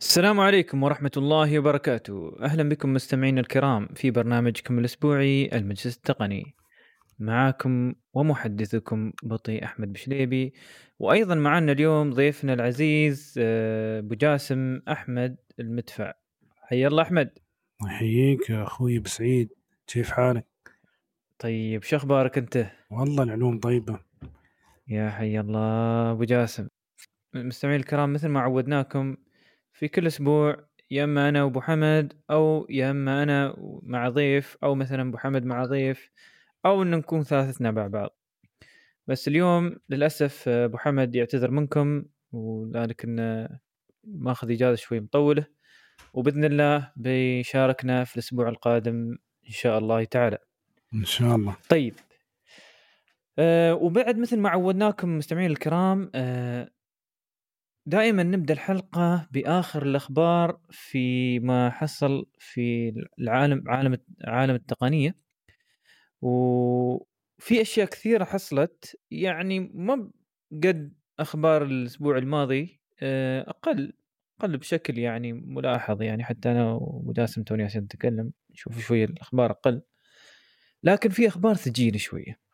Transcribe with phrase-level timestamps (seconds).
[0.00, 2.36] السلام عليكم ورحمة الله وبركاته.
[2.40, 6.54] أهلا بكم مستمعينا الكرام في برنامجكم الأسبوعي المجلس التقني.
[7.18, 10.54] معاكم ومحدثكم بطي أحمد بشليبي
[10.98, 16.12] وأيضا معنا اليوم ضيفنا العزيز آه، أبو جاسم أحمد المدفع.
[16.62, 17.30] حيا الله أحمد.
[17.86, 19.48] يحييك يا أخوي بسعيد
[19.86, 20.46] كيف حالك؟
[21.38, 24.00] طيب شو أخبارك أنت؟ والله العلوم طيبة.
[24.88, 26.68] يا حي الله أبو جاسم.
[27.34, 29.16] مستمعين الكرام مثل ما عودناكم
[29.76, 30.56] في كل أسبوع
[30.90, 35.44] يا إما أنا وأبو حمد أو يا إما أنا مع ضيف أو مثلا أبو حمد
[35.44, 36.10] مع ضيف
[36.66, 38.18] أو إن نكون ثلاثتنا مع بعض.
[39.06, 43.48] بس اليوم للأسف آه، أبو حمد يعتذر منكم وذلك إنه
[44.04, 45.46] ماخذ إجازة شوي مطولة.
[46.14, 50.38] وبإذن الله بيشاركنا في الأسبوع القادم إن شاء الله تعالى.
[50.94, 51.56] إن شاء الله.
[51.68, 51.94] طيب.
[53.38, 56.70] أه وبعد مثل ما عودناكم مستمعين الكرام أه
[57.86, 65.16] دائما نبدأ الحلقة بآخر الأخبار في ما حصل في العالم عالم عالم التقنية.
[66.22, 68.96] وفي أشياء كثيرة حصلت.
[69.10, 70.10] يعني ما
[70.52, 73.92] قد أخبار الأسبوع الماضي آه، أقل
[74.40, 79.82] أقل بشكل يعني ملاحظ يعني حتى أنا وجاسم توني عشان نتكلم نشوف شوية الأخبار أقل.
[80.82, 82.45] لكن في أخبار ثقيله شوية.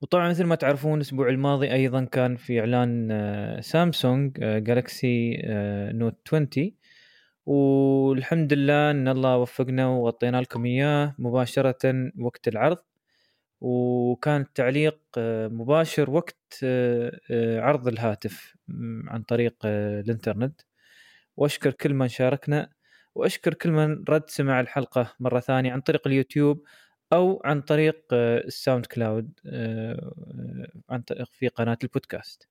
[0.00, 5.42] وطبعا مثل ما تعرفون الأسبوع الماضي أيضا كان في إعلان آه، سامسونج جالكسي
[5.92, 6.72] نوت 20
[7.46, 12.78] والحمد لله إن الله وفقنا وغطينا لكم إياه مباشرة وقت العرض.
[13.60, 18.56] وكان التعليق آه، مباشر وقت آه، عرض الهاتف
[19.08, 20.60] عن طريق الإنترنت.
[21.36, 22.70] وأشكر كل من شاركنا
[23.14, 26.64] وأشكر كل من رد سمع الحلقة مرة ثانية عن طريق اليوتيوب.
[27.12, 30.12] أو عن طريق آه، الـ SoundCloud آه،
[30.90, 32.48] عن طريق في قناة البودكاست.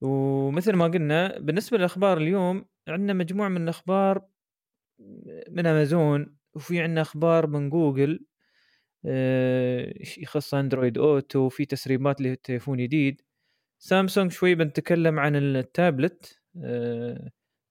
[0.00, 4.22] ومثل ما قلنا بالنسبة للأخبار اليوم عندنا مجموعة من الأخبار
[5.50, 8.26] من أمازون وفي عندنا أخبار من جوجل
[9.06, 13.22] آه، يخص Android Auto وفي تسريبات لتليفون جديد.
[13.78, 16.40] سامسونج شوي بنتكلم عن التابلت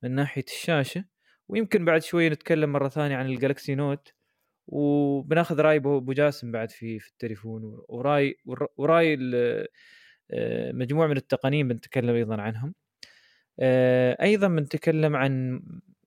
[0.04, 1.06] من ناحية الشاشة
[1.50, 4.14] ويمكن بعد شوي نتكلم مرة ثانية عن الـ Galaxy Note.
[4.68, 8.38] وبناخذ رأي أبو جاسم بعد في في التليفون وراي
[8.78, 9.18] وراي
[10.32, 12.74] آه، مجموعة من التقنيين بنتكلم أيضا عنهم.
[13.60, 15.62] آه، أيضا بنتكلم عن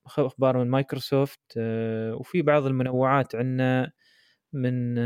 [0.06, 3.92] أخبار من مايكروسوفت آه، وفي بعض المنوعات عندنا
[4.52, 4.98] من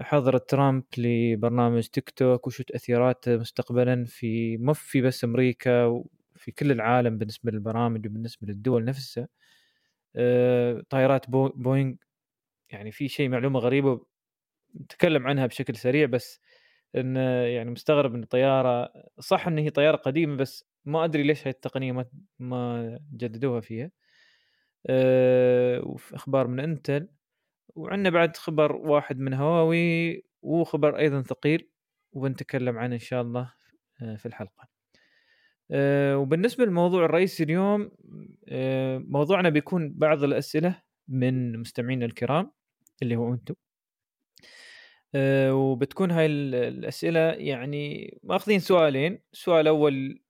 [0.00, 6.72] حظر ترامب لبرنامج تيك توك وشو تاثيراته مستقبلا في ما في بس أمريكا وفي كل
[6.72, 9.28] العالم بالنسبة للبرامج وبالنسبة للدول نفسها.
[10.90, 11.94] طائرات بو بوينغ
[12.70, 14.06] يعني في شيء معلومة غريبة
[14.82, 16.40] نتكلم عنها بشكل سريع بس
[16.96, 21.50] إن يعني مستغرب إن طيارة صح إن هي طيارة قديمة بس ما أدري ليش هاي
[21.50, 22.06] التقنية ما
[22.38, 23.90] ما جددوها فيها.
[24.86, 27.08] أه وفي أخبار من إنتل
[27.76, 31.70] وعندنا بعد خبر واحد من هواوي وخبر أيضا ثقيل
[32.12, 33.54] وبنتكلم عنه إن شاء الله
[34.02, 34.62] آه، في الحلقة.
[34.62, 34.77] آه،
[36.16, 37.90] وبالنسبة للموضوع الرئيسي اليوم
[38.48, 42.52] آه، موضوعنا بيكون بعض الأسئلة من مستمعينا الكرام
[43.02, 43.54] اللي هو أنتم.
[45.14, 49.18] آه، وبتكون هاي الأسئلة يعني ماخذين سؤالين.
[49.32, 50.20] السؤال الأول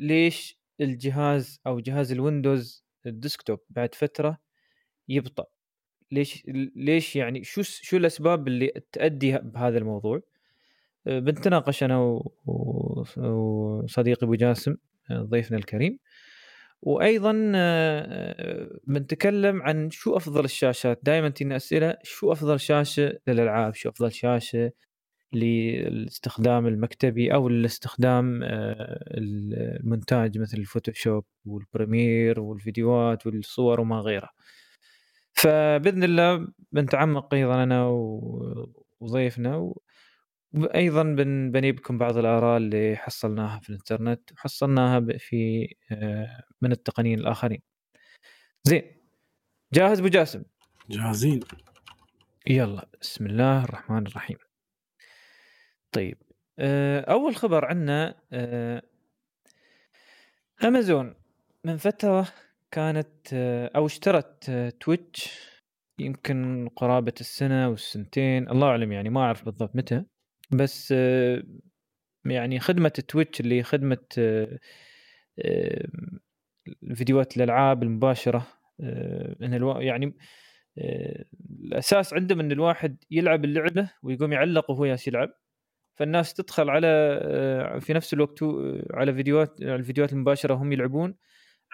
[0.00, 4.38] ليش الجهاز أو جهاز الـ Windows الـ desktop بعد فترة
[5.08, 5.46] يبطأ؟
[6.12, 6.42] ليش
[6.76, 10.22] ليش يعني شو شو الأسباب اللي تؤدي بهذا الموضوع؟
[11.06, 12.20] بنتناقش أنا
[13.16, 14.76] وصديقي أبو جاسم
[15.12, 15.98] ضيفنا الكريم.
[16.82, 17.32] وأيضا
[18.86, 24.72] بنتكلم عن شو أفضل الشاشات؟ دائما تجينا أسئلة شو أفضل شاشة للألعاب؟ شو أفضل شاشة
[25.32, 34.30] للاستخدام المكتبي أو الاستخدام المونتاج مثل الـ Photoshop والـ Premiere والفيديوهات والصور وما غيرها.
[35.32, 37.88] فبإذن الله بنتعمق أيضا أنا
[39.00, 39.74] وضيفنا
[40.64, 47.62] أيضا بن بنيبكم بعض الآراء اللي حصلناها في الإنترنت وحصلناها في آه، من التقنيين الآخرين.
[48.64, 48.82] زين
[49.72, 50.42] جاهز أبو جاسم؟
[50.90, 51.40] جاهزين.
[52.46, 54.36] يلا بسم الله الرحمن الرحيم.
[55.92, 56.18] طيب
[56.58, 58.82] آه، أول خبر عندنا آه،
[60.64, 61.14] أمازون
[61.64, 62.28] من فترة
[62.70, 63.32] كانت
[63.76, 64.50] أو اشترت
[64.80, 65.46] Twitch
[65.98, 70.04] يمكن قرابة السنة والسنتين الله أعلم يعني ما أعرف بالضبط متى.
[70.50, 70.94] بس
[72.24, 73.98] يعني خدمة Twitch اللي خدمة
[76.94, 78.46] فيديوهات الألعاب المباشرة
[79.42, 79.80] إن ألو...
[79.80, 80.16] يعني
[81.60, 85.30] الأساس عندهم إن الواحد يلعب اللعبة ويقوم يعلق وهو ياس يلعب.
[85.96, 86.86] فالناس تدخل على
[87.22, 91.14] آه، في نفس الوقت آه، على فيديوهات الفيديوهات المباشرة هم يلعبون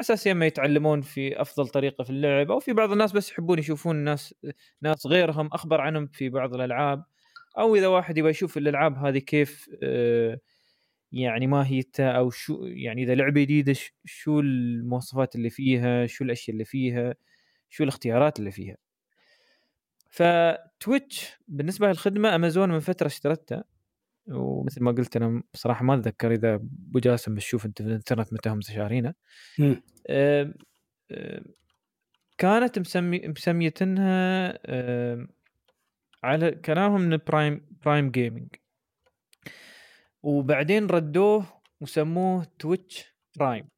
[0.01, 3.97] أساس إما يتعلمون في أفضل طريقة في اللعب أو في بعض الناس بس يحبون يشوفون
[3.97, 4.35] ناس
[4.83, 7.05] ناس غيرهم أخبر عنهم في بعض الألعاب.
[7.59, 10.39] أو إذا واحد يبغى يشوف الألعاب هذه كيف آه،
[11.13, 16.65] يعني ماهيتها أو شو يعني إذا لعبة جديدة شو المواصفات اللي فيها؟ شو الأشياء اللي
[16.65, 17.15] فيها؟
[17.69, 18.77] شو الاختيارات اللي فيها؟
[20.11, 23.65] فتويتش بالنسبة للخدمة أمازون من فترة اشترتها
[24.29, 28.49] ومثل ما قلت أنا بصراحة ما أتذكر إذا أبو جاسم بتشوف إنت في الإنترنت متى
[28.49, 29.15] هم شارينها
[32.39, 34.59] كانت مسمي مسميتنها
[36.23, 38.49] على كلامهم من Prime Prime Gaming
[40.23, 43.69] وبعدين ردوه وسموه Twitch Prime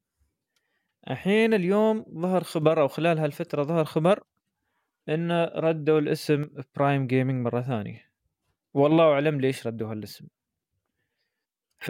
[1.10, 4.24] الحين اليوم ظهر خبر أو خلال هالفترة ظهر خبر
[5.08, 8.10] ان ردوا الاسم Prime Gaming مرة ثانية.
[8.74, 10.28] والله أعلم ليش ردوا هالاسم.
[11.78, 11.88] ف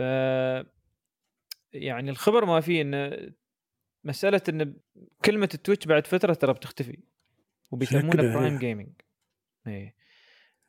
[1.72, 3.32] يعني الخبر ما فيه إنه
[4.04, 4.76] مسألة إن
[5.24, 6.98] كلمة الـ Twitch بعد فترة ترى بتختفي.
[7.70, 8.92] وبيسمونها Prime Gaming
[9.66, 9.94] إيه.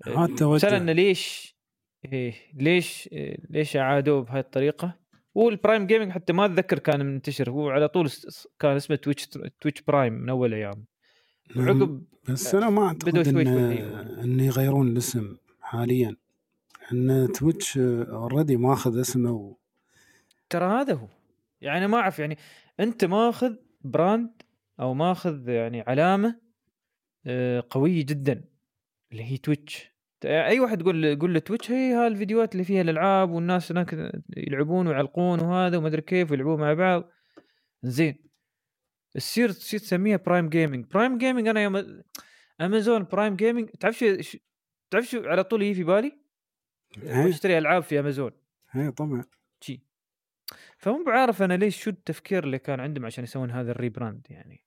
[0.07, 1.55] مساله أنه ليش
[2.05, 4.99] إيه ليش إيه ليش اعادوه بهاي الطريقة؟
[5.37, 7.49] هو الـ Prime Gaming حتى ما أتذكر كان منتشر.
[7.49, 8.09] هو على طول
[8.59, 9.27] كان اسمه Twitch
[9.61, 10.85] Twitch Prime من أول أيام.
[11.55, 13.37] وعقب بس أنا ما أعتقد إن
[14.23, 16.15] إن يغيرون الاسم حاليا.
[16.91, 19.55] إن Twitch already ماخذ اسمه و...
[20.49, 21.07] ترى هذا هو.
[21.61, 22.37] يعني ما أعرف يعني
[22.79, 24.41] أنت ماخذ brand
[24.79, 26.39] أو ماخذ يعني علامة
[27.25, 28.43] آه، قوية جدا.
[29.11, 33.71] اللي هي Twitch أي واحد يقول يقول له Twitch هي هالفيديوهات اللي فيها الألعاب والناس
[33.71, 37.11] هناك يلعبون ويعلقون وهذا وما أدري كيف ويلعبون مع بعض.
[37.83, 38.25] زين.
[39.11, 42.03] تصير تصير تسميها Prime Gaming Prime Gaming أنا يوم
[42.61, 44.37] Amazon Prime Gaming تعرف شو
[44.91, 46.19] تعرف شو على طول يجي في بالي؟
[47.03, 48.31] اشتري ألعاب في امازون
[48.75, 49.23] اي طبعا.
[49.61, 49.81] شي.
[50.77, 54.65] فمو بعارف أنا ليش شو التفكير اللي كان عندهم عشان يسوون هذا الـ rebrand يعني.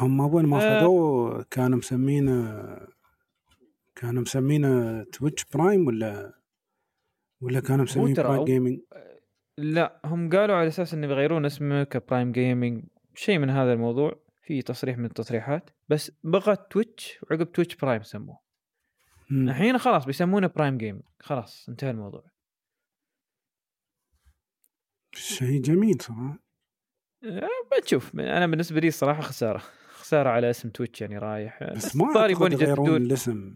[0.00, 0.80] هم اول ما آه.
[0.80, 2.64] خذوه كانوا مسمينه
[3.96, 6.38] كانوا مسمينه Twitch Prime ولا
[7.40, 8.80] ولا كانوا مسمينه Prime Gaming
[9.58, 12.84] لا هم قالوا على أساس إنه بيغيرون اسمه كـ Prime Gaming
[13.14, 14.24] شيء من هذا الموضوع.
[14.46, 18.38] في تصريح من التصريحات بس بقى تويتش وعقب تويتش برايم سموه.
[19.30, 22.24] الحين خلاص بيسمونه برايم جيم خلاص انتهى الموضوع.
[25.14, 26.38] شيء جميل صراحة.
[27.24, 27.48] أه
[27.78, 29.62] بتشوف أنا بالنسبة لي الصراحه خسارة.
[29.88, 31.64] خسارة على اسم تويتش يعني رايح.
[31.64, 33.54] بس, ما يبون يغيرون الاسم.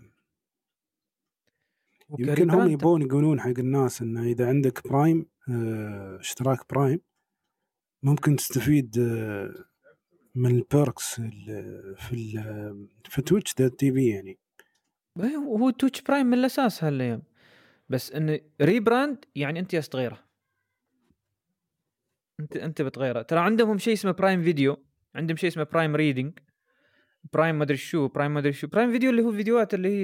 [2.19, 7.01] يمكن هم يبون يقولون حق الناس انه إذا عندك برايم آه اشتراك برايم
[8.03, 9.55] ممكن تستفيد آه
[10.35, 11.21] من ال perks
[11.97, 12.43] في
[13.05, 14.39] في تويتش تي في يعني.
[15.21, 17.23] إيه، هو تويتش برايم من الأساس هالأيام.
[17.89, 20.25] بس انه rebrand يعني أنت تغيره
[22.41, 23.23] أنت أنت بتغيره.
[23.23, 24.77] ترى عندهم شيء اسمه برايم فيديو
[25.15, 26.39] عندهم شيء اسمه برايم ريدنج
[27.33, 28.67] برايم ما أدري شو برايم ما أدري شو.
[28.67, 30.03] برايم فيديو اللي هو فيديوهات اللي هي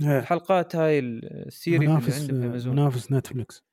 [0.00, 0.18] إيه.
[0.18, 3.64] الحلقات هاي ال series اللي عندهم في امازون منافس نتفلكس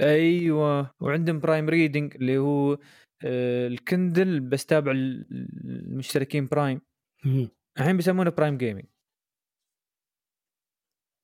[0.00, 0.94] أيوه.
[1.00, 2.78] وعندهم برايم ريدنج اللي هو
[3.24, 6.80] آه، الكندل بس تابع المشتركين برايم.
[7.78, 8.84] الحين بيسمونه برايم جيمنج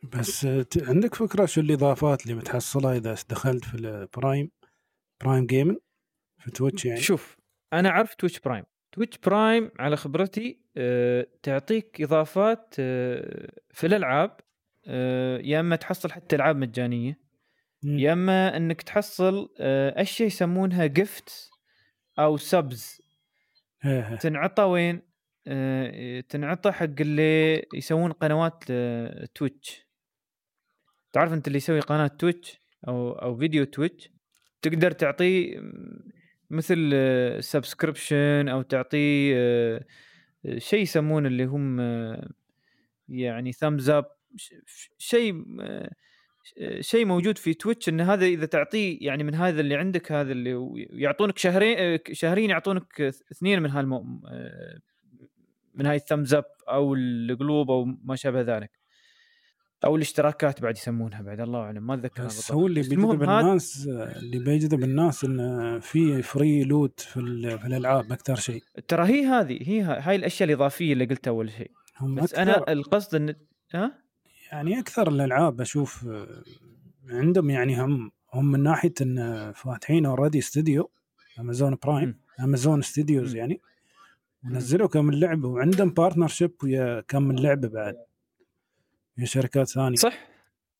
[0.02, 0.46] بس
[0.76, 4.50] عندك فكرة شو الإضافات اللي بتحصلها إذا دخلت في البرايم
[5.24, 5.76] برايم جيمن
[6.38, 7.36] في تويتش يعني؟ شوف
[7.72, 14.36] أنا اعرف تويتش برايم تويتش برايم على خبرتي أه تعطيك إضافات أه في الألعاب
[14.86, 17.18] أه يا إما تحصل حتى ألعاب مجانية
[17.82, 21.50] يا إما إنك تحصل أشياء يسمونها gift
[22.18, 23.02] أو subs
[24.20, 25.02] تنعطى وين؟
[26.28, 28.64] تنعطى حق اللي يسوون قنوات
[29.34, 29.86] تويتش
[31.12, 34.10] تعرف أنت اللي يسوي قناة تويتش أو أو فيديو تويتش
[34.62, 35.60] تقدر تعطيه
[36.50, 36.92] مثل
[37.40, 42.30] subscription أو تعطيه آه، شيء يسمونه اللي هم آه،
[43.08, 44.06] يعني thumbs up
[44.98, 45.90] شيء آه،
[46.80, 50.86] شيء موجود في تويتش إن هذا إذا تعطيه يعني من هذا اللي عندك هذا اللي
[50.90, 53.00] يعطونك شهرين شهرين يعطونك
[53.32, 54.02] اثنين من هالمو
[55.74, 58.79] من هاي ال thumbs up أو القلوب أو ما شابه ذلك.
[59.84, 64.38] أو الاشتراكات بعد يسمونها بعد الله أعلم ما أتذكر بس هو اللي بيجذب الناس اللي
[64.38, 67.20] بيجذب الناس انه في free loot في,
[67.58, 68.62] في الألعاب أكثر شيء.
[68.88, 71.70] ترى هي هذه هي هاي الأشياء الإضافية اللي قلتها أول شيء.
[72.02, 73.34] بس أنا القصد إن
[73.74, 73.92] ها؟
[74.52, 76.08] يعني أكثر الألعاب أشوف
[77.10, 80.90] عندهم يعني هم هم من ناحية إن فاتحين already استوديو
[81.40, 83.60] امازون برايم امازون ستوديوز يعني
[84.44, 87.96] ونزلوا كم لعبة وعندهم partnership ويا كم لعبة بعد.
[89.20, 89.96] من شركات ثانية.
[89.96, 90.28] صح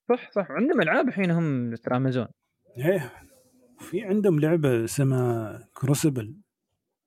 [0.09, 0.47] صح صح.
[0.51, 2.27] عندهم ألعاب الحين هم ترى امازون
[2.79, 3.13] إيه.
[3.79, 6.35] في عندهم لعبة اسمها كروسبل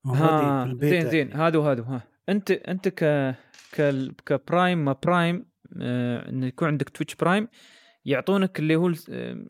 [0.05, 1.33] ها زين زين.
[1.33, 2.01] هذا وهذا ها.
[2.29, 3.03] أنت أنت ك
[3.73, 5.45] ك كبرايم ما برايم
[5.81, 7.47] آه انه يكون عندك تويتش برايم
[8.05, 8.93] يعطونك اللي هو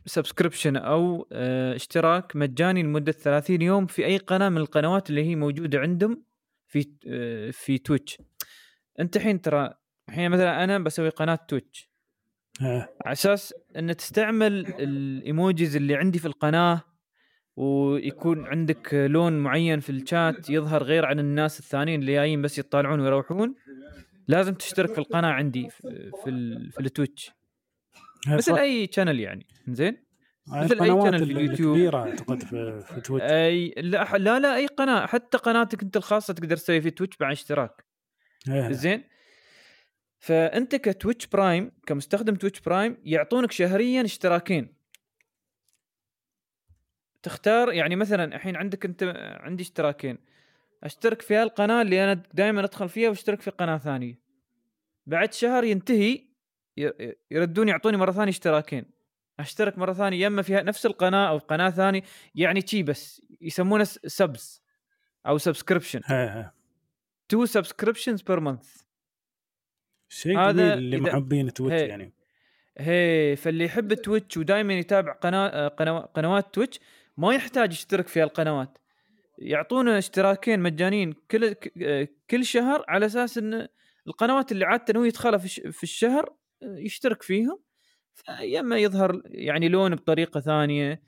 [0.06, 5.36] subscription أو آه اشتراك مجاني لمدة 30 يوم في أي قناة من القنوات اللي هي
[5.36, 6.24] موجودة عندهم
[6.68, 8.22] في آه في تويتش
[9.00, 9.74] أنت الحين ترى
[10.10, 11.94] الحين مثلا أنا بسوي قناة تويتش.
[12.62, 16.82] على أساس إن تستعمل ال emojis اللي عندي في القناة
[17.56, 23.00] ويكون عندك لون معين في الشات يظهر غير عن الناس الثانيين اللي جايين بس يطالعون
[23.00, 23.56] ويروحون
[24.28, 27.32] لازم تشترك في القناة عندي في في, في التويتش.
[28.28, 29.48] مثل أي channel يعني.
[29.68, 30.04] زين
[30.48, 31.76] مثل أي channel في اليوتيوب.
[31.76, 33.26] كبيرة أعتقد في, في تويتش.
[33.26, 35.06] اي لا, لا لا أي قناة.
[35.06, 37.86] حتى قناتك أنت الخاصة تقدر تسوي في تويتش مع اشتراك.
[38.70, 39.04] زين
[40.24, 44.74] فأنت كتويتش برايم كمستخدم تويتش برايم يعطونك شهريا اشتراكين.
[47.24, 49.04] تختار يعني مثلا الحين عندك أنت
[49.40, 50.18] عندي اشتراكين.
[50.84, 54.20] أشترك في هالقناة اللي أنا دائما أدخل فيها وأشترك في قناة ثانية.
[55.06, 56.28] بعد شهر ينتهي
[57.32, 58.86] يردون يعطوني مرة ثانية اشتراكين.
[59.40, 62.02] أشترك مرة ثانية يا إما في نفس القناة أو قناة ثانية
[62.36, 64.64] يعني شي بس يسمونه subs
[65.28, 66.02] أو subscription
[67.30, 68.84] two subscriptions per month
[70.10, 72.14] شيء هذا اللي محبين تويتش يعني.
[72.78, 75.68] هي فاللي يحب تويتش ودائما يتابع قناة
[76.14, 76.80] قنوات تويتش
[77.18, 78.78] ما يحتاج يشترك في القنوات
[79.38, 81.54] يعطونا اشتراكين مجانين كل
[82.30, 83.68] كل شهر على أساس إن
[84.08, 85.38] القنوات اللي عادة هو يدخلها
[85.72, 87.60] في الشهر يشترك فيهم.
[88.60, 91.04] إما يظهر يعني لون بطريقة ثانية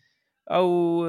[0.52, 1.06] أو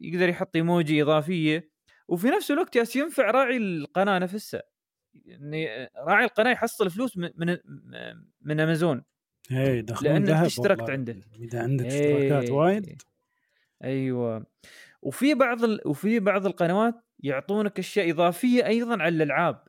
[0.00, 1.70] يقدر يحط إيموجي إضافية.
[2.08, 4.62] وفي نفس الوقت ياس ينفع راعي القناة نفسها.
[5.24, 7.56] يعني راعي القناة يحصل فلوس من من,
[8.40, 9.04] من أمازون.
[9.52, 13.02] اي لانك اشتركت عنده إذا عندك اشتراكات وايد.
[13.84, 14.46] أيوه.
[15.02, 15.80] وفي بعض ال...
[15.86, 19.64] وفي بعض القنوات يعطونك أشياء إضافية أيضا على الألعاب.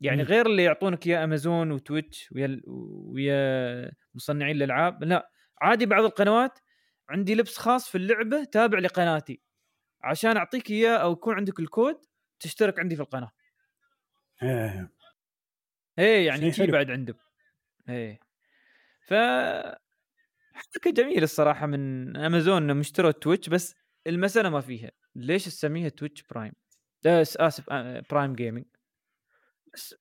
[0.00, 0.26] يعني م.
[0.26, 5.04] غير اللي يعطونك يا أمازون وتويتش ويا ويا مصنعين الألعاب.
[5.04, 5.30] لا
[5.60, 6.58] عادي بعض القنوات
[7.08, 9.42] عندي لبس خاص في اللعبة تابع لقناتي.
[10.02, 11.96] عشان أعطيك إياه أو يكون عندك الكود
[12.40, 13.30] تشترك عندي في القناة.
[14.42, 14.90] إيه.
[15.98, 17.16] إيه يعني شيء بعد عندهم
[17.88, 18.20] إيه.
[19.08, 19.14] ف
[20.54, 23.74] حركة جميلة الصراحة من امازون انهم اشتروا تويتش بس
[24.06, 24.90] المسألة ما فيها.
[25.16, 26.52] ليش تسميها تويتش برايم
[27.06, 27.70] اسمها
[28.12, 28.64] برايم جيمنج
[29.74, 29.94] بس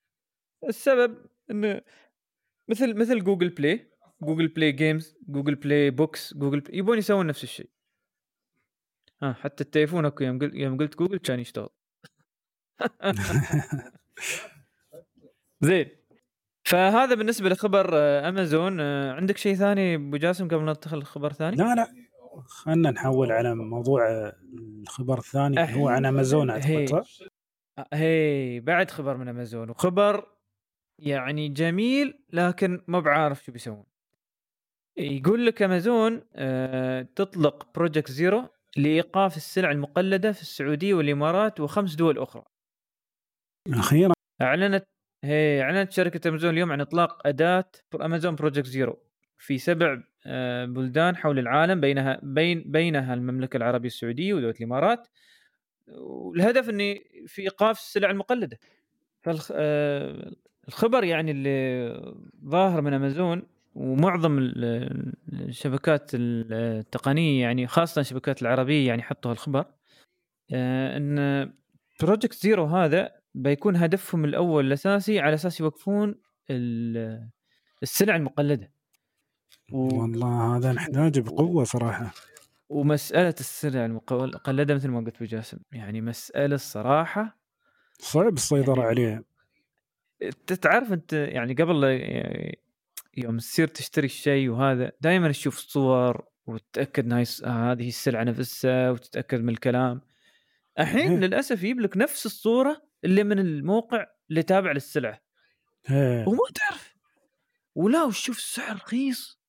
[0.70, 1.82] السبب إنه
[2.70, 3.92] مثل مثل جوجل بلاي
[4.24, 7.70] جوجل بلاي جيمز جوجل بلاي بوكس جوجل بلاي يبون يسوون نفس الشيء.
[9.24, 11.70] ها حتى التليفون أكو يوم قلت يوم قلت جوجل كان يشتغل.
[15.62, 15.90] زين.
[16.64, 21.88] فهذا بالنسبة لخبر امازون عندك شيء ثاني أبو جاسم قبل ندخل خبر ثاني؟ لا لا.
[22.48, 24.32] خلينا نحول على موضوع
[24.82, 27.04] الخبر الثاني أه هو عن امازون أعتقد
[27.94, 28.60] هي.
[28.60, 30.28] بعد خبر من امازون وخبر
[31.00, 33.86] يعني جميل لكن ما بعارف شو بيسوون.
[34.98, 36.22] يقول لك امازون
[37.16, 42.44] تطلق Project Zero لإيقاف السلع المقلدة في السعودية والإمارات وخمس دول أخرى.
[43.68, 44.14] أخيرا.
[44.42, 44.86] أعلنت
[45.24, 49.00] هي أعلنت شركة أمازون اليوم عن إطلاق أداة أمازون Project Zero
[49.38, 55.08] في سبع آه، بلدان حول العالم بينها بين بينها المملكة العربية السعودية ودولة الإمارات.
[55.88, 58.60] والهدف إني في إيقاف السلع المقلدة.
[59.22, 63.44] فالخبر آه، يعني اللي ظاهر من أمازون
[63.76, 64.38] ومعظم
[65.34, 69.66] الشبكات التقنية يعني خاصة الشبكات العربية يعني حطوا الخبر
[70.54, 71.54] آه، إن
[72.02, 76.16] Project Zero هذا بيكون هدفهم الأول الأساسي على أساس يوقفون
[77.84, 78.72] السلع المقلدة.
[79.72, 80.02] و...
[80.02, 82.14] والله هذا نحتاجه بقوة صراحة.
[82.70, 87.40] ومسألة السلع المقلده مثل ما قلت بجاسم يعني مسألة الصراحة
[88.00, 89.24] صعب السيطرة يعني عليها.
[90.62, 91.84] تعرف أنت يعني قبل
[93.18, 99.50] يوم تصير تشتري الشيء وهذا دائما تشوف صور وتتأكد ان هذه السلعة نفسها وتتأكد من
[99.50, 100.02] الكلام.
[100.80, 101.18] الحين إيه.
[101.18, 105.22] للأسف يجيب لك نفس الصورة اللي من الموقع اللي تابع للسلعة.
[106.28, 106.96] وما تعرف.
[107.76, 109.40] ولا وشوف السعر رخيص.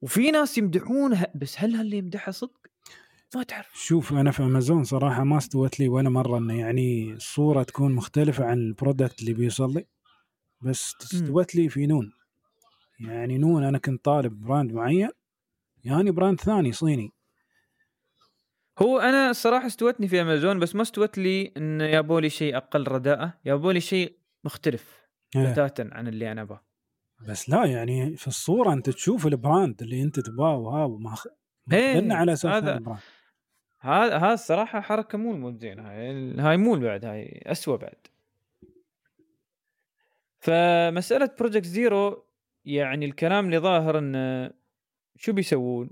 [0.00, 2.66] وفي ناس يمدحونها بس هل هاللي يمدحها صدق؟
[3.34, 3.74] ما تعرف.
[3.74, 8.44] شوف أنا في أمازون صراحة ما استوت لي ولا مرة انه يعني الصورة تكون مختلفة
[8.44, 9.86] عن ال product اللي بيوصل لي.
[10.60, 12.12] بس استوت لي في نون.
[13.00, 15.10] يعني نون أنا كنت طالب brand معين.
[15.84, 17.12] يعني brand ثاني صيني.
[18.78, 22.88] هو أنا الصراحه استوتني في أمازون بس ما استوت لي إن يابوا لي شيء أقل
[22.88, 23.34] رداءة.
[23.44, 25.06] يابوا لي شيء مختلف
[25.36, 25.52] إيه.
[25.52, 26.64] بتاتا عن اللي أنا أبغاه.
[27.28, 31.26] بس لا يعني في الصورة أنت تشوف ال brand اللي أنت تبغاه وها وماخ
[31.72, 33.00] إيه، ماخذنا على أساس هذا- هذا ال brand.
[33.80, 35.82] هذا هذا الصراحة حركة مو مو زينة.
[35.90, 38.06] هاي هاي مو بعد هاي اسوء بعد.
[40.38, 42.26] فمسألة Project Zero
[42.64, 44.50] يعني الكلام اللي ظاهر انه
[45.16, 45.90] شو بيسوون؟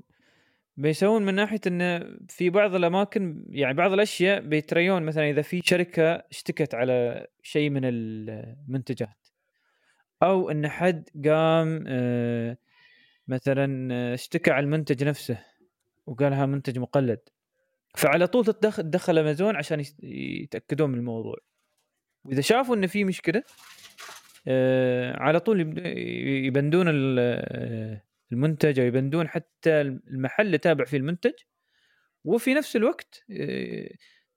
[0.76, 6.12] بيسوون من ناحية انه في بعض الأماكن يعني بعض الأشياء بيتريون مثلا إذا في شركة
[6.12, 9.28] اشتكت على شيء من المنتجات.
[10.22, 12.56] أو إن حد قام آه،
[13.28, 15.38] مثلا آه، اشتكى على المنتج نفسه
[16.06, 17.20] وقال ها منتج مقلد.
[17.96, 21.36] فعلى طول تدخل أمازون عشان يتأكدون من الموضوع.
[22.24, 23.42] وإذا شافوا إن في مشكلة
[24.48, 25.78] آه، على طول
[26.46, 26.86] يبندون
[28.34, 31.32] المنتج أو يبندون حتى المحل اللي تابع فيه المنتج
[32.24, 33.88] وفي نفس الوقت آه،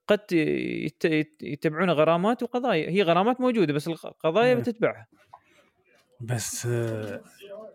[0.08, 2.90] قد يت- يت- يتبعون غرامات وقضايا.
[2.90, 4.62] هي غرامات موجودة بس القضايا نعم.
[4.64, 5.08] بتتبعها.
[6.22, 7.22] بس آه،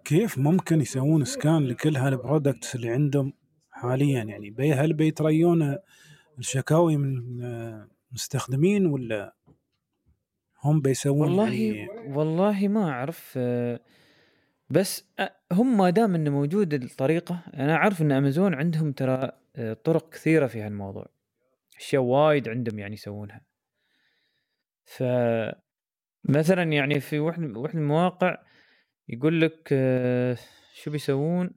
[0.05, 3.33] كيف ممكن يسوون scan لكل هال products اللي عندهم
[3.71, 5.77] حاليا؟ يعني بي هل بيتريون
[6.39, 9.35] الشكاوي من آه، مستخدمين ولا
[10.65, 13.39] هم بيسوون والله يعني؟ والله ما أعرف
[14.73, 15.13] بس
[15.53, 19.33] هم ما دام إنه موجود الطريقة أنا أعرف إن امازون عندهم ترى
[19.85, 21.07] طرق كثيرة في هالموضوع.
[21.77, 23.41] أشياء وايد عندهم يعني يسوونها.
[24.85, 25.03] ف
[26.25, 28.43] مثلا يعني في واحد واحد المواقع
[29.09, 29.69] يقول لك
[30.75, 31.51] شو بيسوون؟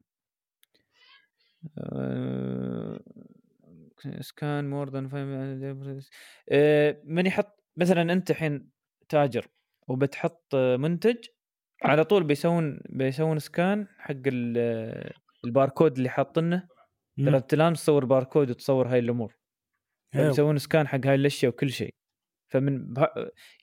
[4.19, 5.03] scan more than
[7.05, 8.69] من يحط مثلا أنت الحين
[9.09, 9.47] تاجر
[9.87, 11.17] وبتحط منتج
[11.83, 15.11] على طول بيسوون بيسوون scan حق ال-
[15.45, 16.67] الباركود اللي حاطينه.
[17.25, 19.33] ترى تلام تصور باركود وتصور هاي الأمور.
[20.13, 21.93] فبيسوون scan حق هاي الأشياء وكل شيء.
[22.51, 23.13] فمن بها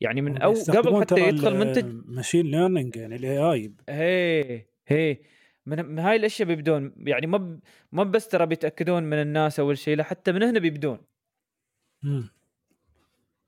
[0.01, 1.85] يعني من أو قبل حتى يدخل منتج.
[2.07, 5.19] machine learning يعني ال AI هي هي
[5.67, 6.95] من من هاي الأشياء بيبدون.
[6.97, 7.61] يعني ما ب-
[7.93, 10.99] ما بس ترى بيتأكدون من الناس أول شيء لا حتى من هنا بيبدون.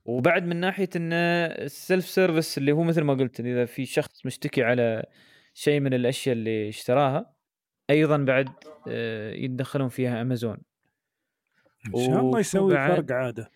[0.05, 4.27] وبعد من ناحية إن ال self service اللي هو مثل ما قلت إذا في شخص
[4.27, 5.07] مشتكي على
[5.55, 7.35] شيء من الأشياء اللي اشتراها
[7.91, 8.49] أيضا بعد
[8.89, 10.59] آه، يتدخلون فيها امازون
[11.87, 13.51] إن شاء الله يسوي؟ فرق عادة.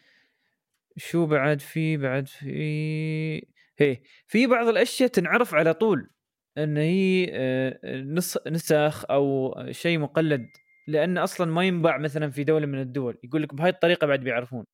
[0.96, 3.46] شو بعد في بعد في
[3.78, 6.10] هي في بعض الأشياء تنعرف على طول
[6.58, 10.48] إن هي آه، نص نسخ أو شيء مقلد
[10.86, 14.64] لأن أصلا ما ينباع مثلا في دولة من الدول يقول لك بهاي الطريقة بعد بيعرفون.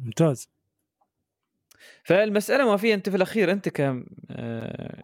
[0.00, 0.61] ممتاز.
[2.04, 5.02] فالمسألة ما فيها أنت في الأخير أنت ك آه،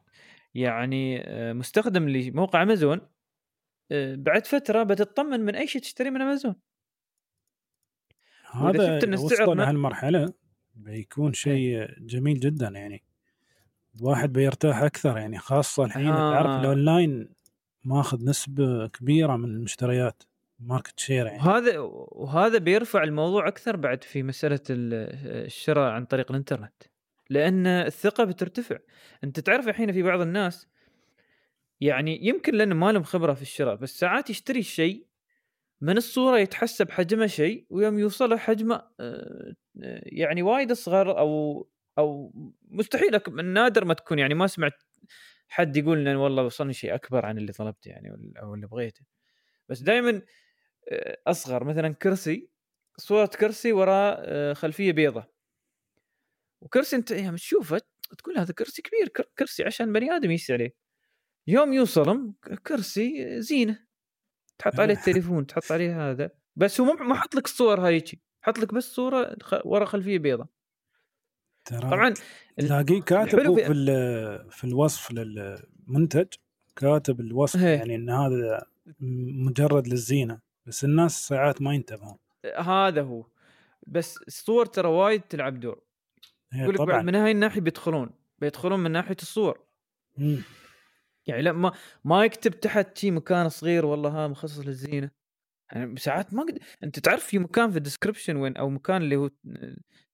[0.55, 3.01] يعني آه، مستخدم لموقع أمازون
[3.93, 6.55] آه، بعد فترة بتطمن من أي شيء تشتري من أمازون.
[8.51, 10.33] هذا شفت لو السعر لهالمرحله
[10.75, 13.03] بيكون شيء جميل جدا يعني
[13.97, 16.33] الواحد بيرتاح أكثر يعني خاصة الحين آه.
[16.33, 17.29] تعرف الأونلاين
[17.85, 20.23] ماخذ نسبة كبيرة من المشتريات.
[20.59, 21.39] market share يعني.
[21.39, 21.79] وهذا
[22.13, 26.83] وهذا بيرفع الموضوع أكثر بعد في مسألة ال- الشراء عن طريق الإنترنت.
[27.31, 28.79] لأن الثقة بترتفع.
[29.25, 30.69] أنت تعرف الحين في بعض الناس
[31.81, 35.07] يعني يمكن لأن ما لهم خبرة في الشراء بس ساعات يشتري الشيء
[35.81, 41.69] من الصورة يتحسب حجمه شيء ويوم يوصله حجمه آه، آه، يعني وايد اصغر أو
[41.99, 42.33] أو
[42.71, 44.19] مستحيل نادر ما تكون.
[44.19, 44.83] يعني ما سمعت
[45.49, 49.03] حد يقول ان والله وصلني شيء أكبر عن اللي طلبته يعني أو اللي بغيته.
[49.69, 50.23] بس دائما
[51.27, 52.49] أصغر مثلا كرسي
[52.97, 55.25] صورة كرسي وراء آه، خلفية بيضة.
[56.61, 57.81] وكرسي أنت يوم تشوفه
[58.19, 60.75] تقول هذا كرسي كبير كر- كرسي عشان بني آدم يجلس عليه.
[61.47, 62.33] يوم يوصل
[62.67, 63.87] كرسي زينة.
[64.59, 66.31] تحط عليه التليفون تحط عليه هذا.
[66.57, 70.49] بس هو ما حط لك الصور هايجي حط لك بس صورة ورا خلفية بيضة.
[71.71, 72.15] طبعا
[72.57, 76.27] تلاقيه كاتب في- في ال- في الوصف للمنتج
[76.77, 77.75] كاتب الوصف هي.
[77.77, 78.67] يعني إن هذا
[79.01, 80.48] مجرد للزينة.
[80.69, 82.19] بس الناس ساعات ما ينتبهون.
[82.57, 83.27] هذا هو.
[83.87, 85.83] بس الصور ترى وايد تلعب دور.
[86.53, 88.11] هي يقول لك من هاي الناحية بيدخلون.
[88.39, 89.61] بيدخلون من ناحية الصور.
[90.17, 90.43] مم.
[91.27, 91.73] يعني لا ما
[92.05, 95.11] ما يكتب تحت شي مكان صغير والله ها مخصص للزينة.
[95.73, 96.59] يعني ساعات ما قد...
[96.85, 99.31] أنت تعرف في مكان في ال description وين أو مكان اللي هو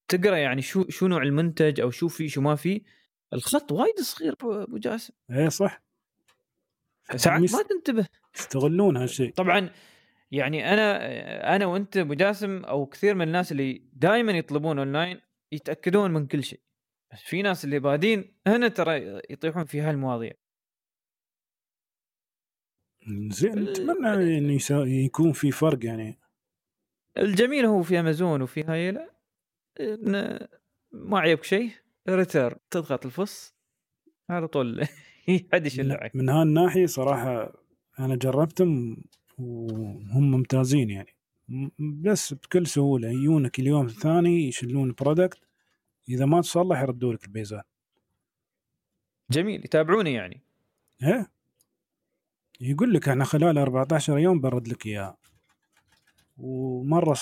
[0.09, 2.81] تقرأ يعني شو شو نوع المنتج أو شو فيه شو ما فيه
[3.33, 5.15] الخط وايد صغير أبو جاسم.
[5.31, 5.83] اي صح.
[7.17, 8.07] ساعات ما تنتبه.
[8.37, 9.71] يستغلون هالشيء طبعا
[10.35, 15.21] يعني أنا أنا وأنت ابو جاسم أو كثير من الناس اللي دائما يطلبون أونلاين
[15.53, 16.61] يتأكدون من كل شيء.
[17.13, 20.33] بس في ناس اللي بادين هنا ترى يطيحون في هالمواضيع.
[23.31, 26.19] زين نتمنى انه يسا- يكون في فرق يعني.
[27.19, 29.11] الجميل هو في أمازون وفي هاي لا
[30.93, 31.71] ما عيبك شيء
[32.09, 33.55] return تضغط الفص
[34.31, 34.85] على طول
[35.53, 37.53] حد يشلعك من هالناحية صراحة
[37.99, 38.97] أنا جربتهم
[39.39, 41.15] وهم ممتازين يعني.
[41.79, 45.39] بس بكل سهولة يجونك اليوم الثاني يشلون برودكت
[46.09, 47.67] إذا ما تصلح يردوا لك البيزات
[49.31, 50.43] جميل يتابعوني يعني.
[51.03, 51.31] إيه؟
[52.61, 55.17] يقول لك إحنا خلال 14 يوم برد لك اياها
[56.39, 57.19] ومرة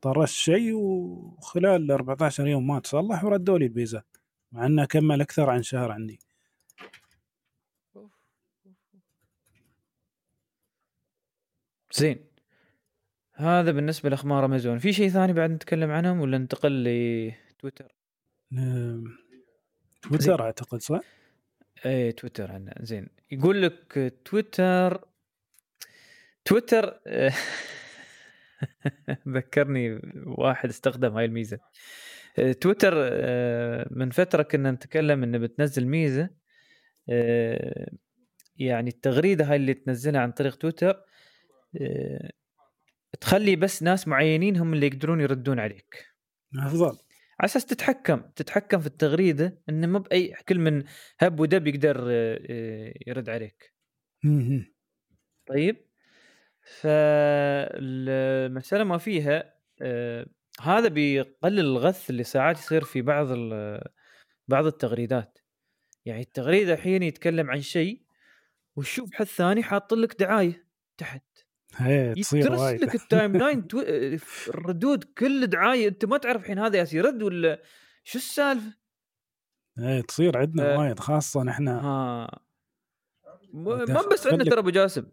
[0.00, 4.16] طرشت شيء وخلال 14 يوم ما تصلح وردوا لي البيزات
[4.52, 6.18] مع إنه كمل أكثر عن شهر عندي.
[11.98, 12.24] زين.
[13.34, 14.78] هذا بالنسبة لأخبار أمازون.
[14.78, 17.94] في شيء ثاني بعد نتكلم عنهم ولا ننتقل لتويتر
[20.02, 21.00] تويتر؟ أعتقد صح؟
[21.86, 22.74] إيه تويتر عندنا.
[22.80, 23.08] زين.
[23.30, 25.04] يقول لك تويتر
[26.44, 27.00] تويتر
[29.28, 31.58] ذكرني واحد استخدم هاي الميزة.
[32.60, 32.94] تويتر
[33.90, 36.30] من فترة كنا نتكلم إنه بتنزل ميزة
[38.56, 41.04] يعني التغريدة هاي اللي تنزلها عن طريق تويتر.
[43.20, 46.06] تخلي بس ناس معينين هم اللي يقدرون يردون عليك.
[46.58, 46.98] أفضل.
[47.40, 50.84] على أساس تتحكم تتحكم في التغريدة انه مو بأي كل من
[51.20, 53.74] هب ودب يقدر آه، يرد عليك.
[55.48, 55.76] طيب.
[56.80, 60.26] فالمسألة ما فيها آه،
[60.60, 63.26] هذا بيقلل الغث اللي ساعات يصير في بعض
[64.48, 65.38] بعض التغريدات.
[66.04, 68.02] يعني التغريدة الحين يتكلم عن شيء
[68.76, 70.66] وتشوف حد ثاني حاط لك دعاية
[70.98, 71.33] تحت.
[71.76, 72.84] هي تصير وايد.
[72.84, 73.80] لك التايم لاين تو...
[74.48, 75.88] الردود كل دعاية.
[75.88, 77.62] أنت ما تعرف الحين هذا ياس يرد ولا
[78.04, 78.72] شو السالفة؟
[79.78, 81.80] إيه تصير عندنا وايد خاصة إحنا.
[81.80, 82.40] ها.
[83.52, 85.06] ما بس عندنا ترى أبو جاسم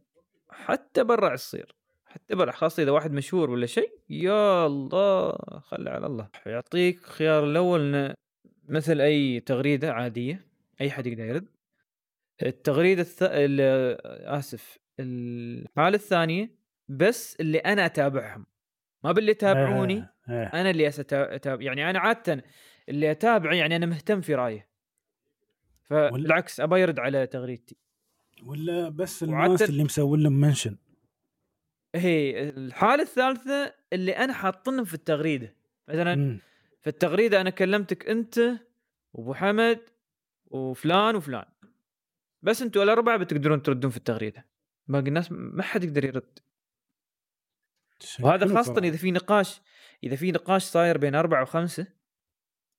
[0.50, 1.76] حتى برا تصير.
[2.06, 6.30] حتى برا خاصة إذا واحد مشهور ولا شيء يا الله خلي على الله.
[6.45, 8.13] يعطيك خيار الأول
[8.69, 10.47] مثل أي تغريدة عادية
[10.82, 11.47] أي حد يقدر يرد.
[12.43, 13.24] التغريدة الث...
[13.24, 16.56] آسف الحالة الثانية
[16.88, 18.46] بس اللي أنا أتابعهم
[19.04, 20.14] ما باللي يتابعوني آه.
[20.30, 20.62] آه.
[20.62, 22.44] أنا اللي اتابع يعني أنا عاده
[22.90, 24.68] اللي اتابع يعني أنا مهتم في رأيه
[25.82, 27.76] فبالعكس أبى يرد على تغريدتي
[28.46, 30.78] ولا بس الناس اللي مسوي لهم منشن
[31.96, 35.56] هي الحالة الثالثة اللي أنا حاطنهم في التغريدة
[35.88, 36.40] مثلا م.
[36.82, 38.40] في التغريدة أنا كلمتك أنت
[39.14, 39.80] وأبو حمد
[40.46, 41.46] وفلان وفلان
[42.42, 44.46] بس أنتوا الأربعة بتقدرون تردون في التغريدة
[44.88, 46.39] باقي الناس ما حد يقدر يرد.
[48.20, 49.62] وهذا خاصة إذا في نقاش
[50.04, 51.88] إذا في نقاش صاير بين أربعة وخمسة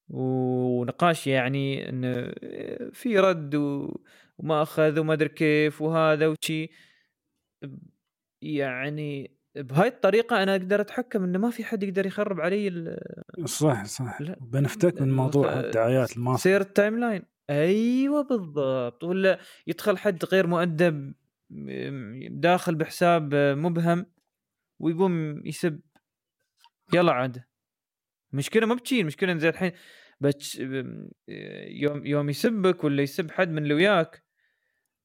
[0.08, 2.32] ونقاش يعني انه
[2.92, 3.54] في رد
[4.38, 6.70] وما أخذ وما أدري كيف وهذا وشي
[8.42, 12.96] يعني بهاي الطريقة أنا أقدر أتحكم إنه ما في حد يقدر يخرب علي
[13.44, 14.22] صح صح.
[14.40, 19.04] بنفتك من موضوع الدعايات ما سير ال timeline أيوه بالضبط.
[19.04, 21.14] ولا يدخل حد غير مؤدب.
[22.30, 24.06] داخل بحساب مبهم
[24.78, 25.80] ويقوم يسب.
[26.94, 27.44] يلا عاد.
[28.32, 29.72] مشكلة ما بتشيل مشكلة زي الحين
[30.20, 30.58] بتش
[31.68, 34.22] يوم يوم يسبك ولا يسب حد من اللي وياك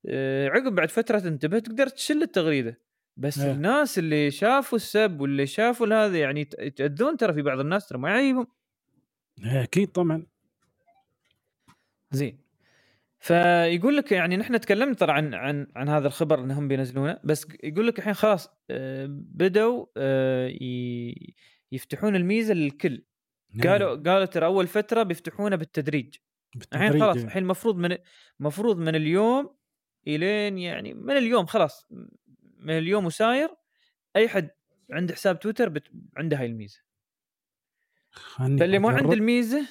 [0.10, 2.82] آه، عقب بعد فترة تنتبه تقدر تشل التغريدة.
[3.18, 3.52] بس آه.
[3.52, 8.10] الناس اللي شافوا السب واللي شافوا هذا يعني يتأذون ترى في بعض الناس ترى ما
[8.10, 8.48] يعيبهم.
[9.44, 10.26] أكيد طبعا.
[12.12, 12.47] زين.
[13.20, 17.88] فيقول لك يعني نحن تكلمنا ترى عن عن عن هذا الخبر انهم بينزلونه بس يقول
[17.88, 20.58] لك الحين خلاص آه، بدوا آه،
[21.72, 23.04] يفتحون الميزة للكل.
[23.54, 23.68] نعم.
[23.68, 26.16] قالوا قالوا ترى أول فترة بيفتحونه بالتدريج.
[26.74, 27.98] الحين خلاص الحين المفروض من
[28.40, 29.56] المفروض من اليوم
[30.08, 31.88] إلين يعني من اليوم خلاص
[32.60, 33.50] من اليوم وساير
[34.16, 34.50] أي حد
[34.92, 35.88] عنده حساب تويتر بت...
[36.18, 36.82] عنده هاي الميزة.
[38.38, 39.68] فاللي ما عنده الميزة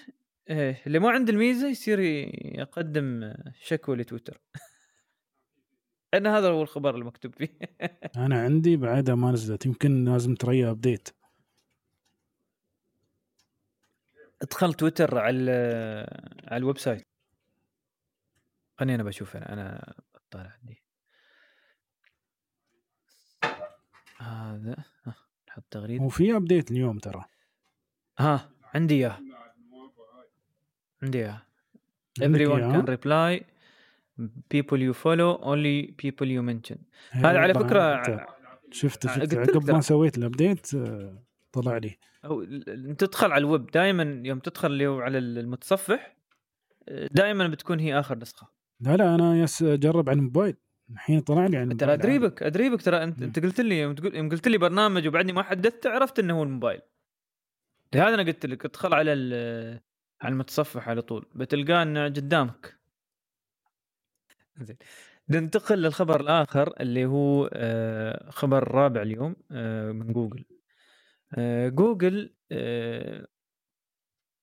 [0.50, 2.00] إيه اللي ما عنده الميزة يصير
[2.58, 4.40] يقدم شكوى لتويتر.
[6.14, 7.58] أنا هذا هو الخبر المكتوب فيه.
[8.26, 11.08] أنا عندي بعدها ما نزلت يمكن لازم تريا update
[14.42, 15.50] ادخل تويتر على
[16.44, 17.06] على ال website.
[18.78, 20.82] خليني أنا بشوف أنا أنا اطالع عندي.
[24.18, 24.84] هذا
[25.48, 27.24] نحط تغريده وفي update اليوم ترى.
[28.18, 29.25] ها عندي إياه.
[31.02, 31.42] اياه
[32.20, 33.40] everyone can reply
[34.54, 36.78] people you follow only people you mention.
[37.10, 38.02] هذا على فكرة
[38.70, 39.34] شفت شفت.
[39.34, 41.98] عقب ما سويت ال update آه، طلع لي.
[42.24, 42.44] أو
[42.98, 43.66] تدخل على الويب.
[43.66, 46.16] دائما يوم تدخل اللي هو على المتصفح
[47.10, 48.48] دائما بتكون هي آخر نسخة.
[48.80, 50.56] لا لا أنا يالس أجرب على الموبايل.
[50.90, 53.94] الحين طلع لي عن ترى ادري بك ادري بك ترى أنت أنت قلت لي يوم
[54.28, 56.80] قلت لي برنامج وبعدني ما حدثت عرفت إنه هو الموبايل.
[57.94, 59.12] لهذا أنا قلت لك ادخل على
[60.22, 62.76] على المتصفح على طول بتلقاه إنه قدامك.
[64.60, 64.76] زين.
[65.28, 70.44] ننتقل للخبر الآخر اللي هو آه، خبر رابع اليوم آه، من جوجل.
[71.34, 72.34] آه، جوجل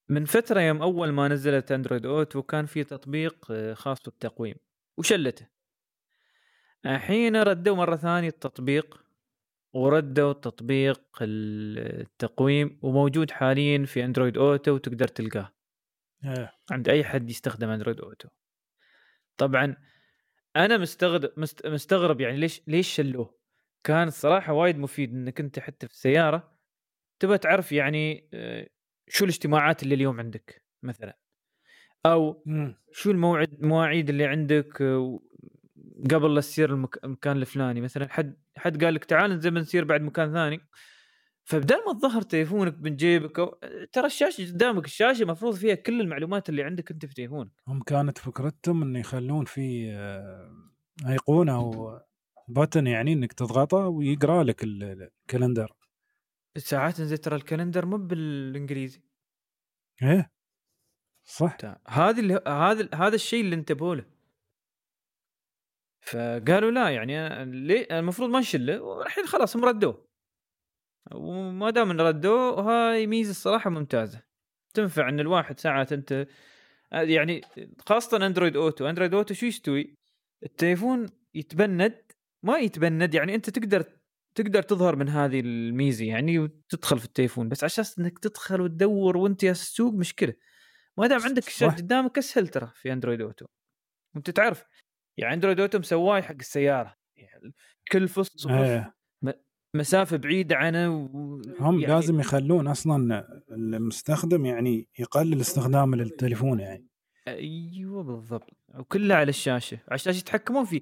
[0.09, 4.55] من فترة يوم أول ما نزلت أندرويد أوتو كان في تطبيق خاص بالتقويم
[4.97, 5.47] وشلته.
[6.86, 9.03] الحين ردوا مرة ثانية التطبيق
[9.73, 15.53] وردوا تطبيق التقويم وموجود حاليا في أندرويد أوتو وتقدر تلقاه.
[16.71, 18.29] عند أي حد يستخدم أندرويد أوتو.
[19.38, 19.75] طبعا
[20.55, 21.31] أنا مستغرب
[21.65, 23.39] مستغرب يعني ليش ليش شلوه؟
[23.83, 26.53] كان الصراحة وايد مفيد إنك أنت حتى في السيارة
[27.19, 28.67] تبغى تعرف يعني آه،
[29.07, 31.17] شو الاجتماعات اللي اليوم عندك مثلا.
[32.05, 32.43] أو
[32.91, 35.19] شو الموعد المواعيد اللي عندك آه،
[36.12, 38.07] قبل لا تسير المكان الفلاني مثلا.
[38.13, 40.59] حد حد قال لك تعال ننزل بنسير بعد مكان ثاني.
[41.45, 43.60] فبدل ما تظهر تليفونك من جيبك أو...
[43.91, 47.51] ترى الشاشة قدامك الشاشة مفروض فيها كل المعلومات اللي عندك أنت في تليفونك.
[47.67, 50.51] هم كانت فكرتهم إنه يخلون في آه،
[51.10, 51.99] ايقونه أو
[52.52, 55.76] button يعني إنك تضغطه ويقرأ لك ال calendar.
[56.58, 59.01] ساعات زي ترى ال calendar مو بالإنجليزي.
[60.03, 60.32] إيه
[61.23, 61.58] صح.
[61.88, 64.06] هذا اللي هذا هذا الشيء اللي انتبهوا له.
[66.01, 70.12] فقالوا لا يعني ليه؟ المفروض ما نشله والحين خلاص هم ردوه.
[71.12, 74.22] وما دام إن ردوه هاي ميزة الصراحة ممتازة.
[74.74, 76.28] تنفع إن الواحد ساعات أنت
[76.92, 77.42] يعني
[77.88, 78.89] خاصة أندرويد أوتو.
[78.89, 79.96] أندرويد أوتو شو يستوي؟
[80.44, 82.12] التليفون يتبند
[82.46, 83.86] ما يتبند يعني أنت تقدر
[84.36, 89.44] تقدر تظهر من هذه الميزة يعني وتدخل في التليفون بس أساس إنك تدخل وتدور وأنت
[89.43, 90.34] يالس تسوق مشكلة.
[90.98, 93.46] ما دام عندك الشاشة قدامك أسهل ترى في أندرويد أوتو.
[94.16, 94.63] أنت تعرف
[95.18, 97.54] يعني أندرويد أوتو مسواي حق السيارة يعني
[97.92, 98.94] كل فص إيه.
[99.75, 101.41] مسافة بعيدة عنه و...
[101.59, 106.88] هم يعني لازم يخلون أصلا المستخدم يعني يقلل استخدامه للتليفون يعني.
[107.27, 108.49] أيوه بالضبط.
[108.75, 109.79] وكله على الشاشة.
[109.88, 110.81] على الشاشة يتحكمون فيه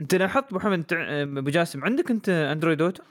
[0.00, 0.92] أنت لاحظت محمد
[1.38, 3.02] أبو جاسم عندك أنت أندرويد أوتو؟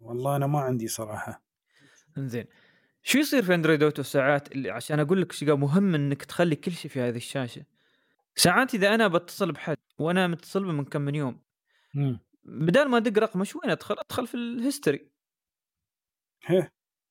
[0.00, 1.42] والله أنا ما عندي صراحة.
[2.18, 2.44] إنزين.
[3.02, 6.72] شو يصير في أندرويد أوتو ساعات اللي عشان أقول لك شيء مهم إنك تخلي كل
[6.72, 7.64] شيء في هذه الشاشة.
[8.36, 11.40] ساعات إذا أنا بتصل بحد وأنا متصل به من كم من يوم.
[12.44, 15.10] بدال ما أدق رقمه شو وين أدخل؟ أدخل في ال history.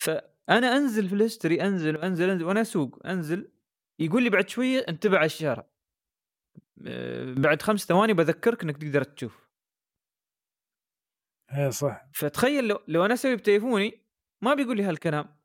[0.02, 3.52] فأنا أنزل في ال history أنزل وأنزل أنزل وأنا أسوق أنزل.
[4.00, 5.70] يقول لي بعد شوية انتبه على الشارع.
[6.88, 9.50] آه، بعد خمس ثواني بذكرك إنك تقدر تشوف.
[11.54, 12.10] إيه صح.
[12.14, 14.06] فتخيل لو, لو أنا أسوي بتليفوني
[14.42, 15.44] ما بيقول لي هالكلام.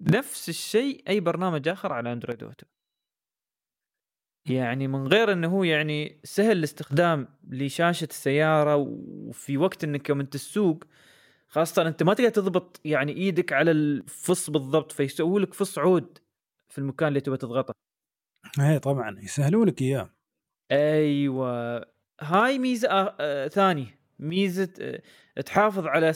[0.00, 2.66] نفس الشيء أي برنامج آخر على أندرويد اوتو
[4.50, 10.32] يعني من غير إنه هو يعني سهل الاستخدام لشاشة السيارة وفي وقت إنك يوم أنت
[10.32, 10.84] تسوق
[11.48, 16.18] خاصة أنت ما تقدر تضبط يعني إيدك على الفص بالضبط فيسوي لك فص عود
[16.68, 17.74] في المكان اللي تبغى تضغطه.
[18.60, 20.10] إيه طبعا يسهلوا لك إياه.
[20.72, 21.84] أيوه.
[22.20, 23.98] هاي ميزة آه آه ثانية.
[24.18, 25.02] ميزة آه
[25.40, 26.12] تحافظ على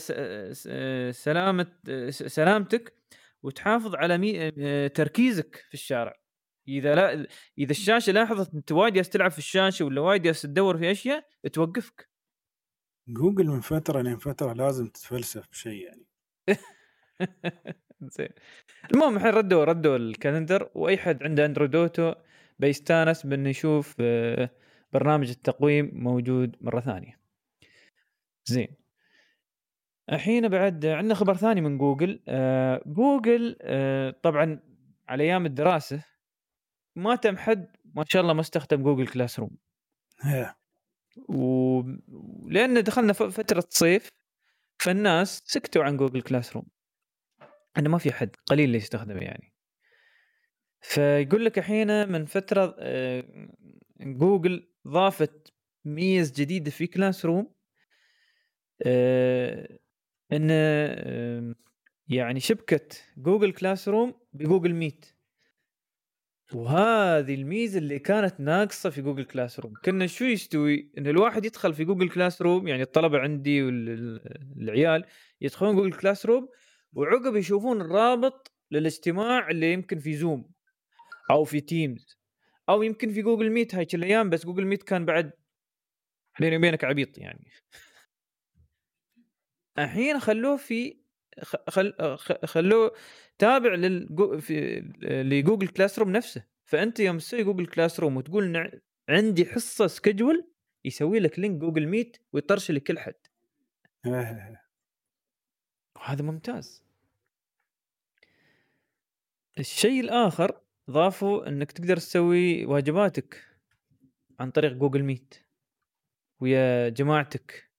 [0.67, 2.93] آه، سلامة آه، سلامتك
[3.43, 4.51] وتحافظ على مي...
[4.59, 6.22] آه، تركيزك في الشارع.
[6.67, 11.25] إذا لا إذا الشاشة لاحظت إنت وايد تلعب في الشاشة ولا وايد تدور في أشياء
[11.53, 12.09] توقفك.
[13.07, 16.05] جوجل من فترة لين فترة لازم تتفلسف بشيء يعني.
[18.17, 18.29] زين.
[18.93, 22.13] المهم الحين ردوا ردوا ال calendar وأي حد عنده أندرويد أوتو
[22.59, 24.49] بيستانس بأنه يشوف آه،
[24.93, 27.19] برنامج التقويم موجود مرة ثانية.
[28.45, 28.83] زين.
[30.11, 34.59] الحين بعد عندنا خبر ثاني من جوجل آه جوجل آه طبعا
[35.07, 36.03] على أيام الدراسة
[36.95, 39.57] ما تم حد ما شاء الله ما استخدم جوجل كلاس روم
[41.27, 44.09] ولان دخلنا فترة صيف
[44.79, 46.65] فالناس سكتوا عن جوجل كلاس روم
[47.77, 49.53] إنه ما في حد قليل اللي يستخدمه يعني.
[50.81, 53.47] فيقول لك الحين من فترة آه،
[53.99, 55.53] جوجل ضافت
[55.85, 57.53] ميزة جديدة في كلاس روم
[58.85, 59.79] آه،
[60.31, 60.49] إن
[62.07, 65.05] يعني شبكت جوجل كلاس روم بجوجل ميت
[66.53, 71.73] وهذه الميزة اللي كانت ناقصة في جوجل كلاس روم كنا شو يستوي؟ إن الواحد يدخل
[71.73, 75.05] في جوجل كلاس روم يعني الطلبة عندي والعيال
[75.41, 76.47] يدخلون جوجل كلاس روم
[76.93, 80.51] وعقب يشوفون الرابط للاجتماع اللي يمكن في زوم
[81.31, 82.19] أو في تيمز
[82.69, 85.31] أو يمكن في جوجل ميت هاي الأيام بس جوجل ميت كان بعد
[86.39, 87.51] بيني وبينك عبيط يعني.
[89.77, 91.02] الحين خلوه في
[91.69, 92.17] خل...
[92.45, 92.91] خلوه
[93.37, 94.39] تابع للجو...
[94.39, 94.79] في...
[95.01, 96.45] لجوجل كلاس روم نفسه.
[96.65, 100.47] فأنت يوم تسوي جوجل كلاس روم وتقول عندي حصة schedule
[100.85, 103.15] يسوي لك link جوجل ميت ويطرش لكل حد.
[106.03, 106.83] هذا ممتاز.
[109.59, 113.57] الشيء الآخر ضافوا إنك تقدر تسوي واجباتك
[114.39, 115.35] عن طريق جوجل ميت
[116.39, 117.69] ويا جماعتك.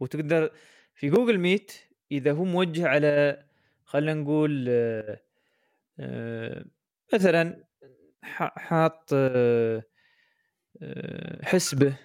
[0.00, 0.50] وتقدر
[0.94, 1.72] في جوجل ميت
[2.12, 3.44] إذا هو موجه على
[3.84, 5.20] خلينا نقول آه،
[5.98, 6.64] آه،
[7.14, 7.64] مثلا
[8.22, 9.84] حاط آه،
[11.42, 11.98] حسبه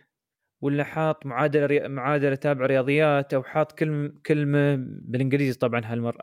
[0.61, 6.17] ولا حاط معادلة معادلة تابع رياضيات أو حاط كلمه كلمة بالإنجليزي طبعا هالمر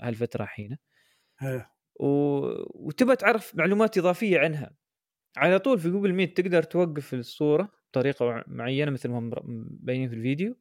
[0.00, 0.78] هالفترة حين
[1.42, 1.70] إيه.
[2.00, 2.06] و...
[2.86, 4.76] وتبى تعرف معلومات إضافية عنها
[5.36, 10.56] على طول في جوجل ميت تقدر توقف الصورة بطريقة معينة مثل ما مبينين في الفيديو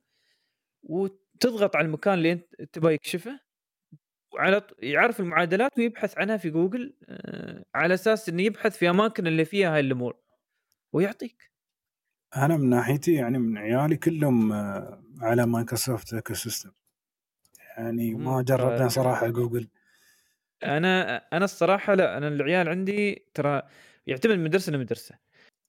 [1.45, 3.39] وتضغط على المكان اللي أنت تبغى يكشفه
[4.33, 9.45] وعلى يعرف المعادلات ويبحث عنها في جوجل آه، على أساس إنه يبحث في أماكن اللي
[9.45, 10.17] فيها هاي الأمور
[10.93, 11.51] ويعطيك.
[12.35, 16.71] أنا من ناحيتي يعني من عيالي كلهم آه، على مايكروسوفت ecosystem
[17.77, 19.67] يعني ما جربنا صراحة جوجل.
[20.63, 23.61] أنا أنا الصراحة لا أنا العيال عندي ترى
[24.07, 25.15] يعتمد من مدرسه لمدرسه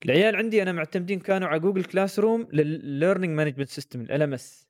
[0.05, 4.70] العيال عندي أنا معتمدين كانوا على جوجل كلاس روم للل learning management system LMS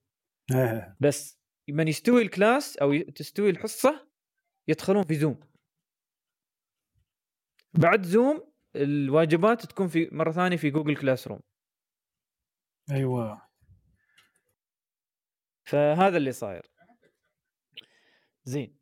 [1.01, 4.09] بس من يستوي ال class أو تستوي الحصة
[4.69, 5.41] يدخلون في زوم
[7.75, 11.41] بعد زوم الواجبات تكون في مرة ثانية في جوجل كلاس روم
[12.91, 13.43] أيوه.
[15.65, 16.71] فهذا اللي صاير.
[18.45, 18.77] زين.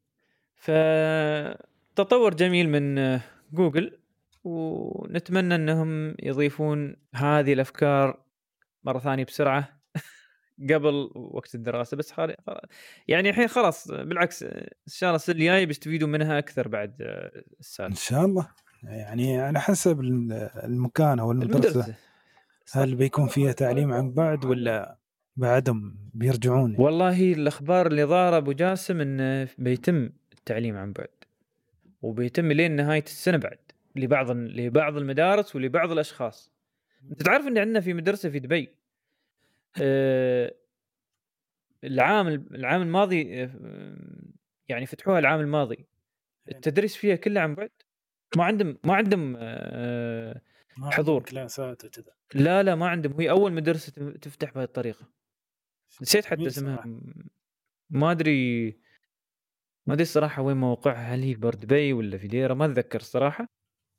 [0.56, 3.20] فتطور جميل من
[3.52, 4.00] جوجل
[4.44, 8.24] ونتمنى إنهم يضيفون هذه الأفكار
[8.84, 9.77] مرة ثانية بسرعة.
[10.62, 12.36] قبل وقت الدراسة بس خالي
[13.08, 16.94] يعني الحين خلاص بالعكس ان شاء الله السنة الجاية بيستفيدوا منها أكثر بعد
[17.60, 17.90] السالفة.
[17.90, 18.48] إن شاء الله.
[18.82, 20.00] يعني على حسب
[20.64, 21.94] المكان أو المدرسة, المدرسة.
[22.72, 24.98] هل بيكون فيها تعليم عن بعد ولا
[25.36, 31.08] بعدهم بيرجعون؟ والله الأخبار اللي ظاهرة أبو جاسم انه بيتم التعليم عن بعد
[32.02, 33.58] وبيتم لين نهاية السنة بعد
[33.96, 36.52] لبعض لبعض المدارس ولبعض الأشخاص.
[37.10, 38.77] أنت تعرف إن عندنا في مدرسة في دبي آه
[41.84, 43.96] العام العام الماضي آه
[44.68, 45.86] يعني فتحوها العام الماضي.
[46.48, 47.70] التدريس فيها كله عن بعد؟
[48.36, 50.40] ما عندهم ما عندهم آه
[50.82, 51.22] حضور.
[51.22, 52.12] كلاسات وكذا.
[52.34, 53.20] لا لا ما عندهم.
[53.20, 55.12] هي أول مدرسة تفتح بهذه الطريقة.
[56.02, 57.00] نسيت حتى اسمها.
[57.90, 58.66] ما أدري
[59.86, 61.14] ما أدري الصراحه وين موقعها.
[61.14, 63.46] هل هي بردبي ولا في ديره ما أتذكر الصراحه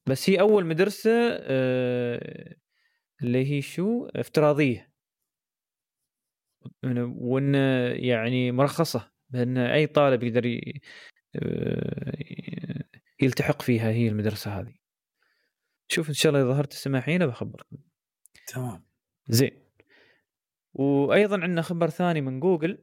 [0.05, 2.55] بس هي أول مدرسة آه
[3.21, 4.89] اللي هي شو؟ افتراضية.
[6.84, 7.55] وإن
[7.95, 10.62] يعني مرخصة بأن أي طالب يقدر
[11.36, 12.13] آه،
[13.21, 14.73] يلتحق فيها هي المدرسة هذه.
[15.88, 17.77] شوف إن شاء الله إذا ظهرت السماحين بخبركم.
[18.47, 18.84] تمام.
[19.27, 19.51] زين.
[20.73, 22.77] وأيضا عندنا خبر ثاني من جوجل.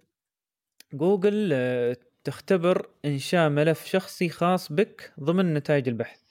[0.92, 6.26] جوجل آه، تختبر انشاء ملف شخصي خاص بك ضمن نتائج البحث.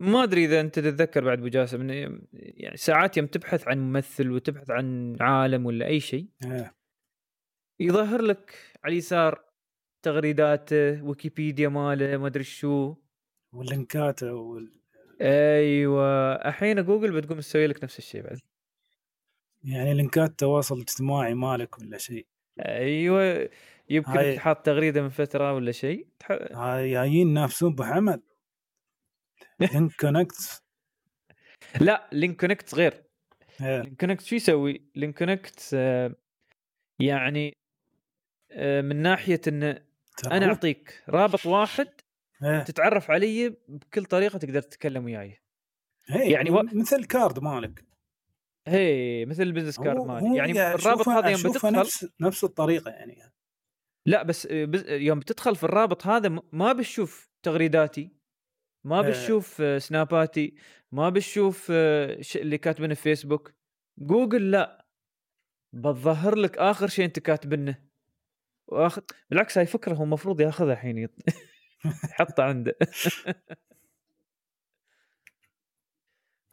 [0.00, 4.70] ما أدري إذا أنت تتذكر بعد أبو جاسم يعني ساعات يوم تبحث عن ممثل وتبحث
[4.70, 6.74] عن عالم ولا أي شيء إيه.
[7.80, 8.54] يظهر لك
[8.84, 9.44] على اليسار
[10.02, 12.94] تغريداته ويكيبيديا ماله ما أدري شو.
[13.52, 14.72] واللينكات وال...
[15.20, 16.32] أيوه.
[16.32, 18.38] الحين جوجل بتقوم تسوي لك نفس الشيء بعد.
[19.64, 22.26] يعني لينكات التواصل الاجتماعي مالك ولا شيء.
[22.60, 23.50] أيوه.
[23.90, 24.36] يمكن هاي...
[24.36, 26.30] تحط تغريدة من فترة ولا شيء تح...
[26.52, 28.22] هاي جايين ينافسون بحمد.
[29.72, 30.62] لينك كونكت
[31.80, 33.04] لا لينك كونكت غير.
[33.60, 36.14] لينك كونكت شو يسوي؟ لينك كونكت آه،
[37.00, 37.56] يعني
[38.52, 39.84] آه، من ناحية انه
[40.26, 41.88] أنا أعطيك رابط واحد
[42.66, 45.38] تتعرف علي بكل طريقة تقدر تتكلم وياي.
[46.08, 46.62] يعني و...
[46.62, 47.84] مثل card مالك.
[48.68, 50.36] هي مثل ال business card مالي.
[50.36, 53.32] يعني الرابط هذا يوم بتدخل نفس نفس الطريقة يعني.
[54.06, 58.10] لا بس آه، يوم بتدخل في الرابط هذا ما بتشوف تغريداتي.
[58.84, 60.54] ما بتشوف آه، سناباتي
[60.92, 63.52] ما بتشوف آه، اللي كاتبينه في فيسبوك
[63.98, 64.84] جوجل لا.
[65.72, 67.84] بتظهر لك آخر شيء أنت كاتبنه
[68.66, 71.08] واخذ بالعكس هاي فكرة هو المفروض ياخذها الحين.
[72.10, 72.76] يحطها عنده.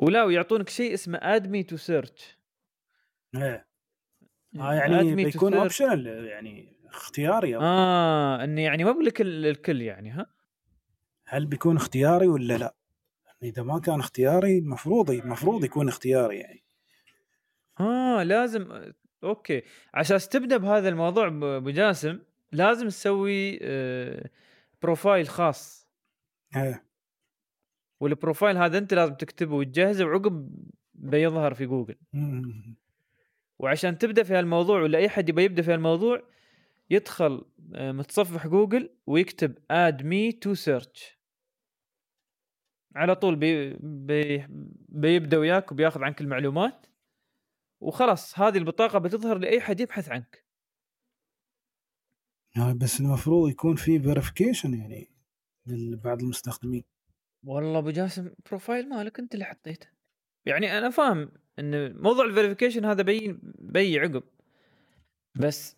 [0.01, 2.37] ولا ويعطونك شيء اسمه add me to search
[3.35, 3.67] إيه.
[4.59, 7.57] آه يعني بيكون optional يعني اختياري.
[7.57, 10.40] آه انه يعني ما بقول الكل يعني ها؟
[11.33, 12.75] هل بيكون اختياري ولا لا؟
[13.43, 16.63] إذا ما كان اختياري المفروض المفروض يكون اختياري يعني.
[17.79, 18.93] آه لازم
[19.23, 19.61] okay.
[19.93, 22.19] عشان تبدأ بهذا الموضوع ابو جاسم
[22.51, 24.29] لازم تسوي آه
[24.81, 25.87] profile خاص.
[26.55, 26.83] إيه.
[27.99, 30.49] وال profile هذا أنت لازم تكتبه وتجهزه وعقب
[30.93, 31.95] بيظهر في جوجل.
[33.59, 36.23] وعشان تبدأ في هالموضوع ولا أي حد يبي يبدأ في هالموضوع
[36.89, 41.20] يدخل آه، متصفح جوجل ويكتب add me to search
[42.95, 44.45] على طول بي بي
[44.89, 46.85] بيبدأ وياك وبياخذ عنك المعلومات.
[47.79, 50.45] وخلاص هذه البطاقة بتظهر لأي حد يبحث عنك.
[52.55, 55.11] يعني بس المفروض يكون في verification يعني
[55.67, 56.83] لبعض المستخدمين.
[57.43, 59.87] والله أبو جاسم profile مالك أنت اللي حطيته.
[60.45, 64.23] يعني أنا فاهم إن موضوع ال verification هذا بي بي عقب.
[65.35, 65.77] بس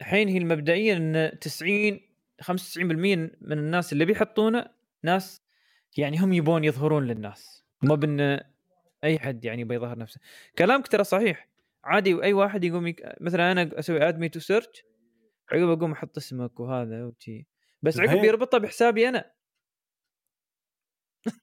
[0.00, 2.00] الحين هي المبدئيا إن 90
[2.42, 4.66] 95% من الناس اللي بيحطونه
[5.02, 5.42] ناس
[5.96, 7.64] يعني هم يبون يظهرون للناس.
[7.82, 8.40] مو بان
[9.04, 10.20] أي حد يعني بيظهر نفسه.
[10.58, 11.48] كلامك ترى صحيح.
[11.84, 13.02] عادي أي واحد يقوم يك...
[13.20, 14.84] مثلا أنا أسوي add me to search
[15.52, 17.46] عقب أقوم أحط اسمك وهذا وشي.
[17.82, 19.32] بس عقب يربطها بحسابي أنا.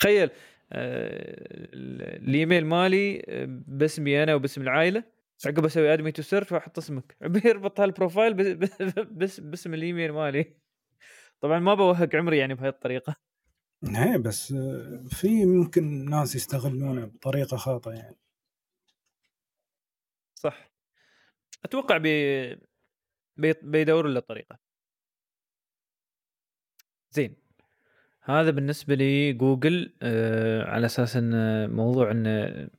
[0.00, 0.30] تخيل.
[0.72, 1.38] آه،
[2.16, 5.04] الإيميل مالي آه، باسمي أنا وباسم العائلة.
[5.46, 7.16] عقب أسوي add me to search وأحط اسمك.
[7.34, 8.34] بيربط هال profile
[9.18, 10.61] بس باسم الإيميل مالي.
[11.42, 13.16] طبعا ما بوهق عمري يعني بهاي الطريقة.
[13.84, 14.54] إيه بس
[15.08, 18.16] في ممكن ناس يستغلونه بطريقة خاطئة يعني.
[20.34, 20.72] صح.
[21.64, 22.60] أتوقع بي
[23.62, 24.58] بيدوروا له طريقة.
[27.10, 27.36] زين.
[28.22, 32.70] هذا بالنسبة لي جوجل آه على أساس إن موضوع إن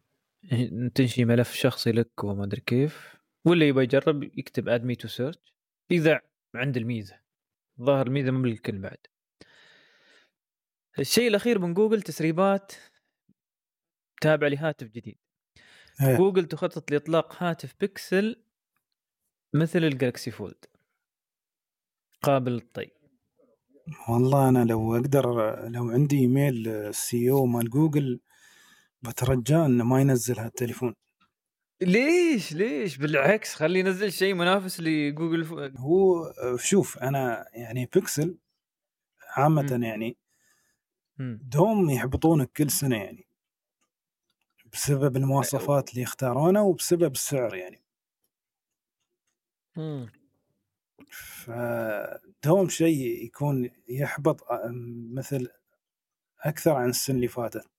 [0.96, 5.54] تنشي ملف شخصي لك وما أدري كيف واللي يبغى يجرب يكتب add me to search
[5.92, 6.22] إذا
[6.56, 7.23] عند الميزة.
[7.82, 8.98] ظاهر الميزه مو بالكل بعد.
[11.00, 12.72] الشيء الأخير من جوجل تسريبات
[14.22, 15.18] تابعه لهاتف جديد.
[16.00, 16.18] هي.
[16.18, 18.44] جوجل تخطط لإطلاق هاتف بيكسل
[19.54, 20.66] مثل الجالكسي فولد.
[22.22, 22.92] قابل للطي.
[24.10, 25.26] والله أنا لو أقدر
[25.70, 28.20] لو عندي إيميل ال CEO مال جوجل
[29.02, 30.94] بترجاه إنه ما ينزل هالتليفون.
[31.86, 35.74] ليش؟ ليش؟ بالعكس خلي ينزل شيء منافس لجوجل.
[35.78, 38.38] هو شوف أنا يعني بيكسل
[39.38, 39.84] عامة م.
[39.84, 40.18] يعني
[41.42, 43.28] دوم يحبطونك كل سنة يعني
[44.74, 47.84] بسبب المواصفات اللي يختارونها وبسبب السعر يعني.
[51.10, 54.42] فدوم شيء يكون يحبط
[55.14, 55.50] مثل
[56.40, 57.70] أكثر عن السنة اللي فاتت.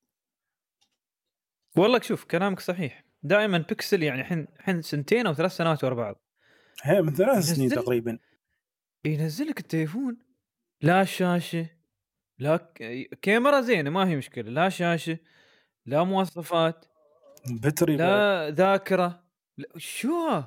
[1.77, 3.04] والله شوف كلامك صحيح.
[3.25, 6.21] دائما بيكسل يعني الحين الحين سنتين أو ثلاث سنوات ورا بعض.
[6.83, 8.19] هي من ثلاث سنين تقريبا.
[9.05, 10.17] ينزل لك التليفون.
[10.81, 11.71] لا شاشة
[12.39, 12.57] لا
[13.23, 14.51] كاميرا زينة ما هي مشكلة.
[14.51, 15.19] لا شاشة
[15.87, 16.85] لا مواصفات
[17.51, 19.25] بتري لا ذاكرة.
[19.59, 20.43] لا شو؟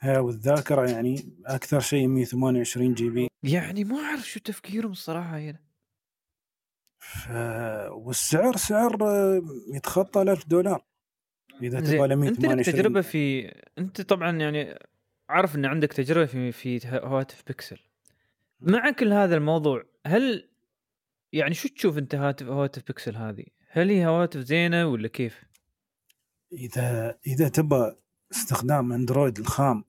[0.00, 3.28] هي والذاكرة يعني أكثر شيء 128 جي بي.
[3.42, 5.60] يعني ما أعرف شو تفكيرهم الصراحة هنا.
[6.98, 7.28] ف...
[7.90, 8.98] والسعر سعر
[9.74, 10.84] يتخطى ال 1000 دولار.
[11.62, 14.78] إذا تبغى ل 128 انت تجربة في أنت طبعا يعني
[15.28, 17.78] عارف إن عندك تجربة في في هواتف بيكسل
[18.60, 20.48] مع كل هذا الموضوع هل
[21.32, 25.44] يعني شو تشوف أنت هاتف هواتف بيكسل هذه؟ هل هي هواتف زينة ولا كيف؟
[26.52, 27.96] اذا إذا تبغى
[28.32, 29.84] استخدام أندرويد الخام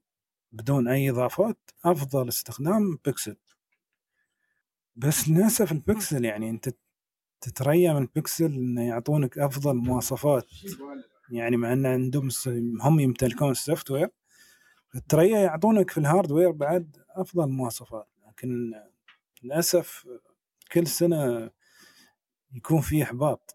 [0.51, 3.35] بدون أي إضافات أفضل استخدام بيكسل
[4.95, 6.69] بس للأسف البيكسل يعني أنت
[7.41, 10.45] تتريا من بيكسل إنه يعطونك أفضل مواصفات
[11.29, 12.29] يعني مع إن عندهم
[12.81, 14.09] هم يمتلكون ال software
[15.09, 18.73] تتريا يعطونك في ال hardware بعد أفضل مواصفات لكن
[19.43, 20.07] للأسف
[20.71, 21.49] كل سنة
[22.53, 23.53] يكون في إحباط.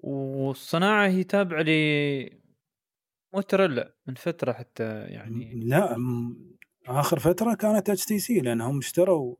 [0.00, 1.70] والصناعة هي تابعة ل
[3.34, 5.54] موتورولا من فترة حتى يعني.
[5.54, 5.96] لا
[6.86, 9.36] آخر فترة كانت HTC لأنهم اشتروا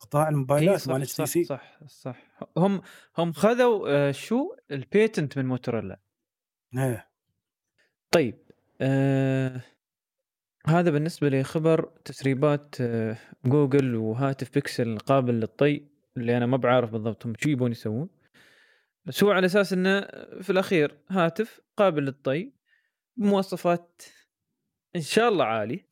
[0.00, 2.16] قطاع الموبايلات مال HTC صح صح.
[2.56, 2.82] هم
[3.18, 6.00] هم خذوا آه شو؟ ال patent من موتورولا
[6.76, 7.08] إيه.
[8.10, 8.38] طيب
[8.80, 9.60] آه
[10.66, 15.86] هذا بالنسبة لخبر تسريبات آه جوجل وهاتف بيكسل قابل للطي
[16.16, 18.08] اللي أنا ما بعرف بالضبط هم شو يبون يسوون.
[19.04, 20.00] بس هو على أساس إنه
[20.42, 22.52] في الأخير هاتف قابل للطي
[23.16, 24.02] بمواصفات
[24.96, 25.84] إن شاء الله عالي.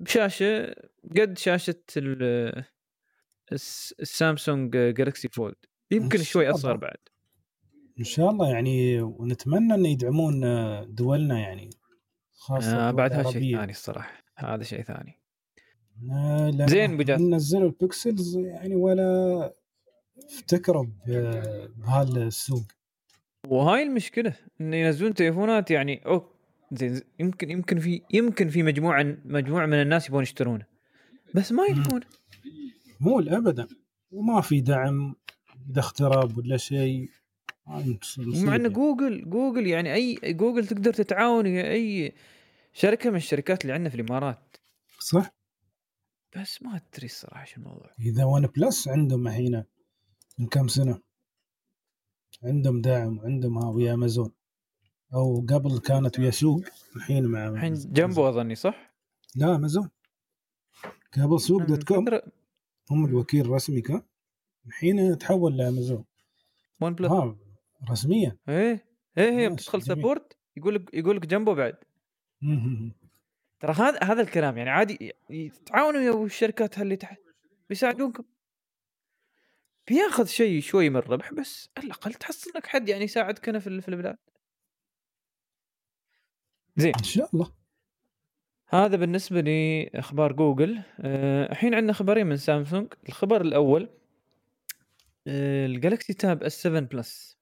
[0.00, 0.74] وبشاشه
[1.16, 1.82] قد شاشة
[4.00, 5.56] السامسونج جالكسي فولد
[5.90, 6.96] يمكن شوي أصغر بعد.
[7.98, 10.40] إن شاء الله يعني ونتمنى إن يدعمون
[10.94, 11.70] دولنا يعني
[12.32, 14.24] خاصة آه بعد هذا شيء ثاني الصراحة.
[14.36, 15.20] هذا شيء ثاني.
[16.12, 19.52] آه زين بجاز نزلوا البكسلز يعني ولا
[20.24, 20.86] افتكروا
[21.76, 22.62] بهالسوق
[23.48, 26.35] وهاي المشكلة إن ينزلون تليفونات يعني اوه
[26.72, 30.66] زين يمكن يمكن في يمكن في مجموعة مجموعة من الناس يبون يشترونه.
[31.34, 32.00] بس ما يبون
[33.00, 33.66] مو ابدا
[34.10, 35.14] وما في دعم
[35.70, 37.10] اذا اخترب ولا شيء.
[37.66, 38.72] مع إن.
[38.72, 42.14] جوجل جوجل يعني أي جوجل تقدر تتعاون ويا أي
[42.72, 44.56] شركة من الشركات اللي عندنا في الإمارات.
[44.98, 45.30] صح؟
[46.36, 47.90] بس ما أدري الصراحة شو الموضوع.
[48.00, 49.64] إذا ون بلس عندهم الحين
[50.38, 51.00] من كم سنة؟
[52.44, 54.32] عندهم دعم عندهم ها ويا أمازون.
[55.16, 56.62] أو قبل كانت ويا سوق
[56.96, 58.94] الحين مع الحين جنبه أظني صح؟
[59.36, 59.90] لا امازون
[61.16, 62.04] قبل سوق dot com
[62.90, 64.02] هم الوكيل الرسمي كان.
[64.66, 66.04] الحين تحول لامازون
[66.80, 67.12] ون بلس
[67.90, 68.86] رسميا إيه
[69.18, 69.82] إيه هي ماشي، بتدخل.
[69.82, 71.76] سبورت يقول لك يقول لك جنبه بعد.
[73.60, 75.12] ترى هذا هذا الكلام يعني عادي
[75.66, 77.18] تعاونوا ويا الشركات اللي تحت
[77.68, 78.24] بيساعدونكم.
[79.88, 83.88] بياخذ شيء شوي من الربح بس على الأقل تحصل لك حد يعني يساعدك هنا في
[83.88, 84.16] البلاد.
[86.76, 86.92] زين.
[86.98, 87.52] إن شاء الله.
[88.68, 90.82] هذا بالنسبة لاخبار جوجل.
[91.00, 92.92] آه، الحين عندنا خبرين من سامسونج.
[93.08, 93.88] الخبر الأول
[95.26, 97.38] آه، الجالكسي تاب اس 7 بلس.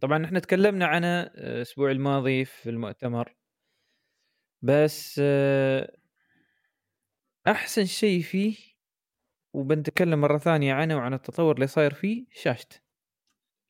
[0.00, 3.34] طبعا إحنا تكلمنا عنه آه، الأسبوع الماضي في المؤتمر.
[4.62, 5.20] بس
[7.46, 8.56] أحسن شيء فيه
[9.52, 12.80] وبنتكلم مرة ثانية عنه وعن التطور اللي صاير فيه شاشته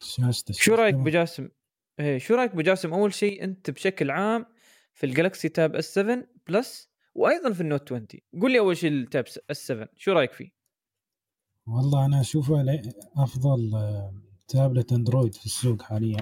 [0.00, 0.54] شاشته.
[0.54, 0.94] شو رأيك.
[0.94, 1.48] بجاسم؟
[2.00, 4.46] إيه شو رأيك بجاسم؟ أول شيء أنت بشكل عام
[4.94, 8.06] في الجالكسي تاب اس 7 بلس وأيضا في النوت 20
[8.40, 10.50] قول لي أول شيء التاب اس 7 شو رأيك فيه؟
[11.66, 12.82] والله أنا أشوفه
[13.16, 14.14] أفضل آه،
[14.48, 16.16] تابلت أندرويد في السوق حاليا.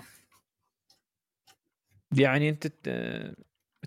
[2.18, 3.36] يعني أنت ت-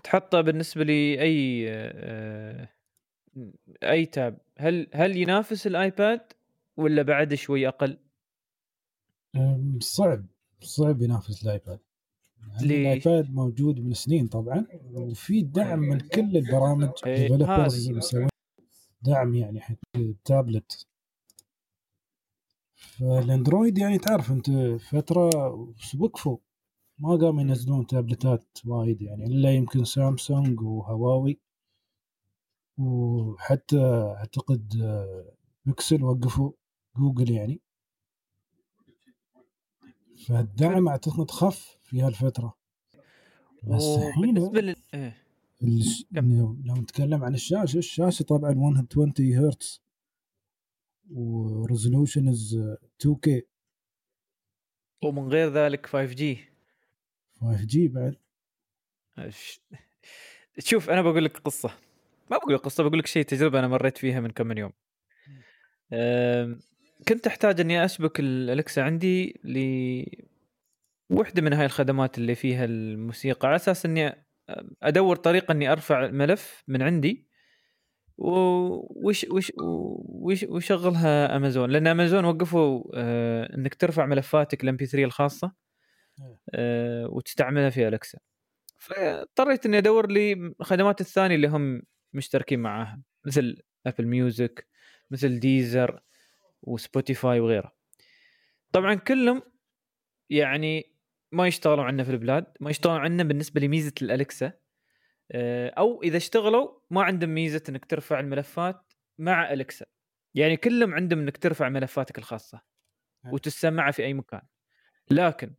[0.04, 2.68] تحطه بالنسبة لي أي آه،
[3.82, 4.38] أي تاب.
[4.58, 6.32] هل هل ينافس الآيباد
[6.76, 7.98] ولا بعد شوي أقل؟
[9.80, 10.26] صعب
[10.60, 11.80] صعب ينافس الآيباد؟
[12.62, 17.28] الآيباد موجود من سنين طبعا وفي دعم من كل البرامج إيه،
[19.02, 20.86] دعم يعني حق التابلت.
[22.74, 25.30] فالأندرويد يعني تعرف أنت فترة
[25.98, 26.38] وقفوا
[26.98, 31.40] ما قاموا ينزلون تابلتات وايد يعني إلا يمكن سامسونج وهواوي.
[32.78, 33.80] وحتى
[34.18, 35.32] أعتقد آه،
[35.64, 36.52] بيكسل وقفوا
[36.96, 37.60] جوجل يعني.
[40.16, 42.56] فالدعم أعتقد خف في هالفترة.
[43.62, 45.26] بس الحين لل إيه.
[45.62, 46.04] الش...
[46.64, 49.82] لو نتكلم عن الشاشة الشاشة طبعا 120 هرتز
[51.10, 53.40] و resolution از 2K
[55.04, 56.38] ومن غير ذلك 5G
[57.34, 58.16] 5G بعد.
[60.58, 61.70] شوف أنا بقول لك قصة.
[62.30, 64.72] ما بقول لك قصة بقول لك شيء تجربة أنا مريت فيها من كم من يوم.
[67.08, 69.58] كنت أحتاج إني اشبك الالكسا عندي ل
[71.10, 73.48] وحدة من هاي الخدمات اللي فيها الموسيقى.
[73.48, 74.26] على أساس إني
[74.82, 77.26] أدور طريقة إني أرفع ملف من عندي
[78.18, 81.70] وش وش وش وشغلها أمازون.
[81.70, 85.52] لأن أمازون وقفوا آه إنك ترفع ملفاتك ال MP3 الخاصة
[86.54, 88.18] آه وتستعملها في الكسا
[88.78, 91.82] فاضطريت إني أدور لي الخدمات الثانية اللي هم
[92.12, 94.66] مشتركين معاها مثل ابل ميوزك
[95.10, 96.00] مثل ديزر
[96.66, 97.72] وسبوتيفاي وغيره.
[98.72, 99.42] طبعا كلهم
[100.30, 100.96] يعني
[101.32, 104.52] ما يشتغلوا عندنا في البلاد ما يشتغلوا عندنا بالنسبة لميزة الالكسا
[105.32, 109.86] آه، أو إذا اشتغلوا ما عندهم ميزة إنك ترفع الملفات مع الكسا
[110.34, 112.60] يعني كلهم عندهم إنك ترفع ملفاتك الخاصة
[113.32, 114.42] وتسمعها في أي مكان.
[115.10, 115.54] لكن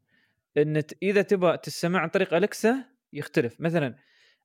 [0.58, 3.62] إن إذا تبغى تسمع عن طريق الكسا يختلف.
[3.62, 3.96] مثلا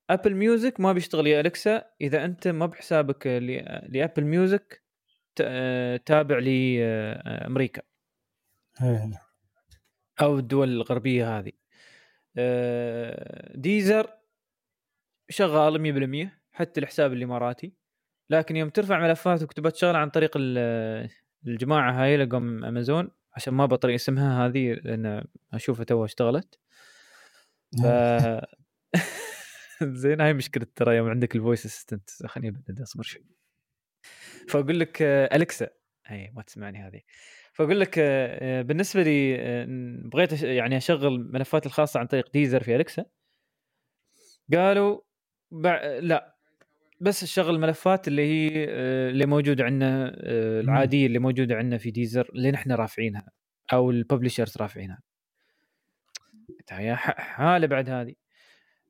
[0.09, 3.27] ابل ميوزك ما بيشتغل يا الكسا إذا أنت ما بحسابك
[3.89, 4.82] لأبل ميوزك
[6.05, 7.81] تابع لامريكا
[8.83, 9.21] إيه.
[10.21, 11.51] أو الدول الغربية هذه.
[12.37, 14.07] آه، ديزر
[15.29, 17.73] شغال 100% حتى الحساب الإماراتي.
[18.29, 21.09] لكن يوم ترفع ملفاتك وتبغى تشغل عن طريق ال-
[21.47, 26.59] الجماعة هاي لقم أمازون عشان ما بطري اسمها هذه لأن أشوفها تو اشتغلت.
[27.83, 27.85] ف
[29.83, 33.25] زين هاي مشكلة ترى يوم عندك ال voice assistant خليني ابدد أصبر شوي.
[34.49, 35.69] فأقول لك آه، الكسا
[36.11, 37.01] اي ما تسمعني هذه.
[37.53, 39.37] فأقول لك آه، آه، بالنسبة لي
[40.09, 43.05] بغيت يعني أشغل ملفاتي الخاصة عن طريق ديزر في الكسا
[44.53, 45.01] قالوا
[45.51, 45.99] بع...
[45.99, 46.35] لا
[47.01, 48.63] بس شغل الملفات اللي هي
[49.09, 50.11] اللي موجوده عندنا
[50.59, 53.31] العادية اللي موجودة عندنا في ديزر اللي نحن رافعينها
[53.73, 54.99] أو ال publishers رافعينها.
[56.71, 58.15] يا حالة بعد هذه.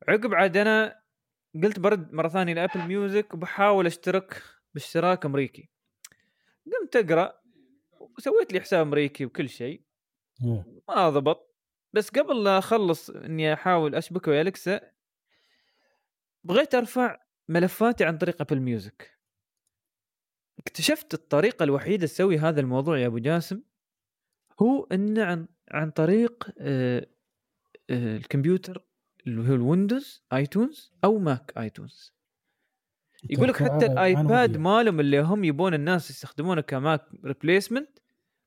[0.07, 0.95] عقب عاد أنا
[1.63, 4.41] قلت برد مرة ثانية لأبل ميوزك وبحاول أشترك
[4.73, 5.69] باشتراك أمريكي.
[6.65, 7.41] قمت أقرأ
[7.99, 9.81] وسويت لي حساب أمريكي وكل شيء.
[10.87, 11.55] ما ضبط.
[11.93, 14.91] بس قبل لا أخلص إني أحاول اشبكه ويا الكسا
[16.43, 17.19] بغيت أرفع
[17.49, 19.19] ملفاتي عن طريق أبل ميوزك.
[20.59, 23.61] اكتشفت الطريقة الوحيدة تسوي هذا الموضوع يا أبو جاسم
[24.61, 27.07] هو ان عن عن طريق آه،
[27.89, 28.85] آه، الكمبيوتر
[29.27, 32.13] اللي هو الويندوز آيتونز أو ماك آيتونز.
[33.29, 37.99] يقول لك حتى الآيباد مالهم اللي هم يبون الناس يستخدمونه كماك replacement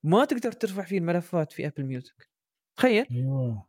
[0.03, 2.31] ما تقدر ترفع فيه الملفات في ابل ميوزك
[2.77, 3.07] تخيل.
[3.11, 3.67] أيوه.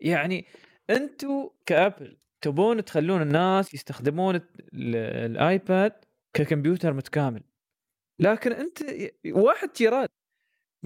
[0.00, 0.46] يعني
[0.90, 4.40] أنتم كأبل تبون تخلون الناس يستخدمون
[4.74, 5.92] الآيباد
[6.34, 7.42] ككمبيوتر متكامل.
[8.18, 8.78] لكن أنت
[9.26, 10.08] واحد تيراد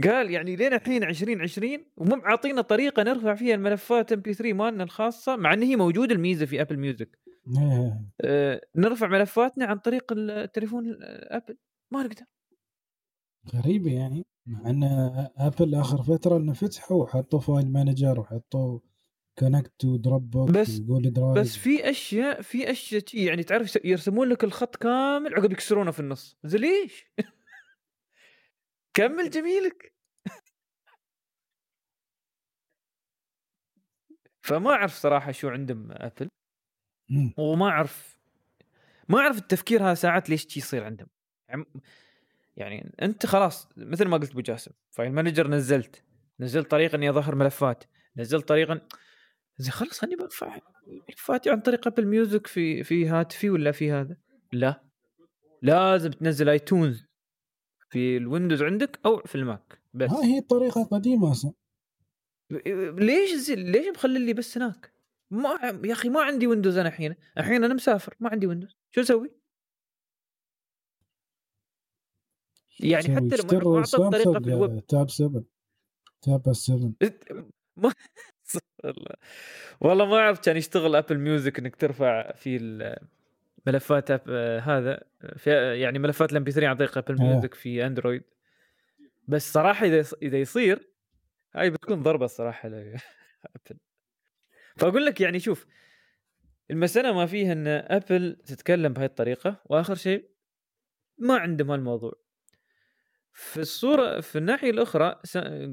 [0.05, 5.53] قال يعني لين الحين 2020 ومو معطينا طريقة نرفع فيها الملفات MP3 مالنا الخاصة مع
[5.53, 7.19] إن هي موجودة الميزة في ابل ميوزك
[8.77, 11.57] نرفع ملفاتنا عن طريق التليفون آبل.
[11.93, 12.25] ما نقدر.
[13.55, 14.85] غريبة يعني مع إن
[15.37, 18.81] آبل آخر فترة إنه فتحوا وحطوا file manager وحطوا
[19.39, 24.77] connect ودروب بوكس بس درايف بس في أشياء في أشياء يعني تعرف يرسمون لك الخط
[24.77, 26.39] كامل عقب يكسرونه في النص.
[26.45, 27.05] زي ليش؟
[28.97, 29.95] كمل جميلك.
[34.43, 36.29] فما أعرف صراحة شو عندهم آبل.
[37.39, 38.19] وما أعرف
[39.09, 41.09] ما أعرف التفكير هذا ساعات ليش يصير عندهم.
[42.57, 46.03] يعني أنت خلاص مثل ما قلت أبو جاسم file manager نزلت
[46.41, 47.85] نزلت طريقه اني اظهر ملفات
[48.17, 48.81] نزلت طريقه
[49.59, 50.59] زين خلاص خليني برفع
[51.09, 54.17] ملفاتي عن طريق Apple Music في في هاتفي ولا في هذا؟
[54.53, 54.85] لا.
[55.63, 57.05] لازم تنزل iTunes
[57.91, 60.11] في ال Windows عندك أو في ال Mac بس.
[60.11, 61.53] ها هي الطريقة قديمه أصلا.
[62.99, 64.94] ليش زي ليش مخلي لي بس هناك؟
[65.35, 69.01] ما يا أخي ما عندي Windows أنا الحين، الحين أنا مسافر ما عندي Windows، شو
[69.01, 69.31] أسوي؟
[72.81, 74.87] يعني حتى لما اعطى الطريقة في ال web.
[74.87, 75.45] Tab 7
[76.23, 76.93] Tab 7
[77.77, 77.93] ما
[79.81, 80.05] والله.
[80.07, 82.59] ما أعرف كان يشتغل Apple Music إنك ترفع في
[83.67, 84.11] ملفات
[84.61, 85.03] هذا.
[85.37, 88.23] في يعني ملفات ال MP3 عن طريق Apple Music في Android
[89.29, 90.91] بس صراحة إذا إذا يصير
[91.55, 92.99] هاي بتكون ضربة الصراحه لابل
[94.77, 95.67] فأقول لك يعني شوف
[96.71, 100.31] المسألة ما فيها إن أبل تتكلم بهاي الطريقة وآخر شيء
[101.19, 102.13] ما عندهم هالموضوع
[103.33, 105.21] في الصورة في الناحية الأخرى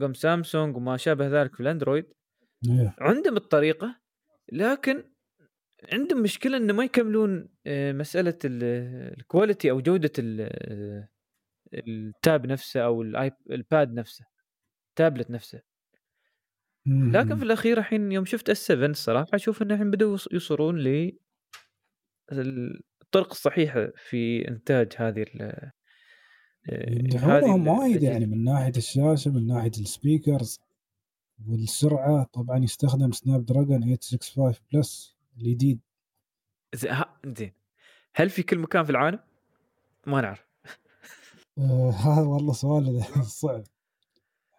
[0.02, 2.14] قم سامسونج وما شابه ذلك في ال Android
[2.70, 2.96] إيه.
[3.00, 4.02] عندهم الطريقة
[4.52, 5.04] لكن
[5.94, 10.12] عندهم مشكلة انه ما يكملون آه، مسألة ال quality أو جودة
[11.74, 13.02] ال tab نفسه أو
[13.52, 14.26] ال pad نفسه
[14.90, 15.62] التابلت نفسه
[16.86, 21.18] لكن في الأخير الحين يوم شفت S7 الصراحه أشوف انه الحين بدأوا يوصلون ل
[23.02, 25.72] الطرق الصحيحة في إنتاج هذه ال
[26.72, 30.60] يمدحونهم وايد يعني من ناحية الشاشة من ناحية ال speakers
[31.48, 32.24] والسرعة.
[32.34, 35.80] طبعا يستخدم Snapdragon 865 Plus الجديد.
[37.26, 37.52] زين.
[38.16, 39.20] هل في كل مكان في العالم؟
[40.08, 40.48] ما نعرف.
[41.58, 43.64] آه هذا والله سؤال صعب.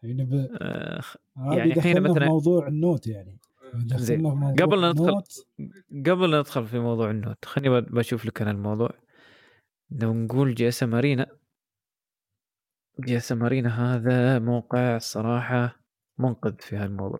[0.02, 0.34] يعني ب...
[0.34, 1.02] آه
[1.36, 3.38] يعني الحين مثلا موضوع النوت يعني.
[3.96, 4.26] زين.
[4.60, 5.22] قبل لا ندخل
[6.06, 8.90] قبل لا ندخل في موضوع ال Note خليني بشوف لك أنا الموضوع.
[9.90, 11.38] لو نقول جي إس إم ارينا
[13.00, 15.80] جي إس إم ارينا هذا موقع الصراحه
[16.18, 17.18] منقذ في هالموضوع.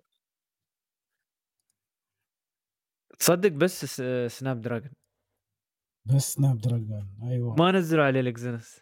[3.18, 4.92] تصدق بس Snapdragon؟
[6.04, 7.54] بس Snapdragon أيوه.
[7.54, 8.80] ما نزلوا عليه ال Exynos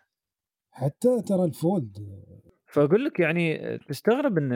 [0.71, 1.99] حتى ترى ال Fold
[2.73, 4.53] فأقول لك يعني تستغرب إن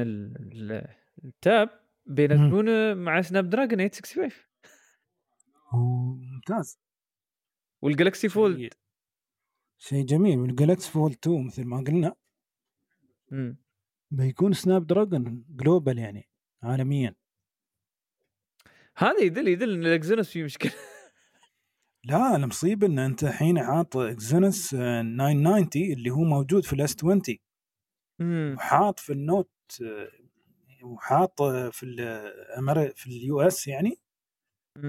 [1.25, 1.71] ال Tab
[2.07, 4.31] بينزلونه مع Snapdragon 865
[5.73, 6.79] ممتاز.
[7.83, 8.75] وال Galaxy Fold
[9.79, 10.39] شيء جميل.
[10.39, 12.15] والجالكسي فولد 2 مثل ما قلنا
[13.33, 13.57] امم
[14.11, 16.29] بيكون Snapdragon global يعني
[16.63, 17.15] عالميا.
[18.97, 20.73] هذا يدل يدل إن ال Exynos فيه مشكلة.
[22.05, 27.23] لا المصيبة إن أنت الحين حاط Exynos 990 اللي هو موجود في ال S20
[28.21, 29.51] وحاط في ال Note
[30.83, 31.43] وحاط
[31.73, 33.99] في الامر في ال US يعني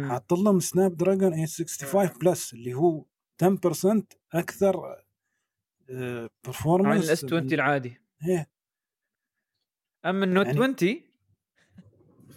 [0.03, 3.05] حاط لهم Snapdragon 865 Plus اللي هو
[3.43, 4.03] 10%
[4.33, 4.95] أكثر
[6.45, 8.01] performance عن ال S20 العادي.
[8.27, 8.49] إيه.
[10.05, 11.01] أما ال Note يعني 20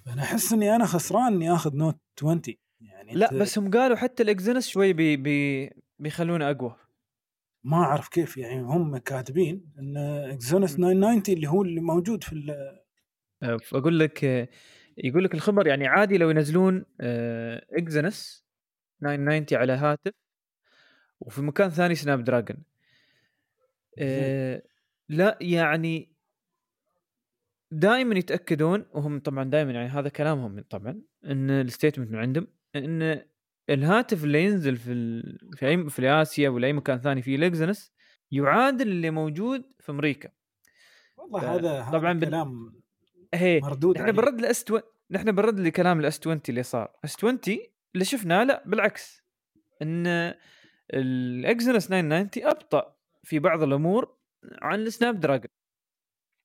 [0.06, 2.42] أنا أحس إني أنا خسران إني آخذ Note 20
[2.80, 6.76] يعني لا بس هم قالوا حتى ال Exynos شوي بي بي بيخلونه أقوى.
[7.68, 12.54] ما أعرف كيف يعني هم كاتبين إن Exynos 990 اللي هو اللي موجود في
[13.72, 14.22] أقول لك
[14.96, 16.84] يقول لك الخبر يعني عادي لو ينزلون
[17.70, 18.44] Exynos
[19.00, 20.12] 990 على هاتف
[21.20, 22.56] وفي مكان ثاني Snapdragon
[25.08, 26.08] لا يعني
[27.70, 32.46] دائما يتأكدون وهم طبعا دائما يعني هذا كلامهم طبعا إن ال statement من عندهم
[32.76, 33.22] إن
[33.70, 35.38] الهاتف اللي ينزل في ال...
[35.56, 37.92] في أي في اسيا ولا أي مكان ثاني فيه ال Exynos
[38.30, 40.30] يعادل اللي موجود في أمريكا.
[41.16, 42.26] والله هذا هذا طبعا بن...
[42.26, 42.80] كلام
[43.34, 46.92] هي مردود نحن بنرد ال S20 نحن بنرد لكلام ال S20 اللي صار.
[47.04, 47.38] S20
[47.94, 49.22] اللي شفناه لا بالعكس
[49.82, 50.34] إن
[50.94, 54.16] ال Exynos 990 أبطأ في بعض الأمور
[54.62, 55.50] عن ال Snapdragon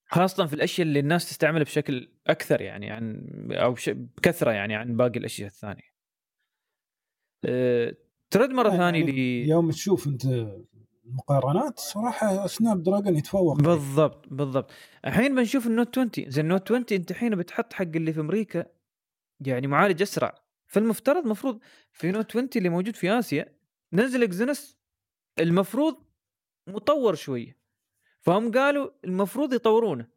[0.05, 5.19] خاصة في الأشياء اللي الناس تستعملها بشكل أكثر يعني عن أو بكثرة يعني عن باقي
[5.19, 5.92] الأشياء الثانية.
[7.45, 7.95] أه
[8.29, 9.47] ترد مرة يعني ثانية لي.
[9.47, 10.25] يوم تشوف انت
[11.05, 13.61] المقارنات صراحة Snapdragon يتفوق.
[13.61, 14.71] بالضبط بالضبط.
[15.05, 18.19] الحين بنشوف ال Note 20 زي ال Note 20 انت الحين بتحط حق اللي في
[18.19, 18.65] أمريكا
[19.39, 20.35] يعني معالج أسرع.
[20.67, 21.59] فالمفترض مفروض
[21.91, 23.45] في Note 20 اللي موجود في آسيا
[23.93, 24.77] نزل Exynos
[25.39, 25.95] المفروض
[26.67, 27.57] مطور شوية.
[28.21, 30.07] فهم قالوا المفروض يطورونه.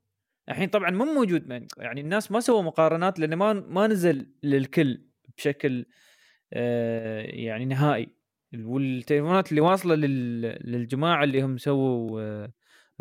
[0.48, 5.02] الحين طبعا مو موجود يعني الناس ما سووا مقارنات لأنه ما ما نزل للكل
[5.36, 6.05] بشكل آه
[6.52, 8.16] يعني نهائي.
[8.54, 12.52] والتليفونات اللي واصلة للجماعة اللي هم سووا آه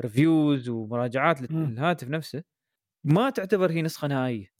[0.01, 2.43] reviews ومراجعات للهاتف نفسه
[3.03, 4.55] ما تعتبر هي نسخة نهائية.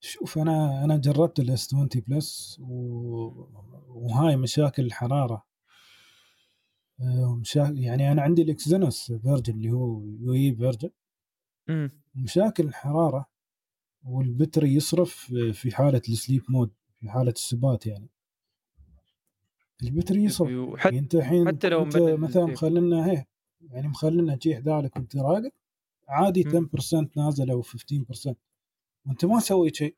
[0.00, 2.74] شوف أنا أنا جربت ال S20 Plus و...
[3.88, 5.46] وهاي مشاكل الحراره
[7.00, 10.90] آه، مشاكل يعني أنا عندي ال Exynos version اللي هو UAE version
[12.14, 13.26] مشاكل الحرارة
[14.04, 16.70] وال battery يصرف في حالة ال sleep mode
[17.00, 18.08] في حالة السبات يعني.
[19.82, 20.84] ال battery يصرف حت...
[20.92, 23.24] يعني انت الحين حتى لو انت مثلا مخلينا هي
[23.70, 25.50] يعني مخلينا جي حذالك وانت راقد
[26.08, 28.34] عادي 10% نازل أو 15%
[29.06, 29.96] وانت ما سويت شيء.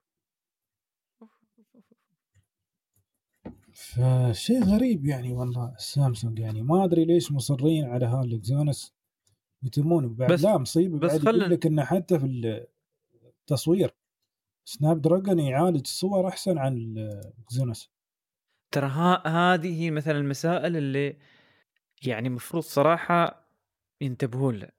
[3.73, 6.63] فشيء غريب يعني والله سامسونج يعني.
[6.63, 8.95] ما أدري ليش مصرين على هال Exynos
[9.63, 10.15] يتمون.
[10.15, 12.27] بعد بس لا مصيبة بس بعد يقول لك إنه حتى في
[13.43, 13.95] التصوير.
[14.69, 17.91] Snapdragon يعالج الصور أحسن عن ال Exynos
[18.71, 21.17] ترى هذه هي مثلا المسائل اللي
[22.03, 23.49] يعني المفروض صراحة
[24.01, 24.73] ينتبهون لها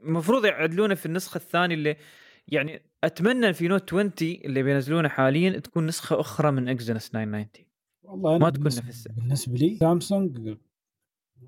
[0.00, 1.96] ومفروض يعدلونه في النسخة الثانية اللي
[2.48, 7.46] يعني أتمنى في Note 20 اللي بينزلونه حاليا تكون نسخة أخرى من Exynos 990
[8.02, 10.56] والله أنا ما تكون نفسها بالنسبة لي سامسونج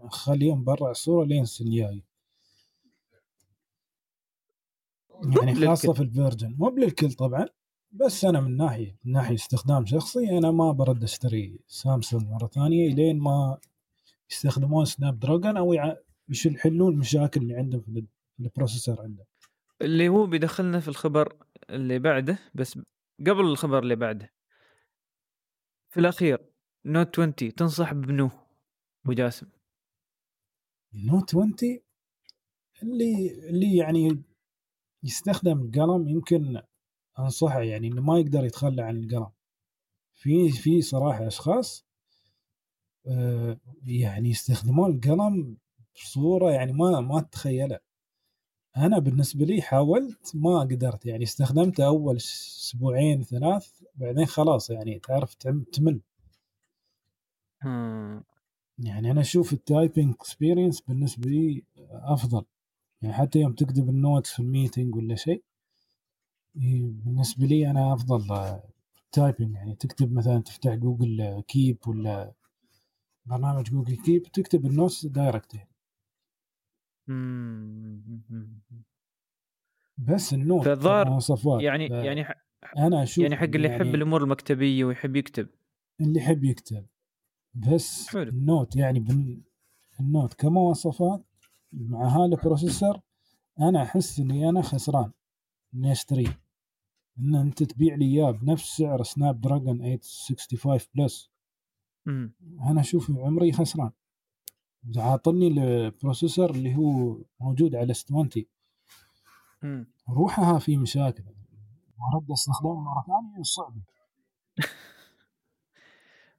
[0.08, 2.09] خليهم برا الصورة لين السنة الجاية.
[5.24, 7.46] يعني خاصة في ال version مو للكل طبعا
[7.92, 12.94] بس أنا من ناحية من ناحية استخدام شخصي أنا ما برد أشتري سامسونج مرة ثانية
[12.94, 13.58] لين ما
[14.30, 15.74] يستخدمون Snapdragon أو
[16.28, 18.04] يحلون المشاكل اللي عندهم في
[18.40, 19.26] ال processor عندهم.
[19.82, 21.36] اللي هو بيدخلنا في الخبر
[21.70, 22.78] اللي بعده بس
[23.20, 24.32] قبل الخبر اللي بعده.
[25.90, 26.50] في الأخير
[26.84, 28.30] Note 20 تنصح بمنو
[29.04, 29.46] ابو جاسم
[30.94, 31.54] Note 20
[32.82, 34.22] اللي اللي يعني
[35.02, 36.62] يستخدم القلم يمكن
[37.18, 39.30] أنصحه يعني إنه ما يقدر يتخلى عن القلم.
[40.14, 41.86] في في صراحة أشخاص
[43.06, 45.56] آه يعني يستخدمون القلم
[45.94, 47.80] بصورة يعني ما ما تتخيلها
[48.76, 55.34] أنا بالنسبة لي حاولت ما قدرت يعني استخدمته أول أسبوعين ثلاث بعدين خلاص يعني تعرف
[55.72, 56.00] تمل.
[58.78, 62.44] يعني أنا أشوف ال typing experience بالنسبة لي أفضل.
[63.02, 65.44] يعني حتى يوم تكتب ال notes في ال meeting ولا شيء
[66.54, 68.60] بالنسبة لي أنا أفضل
[69.12, 72.32] typing يعني تكتب مثلا تفتح Google Keep ولا
[73.26, 75.70] برنامج Google Keep تكتب ال notes direct يعني.
[79.98, 81.92] بس ال Note فالظاهر يعني ف...
[81.92, 82.32] يعني ح...
[82.78, 85.48] أنا أشوف يعني حق اللي يعني يحب الأمور المكتبية ويحب يكتب.
[86.00, 86.86] اللي يحب يكتب.
[87.54, 88.22] بس حلو.
[88.22, 89.42] ال Note يعني بن...
[90.00, 91.24] ال Note كمواصفات
[91.72, 93.00] مع هذا ال processor
[93.60, 95.10] أنا أحس إني أنا خسران
[95.74, 96.40] إني أشتريه.
[97.18, 101.30] إن أنت تبيع لي إياه بنفس سعر Snapdragon 865 Plus
[102.62, 103.90] أنا أشوف عمري خسران.
[104.96, 108.30] عاطني ال processor اللي هو موجود على S 20
[110.08, 111.22] روحها في مشاكل.
[112.14, 113.80] ورد استخدامه مرة ثانية صعبه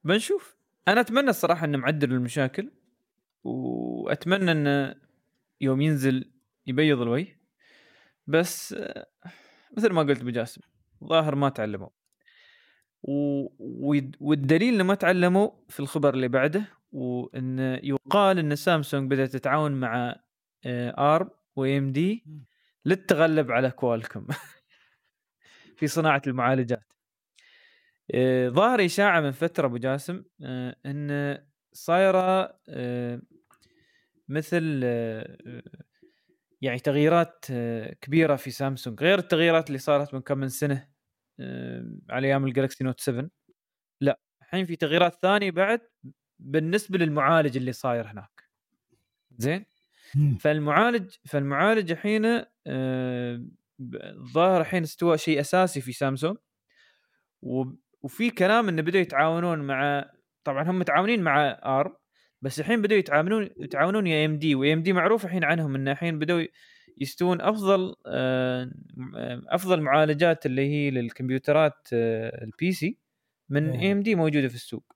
[0.03, 0.57] بنشوف.
[0.87, 2.71] أنا أتمنى الصراحة إنه معدل المشاكل
[3.43, 4.95] وأتمنى إنه
[5.61, 6.31] يوم ينزل
[6.67, 7.39] يبيض الوجه
[8.27, 8.75] بس
[9.77, 10.61] مثل ما قلت بجاسم
[11.03, 11.89] ظاهر ما تعلموا.
[13.03, 13.47] و...
[14.19, 20.15] والدليل إنه ما تعلموا في الخبر اللي بعده وإن يقال إن سامسونج بدأت تتعاون مع
[20.65, 22.25] ارم إم دي
[22.85, 24.27] للتغلب على كوالكم
[25.77, 26.93] في صناعة المعالجات.
[28.13, 31.37] آه، ظاهر إشاعة من فترة أبو جاسم آه، إن
[31.73, 33.21] صايرة آه،
[34.31, 34.83] مثل
[36.61, 37.45] يعني تغييرات
[38.01, 40.87] كبيرة في سامسونج غير التغييرات اللي صارت من كم من سنة
[42.09, 43.29] على أيام الجالكسي نوت 7
[44.01, 45.81] لا الحين في تغييرات ثانية بعد
[46.39, 48.43] بالنسبة للمعالج اللي صاير هناك.
[49.37, 49.65] زين.
[50.39, 52.25] فالمعالج فالمعالج الحين
[52.67, 53.45] آه،
[53.93, 56.37] الظاهر الحين استوى شيء أساسي في سامسونج.
[58.01, 60.09] وفي كلام إنه بدأوا يتعاونون مع
[60.43, 61.95] طبعا هم متعاونين مع ARM
[62.41, 66.43] بس الحين بدأوا يتعاونون يتعاونون ويا AMD و AMD معروف الحين عنهم انه الحين بدأوا
[66.97, 68.71] يستوون أفضل آه،
[69.15, 72.97] آه، أفضل معالجات اللي هي للكمبيوترات آه، ال PC
[73.49, 73.69] من.
[73.69, 74.93] AMD موجودة في السوق.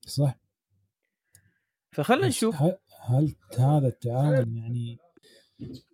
[0.00, 0.38] صح.
[1.92, 2.62] فخلنا نشوف.
[2.62, 2.78] هل,
[3.08, 4.98] هل هذا التعاون يعني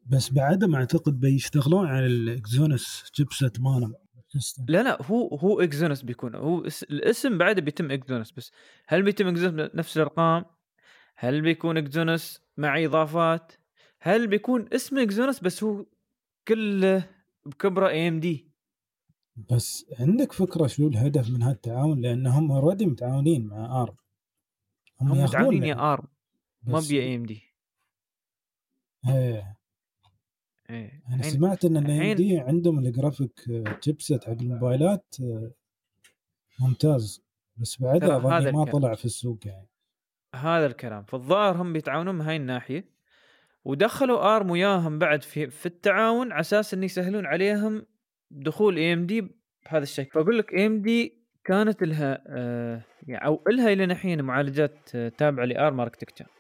[0.07, 3.95] بس بعدهم أعتقد بيشتغلون على الاكزونس جيبسet مالهم
[4.41, 4.65] سيستم.
[4.69, 8.53] لا لا هو هو اكزونس بيكون هو اس- الاسم بعده بيتم اكزونس بس
[8.87, 10.45] هل بيتم اكزونس نفس الأرقام؟
[11.17, 13.53] هل بيكون اكزونس مع إضافات؟
[14.01, 15.87] هل بيكون اسم اكزونس بس هو
[16.49, 17.11] كله
[17.47, 18.51] بكبرة اي ام دي؟
[19.51, 23.97] بس عندك فكرة شو الهدف من هالتعاون لأنهم اوريدي متعاونين مع ارم
[25.01, 26.05] هم ياخذون متعاونين يا ARM
[26.63, 27.43] ما ويا AMD
[29.09, 29.57] إيه
[30.71, 31.03] إيه.
[31.13, 33.41] أنا سمعت إن الاي الحين- دي عندهم الجرافيك
[33.85, 35.51] جيبسet حق الموبايلات آه،
[36.61, 37.25] ممتاز.
[37.57, 38.65] بس بعدها هذا ما الكلام.
[38.65, 39.69] طلع في السوق يعني.
[40.35, 41.05] هذا الكلام.
[41.05, 42.85] فالظاهر هم بيتعاونون من هاي الناحية
[43.65, 47.87] ودخلوا ارم وياهم بعد في في التعاون على أساس انه يسهلون عليهم
[48.31, 49.21] دخول اي ام دي
[49.67, 50.11] بهذا الشكل.
[50.11, 55.09] فأقول لك اي ام دي كانت لها آه يعني أو لها إلى الحين معالجات آه
[55.09, 56.36] تابعة لارم اركتكتشر آه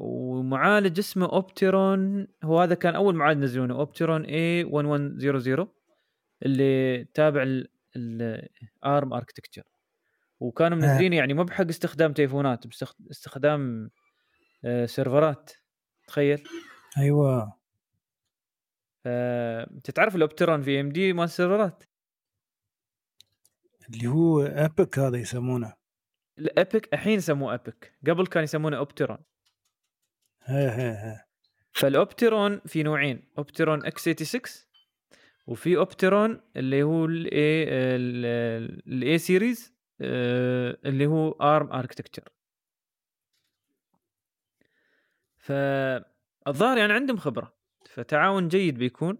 [0.00, 5.68] ومعالج اسمه Opteron هو هذا كان أول معالج نزلونه Opteron A 1100
[6.42, 7.42] اللي تابع
[7.96, 9.62] ال ARM architecture
[10.40, 13.90] وكانوا منزلين يعني مو بحق استخدام تليفونات باستخ- استخدام
[14.64, 15.52] آه، سيرفرات.
[16.06, 16.42] تخيل.
[16.98, 17.56] أيوه.
[19.06, 21.84] أنت تعرف ال Opteron في AMD مال السيرفرات؟
[23.90, 25.72] اللي هو EPYC هذا يسمونه.
[26.38, 28.76] ال EPYC الحين سموه EPYC قبل كان يسمونه
[30.42, 31.16] هي
[31.72, 33.28] فال Opteron في نوعين.
[33.38, 34.66] Opteron x 86
[35.46, 37.64] وفي Opteron اللي هو ال
[38.86, 42.28] A ال A series اللي هو ARM architecture
[45.36, 47.56] فالظاهر يعني عندهم خبرة.
[47.86, 49.18] فتعاون جيد بيكون.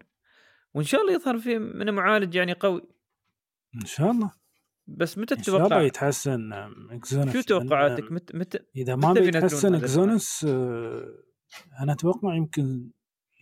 [0.74, 2.82] وإن شاء الله يظهر في من معالج يعني قوي.
[3.74, 4.45] إن شاء الله.
[4.86, 6.52] بس متى الله تتوقع؟ يتحسن؟
[6.90, 11.22] Exynos شو توقعاتك؟ متى متى إذا ما بيتحسن Exynos آه،
[11.80, 12.90] أنا أتوقع يمكن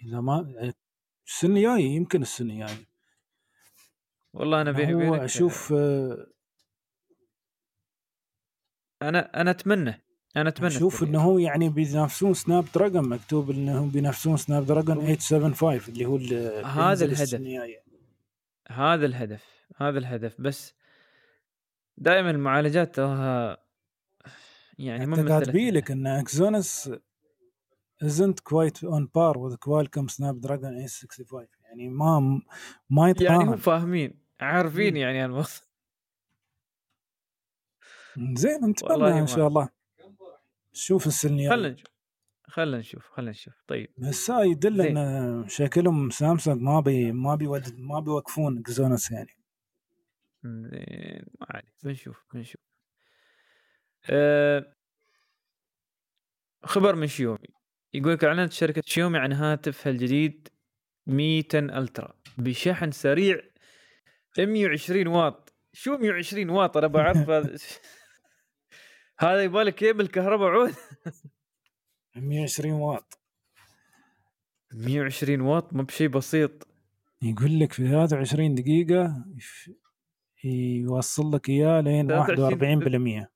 [0.06, 0.64] إذا ما
[1.26, 2.86] السنة الجاية يمكن السنة الجاية.
[4.32, 6.26] والله أنا بيني وبينك أشوف آه،
[9.02, 10.04] أنا أنا أتمنى
[10.36, 16.16] أنا أتمنى أشوف إنه هو يعني بينافسون Snapdragon مكتوب انهم بينافسون Snapdragon 875 اللي هو
[16.64, 17.34] هذا الهدف.
[18.68, 19.44] هذا الهدف
[19.76, 20.40] هذا الهدف.
[20.40, 20.74] بس
[21.96, 23.58] دائما المعالجات تراها
[24.78, 26.92] يعني ما مثلت كاتبين لك إن اكزونس
[28.04, 32.20] isn't quite on par with Qualcomm Snapdragon 865 يعني ما
[32.90, 34.96] ما يعني يتقارن هم فاهمين عارفين.
[34.96, 35.44] يعني الموضوع
[38.36, 39.68] زين ما- إن شاء الله.
[40.74, 41.88] نشوف السنة خلنا نشوف
[42.46, 43.54] خلنا نشوف خلنا نشوف.
[43.66, 43.88] طيب.
[43.98, 44.80] بس يدل.
[44.80, 49.36] إن شكلهم سامسونج ما بي ما بيود ما بيوقفون Exynos يعني.
[50.44, 52.60] زين ما عليه بنشوف بنشوف.
[54.10, 54.74] أه
[56.64, 57.48] خبر من شيومي.
[57.94, 60.48] يقول لك أعلنت شركة شيومي عن هاتفها الجديد
[61.06, 63.40] Mi 10 Ultra بشحن سريع
[64.38, 65.54] 120 واط.
[65.72, 67.56] شو 120 واط؟ أنا بعرف هذا
[69.20, 70.74] هذا يبغى لك كيبل كهرباء عود.
[72.16, 73.18] 120 واط.
[74.72, 76.68] 120 واط؟ مو بشيء بسيط.
[77.22, 79.24] يقول لك في 23 دقيقة
[80.44, 83.26] يوصل لك إياه لين 23 41%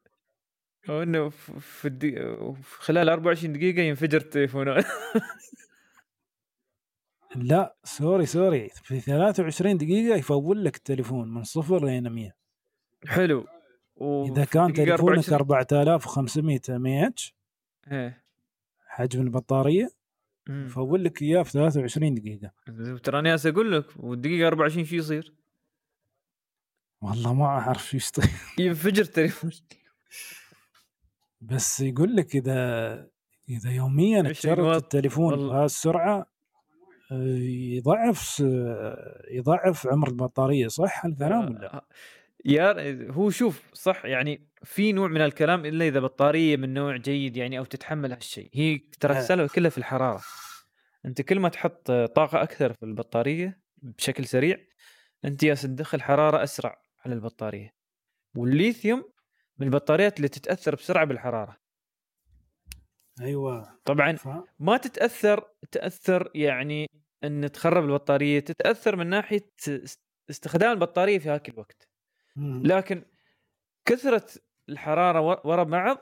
[0.91, 2.13] هو إنه في الدي...
[2.63, 4.85] في خلال 24 دقيقة ينفجر التليفونات
[7.37, 8.69] لا sorry sorry.
[8.69, 12.33] في 23 دقيقة يفول لك التليفون من صفر لين 100
[13.07, 13.47] حلو.
[13.97, 17.35] و إذا كان تليفونك 24 4500 ام اتش
[18.87, 19.91] حجم البطارية
[20.49, 20.67] مم.
[20.67, 22.53] يفول لك إياه في 23 دقيقة.
[23.03, 25.35] تراني هسه أقول لك والدقيقة 24 شو يصير؟
[27.01, 28.25] والله ما أعرف شو يصير
[28.59, 29.51] ينفجر التليفون
[31.41, 33.09] بس يقول لك إذا
[33.49, 34.83] إذا يوميا 20 charge واط.
[34.83, 35.35] التليفون
[37.13, 37.39] آه،
[37.77, 38.43] يضعف
[39.31, 41.85] يضعف عمر البطارية صح الكلام ولا؟
[42.45, 47.37] يا هو شوف صح يعني في نوع من الكلام إلا إذا بطارية من نوع جيد
[47.37, 49.19] يعني أو تتحمل هالشيء هي ترى آه.
[49.19, 50.21] السالفه كلها في الحرارة
[51.07, 54.59] أنت كل ما تحط طاقة أكثر في البطارية بشكل سريع
[55.25, 57.75] أنت يا تدخل حرارة أسرع على البطارية.
[58.37, 59.05] والليثيوم
[59.59, 61.57] من البطاريات اللي تتأثر بسرعة بالحرارة.
[63.21, 63.79] أيوه.
[63.85, 64.29] طبعا ف...
[64.59, 66.87] ما تتأثر تأثر يعني
[67.25, 71.89] إن تخرب البطارية تتأثر من ناحية است- استخدام البطارية في هاك الوقت.
[72.37, 72.63] مم.
[72.67, 73.03] لكن
[73.85, 74.27] كثرة
[74.69, 75.99] الحرارة ور- ورا بعض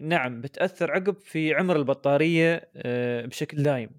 [0.00, 3.90] نعم بتأثر عقب في عمر البطارية آه، بشكل دائم.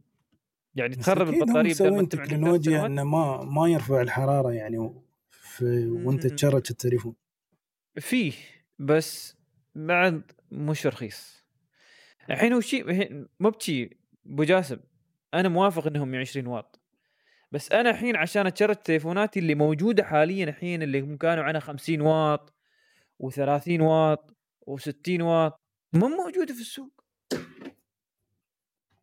[0.75, 5.01] يعني تخرب البطارية بدل ما تكنولوجيا إنه ما ما يرفع الحرارة يعني
[5.63, 6.27] وأنت.
[6.27, 7.15] تشرج التليفون.
[7.99, 8.33] فيه
[8.79, 9.37] بس
[9.75, 11.41] بعد مش رخيص.
[12.29, 14.77] الحين هو شيء هي- مو بشي أبو جاسم
[15.33, 16.81] أنا موافق إنهم 120 واط.
[17.51, 22.01] بس أنا الحين عشان اتشرج تليفوناتي اللي موجودة حاليا الحين اللي هم كانوا عنها 50
[22.01, 22.53] واط
[23.23, 24.37] و30 واط
[24.69, 25.61] و60 واط
[25.93, 27.03] مو موجودة في السوق.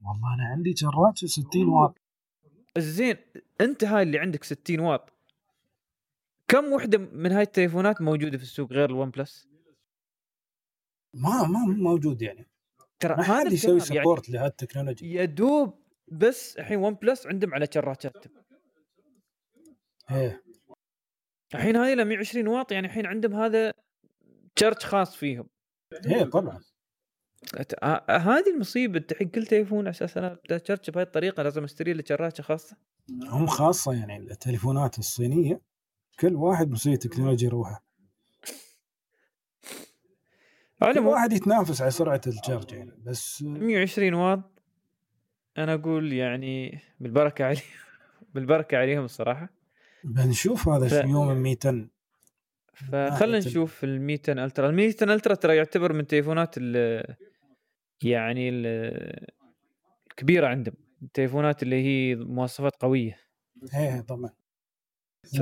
[0.00, 1.98] والله أنا عندي شراج 60 واط.
[2.76, 3.16] الزين
[3.60, 5.17] أنت هاي اللي عندك 60 واط.
[6.48, 9.48] كم وحدة من هاي التليفونات موجودة في السوق غير ال OnePlus
[11.14, 12.48] ما ما موجود يعني.
[13.00, 17.66] ترى ما حد يسوي الكلام يعني support لهالتكنولوجيا يا دوب بس الحين OnePlus عندهم على
[17.74, 18.44] شراجاتهم
[20.10, 20.44] إيه.
[21.54, 23.72] الحين هاي ل 120 واط يعني الحين عندهم هذا
[24.56, 25.48] تشارج خاص فيهم.
[26.06, 26.60] إيه طبعا.
[28.10, 32.42] هذه المصيبة الحين كل تليفون على أساس أنا بدي بهاي الطريقة لازم أشتري له شراجه
[32.42, 32.76] خاصة.
[33.10, 35.60] هم خاصة يعني التليفونات الصينية
[36.20, 37.84] كل واحد مسوي تكنولوجيا روحه
[40.82, 44.62] على كل واحد يتنافس على سرعة الشارج يعني بس 120 واط
[45.58, 47.62] أنا أقول يعني بالبركة عليهم
[48.34, 49.48] بالبركة عليهم الصراحة.
[50.04, 51.88] بنشوف هذا ف- في يوم الميتن
[52.74, 54.68] فخلنا نشوف ال 200 ألترا.
[54.70, 56.76] ال 200 ألترا ترى يعتبر من تليفونات ال
[58.02, 59.26] يعني ال-
[60.10, 63.16] الكبيرة عندهم التليفونات اللي هي مواصفات قوية.
[63.74, 64.30] إيه طبعا.
[65.26, 65.36] ف...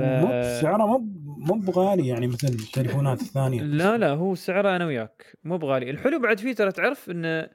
[0.61, 0.97] سعره مو
[1.37, 3.61] مو بغالي يعني مثل التليفونات الثانية.
[3.61, 5.37] لا لا هو سعره أنا وياك.
[5.43, 5.89] مو بغالي.
[5.89, 7.49] الحلو بعد فيه ترى تعرف انه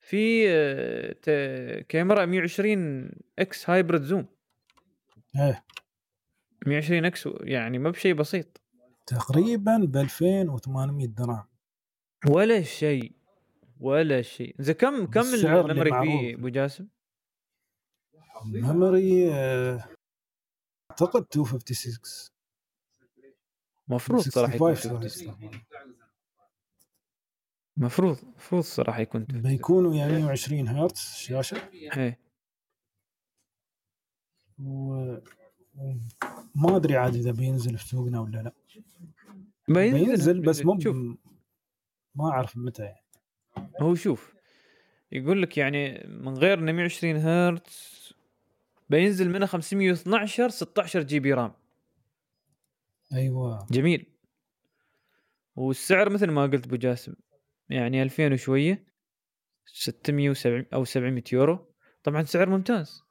[0.00, 4.26] في آه، ت- كاميرا 120 X hybrid zoom.
[5.36, 5.64] إيه.
[6.66, 8.60] 120 X يعني ما بشيء بسيط.
[9.06, 11.44] تقريبا ب 2800 درهم
[12.28, 13.12] ولا شيء.
[13.80, 14.54] ولا شيء.
[14.58, 15.90] زين كم كم ال memory.
[15.90, 16.86] فيه أبو جاسم؟
[18.44, 19.84] memory آه،
[21.02, 22.30] أعتقد 256
[23.88, 25.50] مفروض صراحة يكون 65 256.
[25.50, 25.82] sorry.
[27.76, 29.50] مفروض مفروض صراحة يكون 256.
[29.52, 32.18] بيكونوا يعني 120 هرتز شاشة إيه
[34.58, 34.94] و
[36.54, 38.52] ما أدري عاد إذا بينزل في سوقنا ولا لا
[39.68, 40.96] بينزل بينزل بس مو شوف
[42.14, 43.04] ما أعرف متى يعني
[43.80, 44.34] هو شوف
[45.12, 48.01] يقول لك يعني من غير إنه 120 هرتز
[48.92, 51.52] بينزل منها 512 16 جي بي رام.
[53.12, 53.66] أيوه.
[53.70, 54.06] جميل.
[55.56, 57.14] والسعر مثل ما قلت أبو جاسم
[57.68, 58.84] يعني 2000 وشوية
[59.66, 61.74] 600 و700 أو 700 يورو.
[62.02, 63.02] طبعا سعر ممتاز.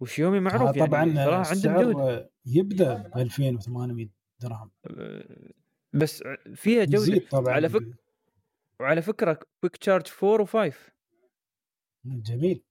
[0.00, 4.08] وشيومي معروف آه، طبعا يعني السعر آه، يبدأ ب 2800
[4.40, 4.70] درهم.
[5.92, 6.24] بس
[6.54, 7.28] فيها جودة.
[7.30, 7.54] طبعا.
[7.54, 7.94] على فكره
[8.80, 10.74] وعلى فكرة Quick Charge 4 و5
[12.04, 12.64] جميل.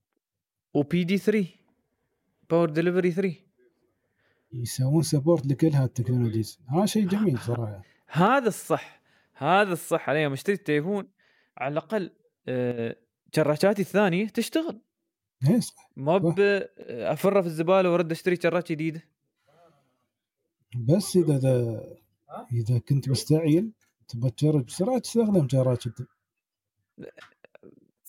[0.74, 1.61] و PD 3
[2.52, 3.36] Power Delivery 3
[4.54, 7.82] يسوون support لكل ها ال technologies هذا شيء جميل صراحة.
[8.08, 9.02] هذا الصح.
[9.34, 11.08] هذا الصح أنا يوم اشتري التليفون
[11.58, 12.12] على الأقل
[12.48, 12.96] أه،
[13.36, 14.82] شراجاتي الثانية تشتغل.
[15.96, 16.40] ما ب
[16.90, 19.04] افرها في الزبالة وأرد أشتري شرات جديدة.
[20.76, 21.84] بس إذا اذا,
[22.54, 23.72] إذا كنت مستعجل
[24.08, 26.08] تبغى تجرب بسرعة تستخدم جدا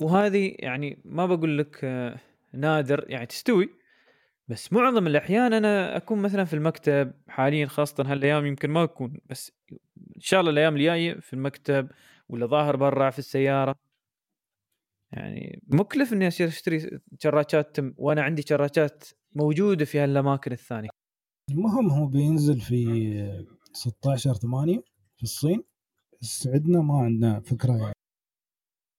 [0.00, 2.20] وهذه يعني ما بقول لك آه،
[2.52, 3.04] نادر.
[3.08, 3.81] يعني تستوي.
[4.48, 9.52] بس معظم الأحيان أنا أكون مثلا في المكتب حاليا خاصه هالأيام يمكن ما أكون بس
[10.16, 11.88] إن شاء الله الأيام الجاية في المكتب
[12.28, 13.74] ولا ظاهر برا في السيارة.
[15.12, 20.88] يعني مكلف إني اصير أشتري شراجات تم- وأنا عندي شراجات موجودة في هالأماكن الثانية.
[21.50, 24.82] المهم هو بينزل في 16 8
[25.16, 25.62] في الصين.
[26.22, 27.92] بس عندنا ما عندنا فكرة يعني.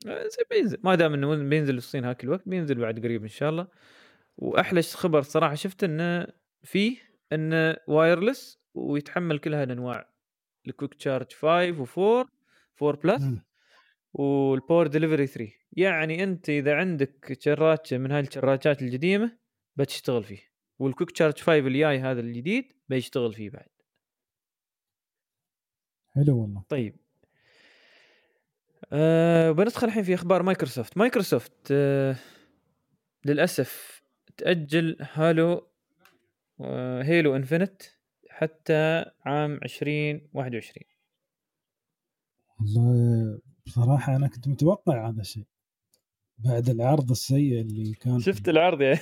[0.07, 0.77] آه، بينزل.
[0.83, 3.67] ما دام إنه بينزل في الصين هاك الوقت بينزل بعد قريب إن شاء الله.
[4.37, 6.27] وأحلى خبر صراحة شفت إنه
[6.63, 6.97] فيه
[7.33, 10.13] إنه wireless ويتحمل كل هالانواع
[10.67, 12.27] ال Quick Charge 5 و4
[12.83, 13.23] 4 plus.
[14.13, 19.37] وال Power Delivery 3 يعني أنت إذا عندك شراجه من هاي الشراجات القديمه
[19.75, 20.39] بتشتغل فيه.
[20.79, 23.69] وال Quick Charge 5 الجاي هذا الجديد بيشتغل فيه بعد.
[26.09, 26.63] حلو والله.
[26.69, 26.95] طيب.
[28.93, 30.97] أه بندخل الحين في أخبار مايكروسوفت.
[30.97, 32.15] مايكروسوفت أه
[33.25, 34.02] للأسف
[34.37, 35.67] تأجل Halo
[36.61, 37.81] أه Halo Infinite
[38.29, 39.59] حتى عام
[46.37, 48.99] بعد العرض السيء اللي كان شفت العرض يا؟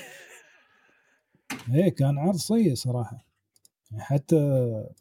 [1.73, 3.25] إيه كان عرض سيء صراحة.
[3.91, 4.37] يعني حتى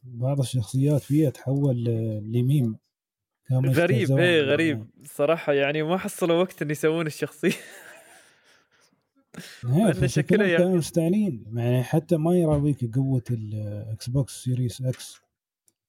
[0.05, 1.85] بعض الشخصيات فيها تحول
[2.33, 2.79] لميم.
[3.53, 4.87] غريب إيه غريب.
[5.05, 7.53] صراحة يعني ما حصلوا وقت إن يسوون الشخصية.
[10.07, 15.21] شكلها يعني كانوا مستعجلين يعني حتى ما يراويك قوة ال Xbox Series X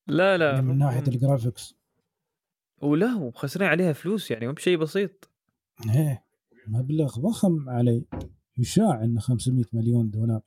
[0.07, 1.75] لا لا يعني من ناحية ال graphics
[2.81, 5.29] ولا وخاسرين عليها فلوس يعني مو بشيء بسيط.
[5.95, 6.23] إيه
[6.67, 8.05] مبلغ ضخم علي.
[8.57, 10.41] يشاع إنه 500 مليون دولار.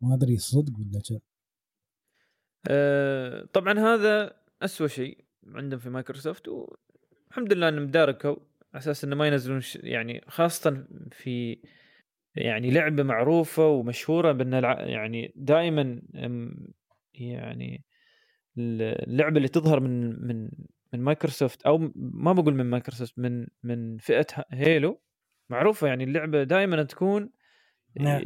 [0.00, 1.20] ما أدري صدق ولا كذا
[2.68, 8.36] أه طبعا هذا أسوأ شيء عندهم في مايكروسوفت والحمد لله إنهم تداركوا
[8.74, 11.58] على أساس إنه ما ينزلون يعني خاصة في
[12.36, 14.52] يعني لعبة معروفة ومشهورة بأن
[14.88, 16.02] يعني دائما
[17.14, 17.84] يعني
[18.58, 20.50] اللعبة اللي تظهر من من
[20.92, 25.00] من مايكروسوفت أو ما بقول من مايكروسوفت من من فئة Halo
[25.50, 27.30] معروفة يعني اللعبة دائما تكون
[28.00, 28.22] نعم.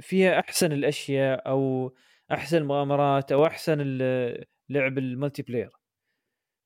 [0.00, 1.94] فيها أحسن الأشياء أو
[2.32, 3.78] أحسن المغامرات أو أحسن
[4.68, 5.70] لعب ال multiplayer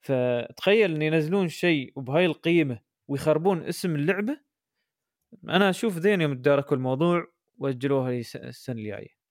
[0.00, 4.40] فتخيل إن ينزلون شيء وبهاي القيمة ويخربون اسم اللعبة
[5.48, 7.26] أنا أشوف زين يوم تداركوا الموضوع
[7.58, 9.24] وأجلوها السنة الجايه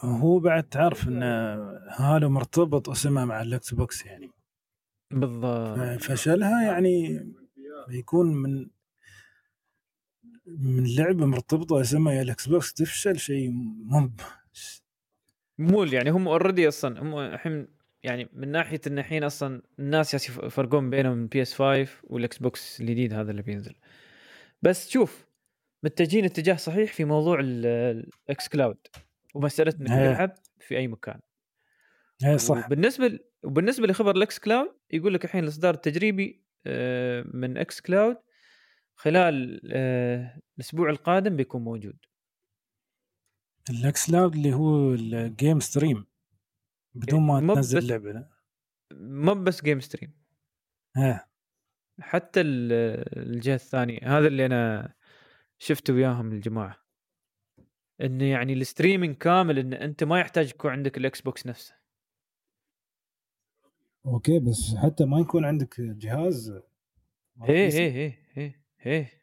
[0.00, 1.22] هو بعد تعرف إن
[1.90, 4.30] Halo مرتبط اسمها مع ال Xbox يعني.
[5.10, 5.78] بالضبط.
[6.00, 7.26] فشلها يعني
[7.88, 8.66] بيكون من
[10.46, 14.10] من لعبة مرتبطة اسمها ويا ال Xbox تفشل شيء مو
[15.58, 17.68] مول يعني هم already أصلا هم الحين
[18.02, 23.30] يعني من ناحية إن الحين أصلا الناس يفرقون بينهم PS 5 وال Xbox الجديد هذا
[23.30, 23.74] اللي بينزل.
[24.62, 25.26] بس شوف
[25.82, 28.86] متجهين اتجاه صحيح في موضوع ال xCloud
[29.34, 31.20] ومسألة إنك تلعب في أي مكان.
[32.24, 32.68] اي صح.
[32.68, 38.16] بالنسبة وبالنسبة لخبر ال xCloud يقول لك الحين الإصدار التجريبي آه، من xCloud
[38.94, 41.98] خلال آه، الأسبوع القادم بيكون موجود.
[43.70, 46.06] ال xCloud اللي هو ال game stream
[46.94, 48.26] بدون ما تنزل لعبة
[48.92, 50.12] مو بس game stream
[50.96, 51.28] ها
[52.00, 54.94] حتى الجهة الثانية هذا اللي أنا
[55.58, 56.76] شفته وياهم الجماعة.
[58.00, 61.74] إنه يعني ال streaming كامل إن أنت ما يحتاج يكون عندك ال Xbox نفسه.
[64.06, 66.50] okay بس حتى ما يكون عندك جهاز.
[67.48, 69.22] إيه إيه إيه إيه إيه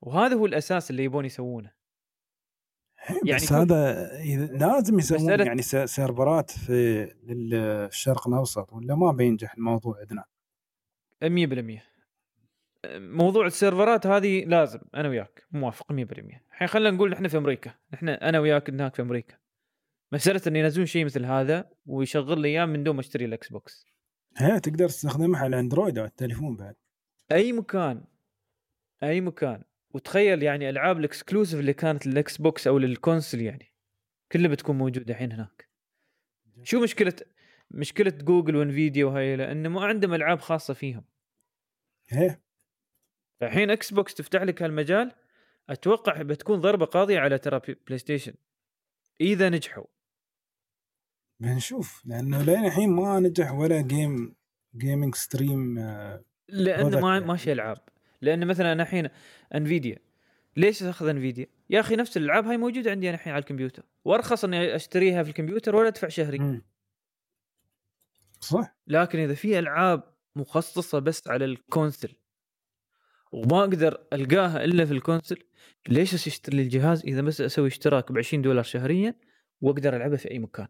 [0.00, 1.72] وهذا هو الأساس اللي يبون يسوونه.
[3.26, 4.08] يعني بس هذا
[4.46, 10.24] لازم يسوون يعني سيرفرات في الشرق الأوسط ولا ما بينجح الموضوع عندنا؟
[11.28, 11.94] 100%
[12.96, 15.94] موضوع السيرفرات هذه لازم أنا وياك موافق 100%
[16.52, 19.34] الحين خلينا نقول نحن في أمريكا نحن أنا وياك هناك في أمريكا.
[20.12, 23.86] مسألة إن ينزلون شيء مثل هذا ويشغل لي إياه من دون ما أشتري ال Xbox
[24.36, 26.74] هي تقدر تستخدمها على ال Android أو التليفون بعد.
[27.32, 28.04] أي مكان
[29.02, 29.62] أي مكان.
[29.90, 33.72] وتخيل يعني ألعاب ال exclusive اللي كانت لل Xbox أو لل console يعني
[34.32, 35.68] كلها بتكون موجودة الحين هناك.
[36.62, 37.14] شو مشكلة
[37.70, 41.04] مشكلة Google و Nvidia وهاي؟ لأنه ما عندهم ألعاب خاصة فيهم.
[42.12, 42.40] إيه.
[43.42, 45.12] الحين Xbox تفتح لك هالمجال
[45.70, 48.34] أتوقع بتكون ضربة قاضية على ترى PlayStation
[49.20, 49.84] إذا نجحوا.
[51.40, 54.34] بنشوف لأنه لين الحين ما نجح ولا game
[54.76, 55.78] gaming stream
[56.48, 57.24] لأنه ما يعني.
[57.24, 57.78] ماشي ألعاب.
[58.20, 59.08] لأن مثلا أنا الحين
[59.54, 59.98] Nvidia
[60.56, 63.82] ليش أخذ Nvidia؟ يا أخي نفس الألعاب هاي موجودة عندي أنا الحين على الكمبيوتر.
[64.04, 66.38] وأرخص إني أشتريها في الكمبيوتر ولا أدفع شهري.
[66.38, 66.62] م.
[68.40, 68.76] صح.
[68.86, 72.14] لكن إذا في ألعاب مخصصة بس على ال console.
[73.32, 75.38] وما أقدر ألقاها إلا في ال console.
[75.88, 79.14] ليش اشتري الجهاز إذا بس أسوي اشتراك ب 20 دولار شهريا
[79.60, 80.68] وأقدر ألعبها في أي مكان.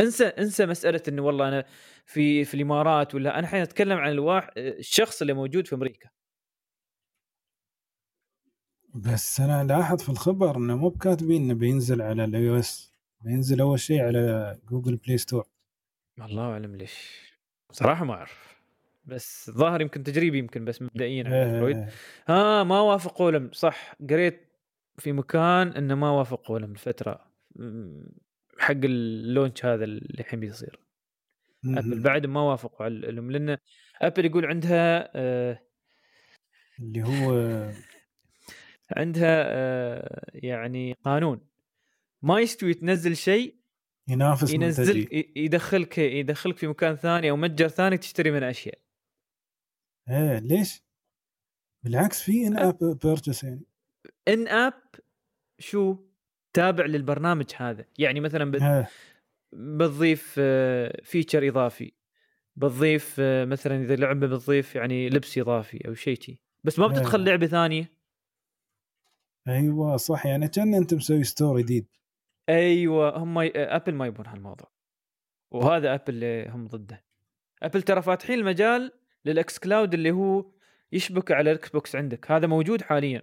[0.00, 1.64] انسى انسى مسألة إنه والله أنا
[2.06, 6.10] في في الإمارات ولا أنا الحين أتكلم عن الواحد الشخص اللي موجود في أمريكا.
[8.94, 13.80] بس أنا لاحظ في الخبر إنه مو بكاتبين إنه بينزل على ال iOS بينزل أول
[13.80, 15.48] شيء على Google Play Store
[16.20, 17.28] الله أعلم ليش.
[17.72, 18.47] صراحة ما أعرف.
[19.08, 21.90] بس ظاهر يمكن تجريبي يمكن بس مبدئيا على Android ها
[22.28, 24.48] آه ما وافقوا لهم صح قريت
[24.98, 27.30] في مكان إنه ما وافقوا لهم الفترة
[28.58, 30.80] حق ال launch هذا اللي الحين بيصير.
[31.64, 33.58] Apple بعد ما وافقوا لهم لأن
[34.02, 35.62] Apple يقول عندها آه
[36.80, 37.32] اللي هو
[38.96, 41.40] عندها آه يعني قانون.
[42.22, 43.54] ما يستوي تنزل شيء
[44.08, 48.78] ينافس ينزل يدخلك يدخلك في مكان ثاني أو متجر ثاني تشتري منه أشياء.
[50.10, 50.82] إيه ليش؟
[51.82, 53.62] بالعكس في in-app purchase يعني.
[54.28, 54.82] in-app
[55.58, 55.96] شو؟
[56.52, 57.84] تابع للبرنامج هذا.
[57.98, 58.88] يعني مثلا بت...
[59.52, 60.32] بتضيف
[61.02, 61.92] feature إضافي.
[62.56, 66.42] بتضيف آه، مثلا إذا لعبة بتضيف يعني لبس إضافي أو شيء شي.
[66.64, 66.92] بس ما إيه.
[66.92, 67.90] بتدخل لعبة ثانية.
[69.48, 70.26] أيوه صح.
[70.26, 71.86] يعني كأن أنت مسوي store جديد
[72.48, 73.50] أيوه هم ي...
[73.56, 74.70] Apple ما يبون هالموضوع.
[75.50, 77.04] وهذا Apple اللي هم ضده.
[77.62, 78.92] Apple ترى فاتحين المجال
[79.28, 80.44] لل xCloud اللي هو
[80.92, 82.30] يشبك على ال Xbox عندك.
[82.30, 83.22] هذا موجود حاليا.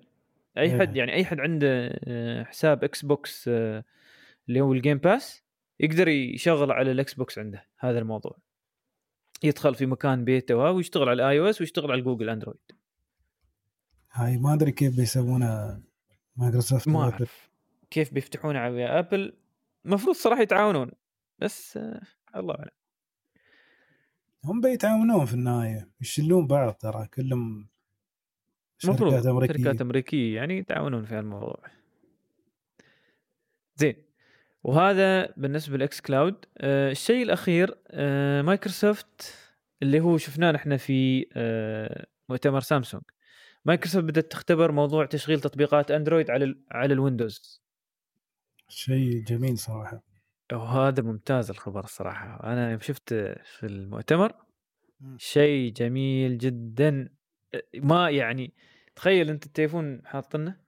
[0.57, 0.79] أي إيه.
[0.79, 3.83] حد يعني أي حد عنده آه، حساب Xbox آه،
[4.47, 5.43] اللي هو ال Game Pass
[5.79, 7.65] يقدر يشغل على ال Xbox عنده.
[7.79, 8.37] هذا الموضوع.
[9.43, 12.71] يدخل في مكان بيته ويشتغل على ال iOS ويشتغل على Google Android
[14.11, 15.81] هاي ما أدري كيف بيسوونها
[16.35, 16.87] مايكروسوفت.
[16.87, 17.49] ما أعرف
[17.89, 19.33] كيف بيفتحون على Apple
[19.85, 20.91] المفروض صراحة يتعاونون
[21.39, 22.01] بس آه،
[22.35, 22.84] الله أعلم.
[24.45, 27.67] هم بيتعاونون في النهاية يشلون بعض ترى كلهم
[28.77, 29.53] شركات أمريكية.
[29.53, 31.63] شركات أمريكية يعني يتعاونون في الموضوع
[33.75, 33.95] زين
[34.63, 36.45] وهذا بالنسبة لل xCloud.
[36.57, 39.35] آه الشيء الأخير آه مايكروسوفت
[39.81, 43.03] اللي هو شفناه نحن في آه مؤتمر Samsung.
[43.65, 47.61] Microsoft بدأت تختبر موضوع تشغيل تطبيقات Android على ال على ال Windows.
[48.69, 50.03] شيء جميل صراحة.
[50.53, 52.43] وهذا ممتاز الخبر الصراحة.
[52.43, 54.33] أنا يوم شفت في المؤتمر.
[55.17, 57.09] شيء جميل جدا.
[57.75, 58.53] ما يعني
[58.95, 60.59] تخيل أنت التليفون حاطنه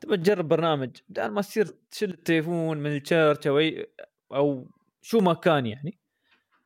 [0.00, 3.86] تبى تجرب برنامج بدل ما تصير تشيل التليفون من ال charge أو أي-
[4.34, 4.70] أو
[5.02, 5.98] شو ما كان يعني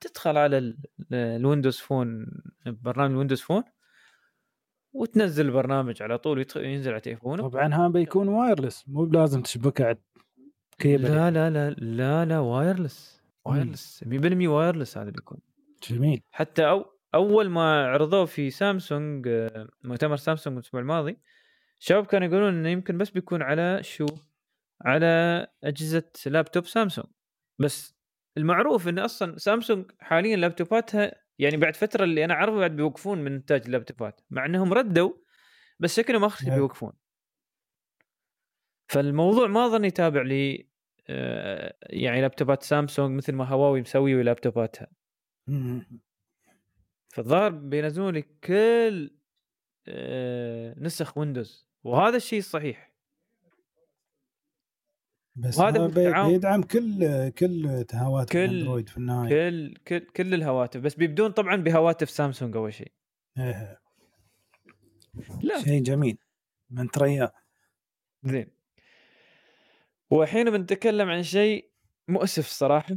[0.00, 0.78] تدخل على ال-
[1.12, 2.26] Windows Phone
[2.66, 3.62] برنامج ال Windows Phone
[4.92, 9.98] وتنزل البرنامج على طول ينزل على تليفونك طبعا هذا بيكون wireless مو بلازم تشبكه على
[10.82, 11.04] كيبل.
[11.04, 13.22] لا لا لا لا لا wireless.
[13.44, 14.04] wireless.
[14.04, 15.38] 100% wireless هذا بيكون
[15.88, 16.22] جميل.
[16.30, 21.18] حتى أو أول ما عرضوه في سامسونج آه، مؤتمر سامسونج الأسبوع الماضي
[21.80, 24.06] الشباب كانوا يقولون إنه يمكن بس بيكون على شو؟
[24.84, 27.06] على أجهزة لابتوب سامسونج.
[27.58, 27.94] بس
[28.36, 33.34] المعروف إن أصلا سامسونج حاليا لابتوباتها يعني بعد فترة اللي أنا أعرفه بعد بيوقفون من
[33.34, 35.12] إنتاج اللابتوبات مع إنهم ردوا
[35.78, 36.54] بس شكلهم اخر نعم.
[36.54, 36.92] بيوقفون.
[38.88, 40.71] فالموضوع ما ظن يتابع لي
[41.82, 44.86] يعني لابتوبات سامسونج مثل ما هواوي مسوي لابتوباتها.
[47.08, 49.10] فالظاهر بينزلون لي كل
[49.88, 52.92] آه، نسخ ويندوز وهذا الشيء الصحيح.
[55.36, 59.28] بس وهذا هذا بيدعم كل كل هواتف كل- الأندرويد في النهاية.
[59.28, 62.92] كل كل كل الهواتف بس بيبدون طبعا بهواتف سامسونج أول شيء.
[63.38, 63.80] إيه.
[65.42, 65.60] لا.
[65.64, 66.18] شيء جميل.
[66.70, 67.32] من تريا.
[68.24, 68.61] زين.
[70.12, 71.68] والحين بنتكلم عن شيء
[72.08, 72.96] مؤسف صراحة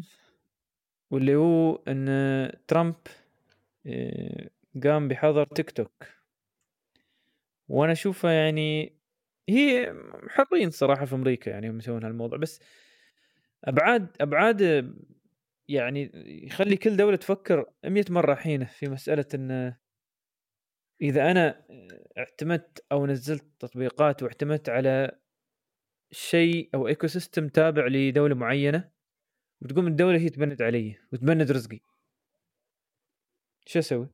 [1.11, 2.95] واللي هو إن ترامب
[3.85, 4.49] آه،
[4.83, 6.03] قام بحظر تيك توك.
[7.67, 8.95] وأنا اشوفها يعني
[9.49, 9.93] هم
[10.29, 12.37] حرين صراحة في أمريكا يعني هم يسوون هالموضوع.
[12.37, 12.59] بس
[13.63, 14.61] أبعاد أبعاد
[15.67, 16.11] يعني
[16.45, 19.73] يخلي كل دولة تفكر 100 مرة حين في مسألة إن
[21.01, 21.65] إذا أنا
[22.17, 25.19] اعتمدت أو نزلت تطبيقات واعتمدت على
[26.11, 28.90] شيء أو ecosystem تابع لدولة معينة
[29.61, 31.80] وتقوم الدولة هي تبند علي وتبند رزقي.
[33.65, 34.07] شو أسوي؟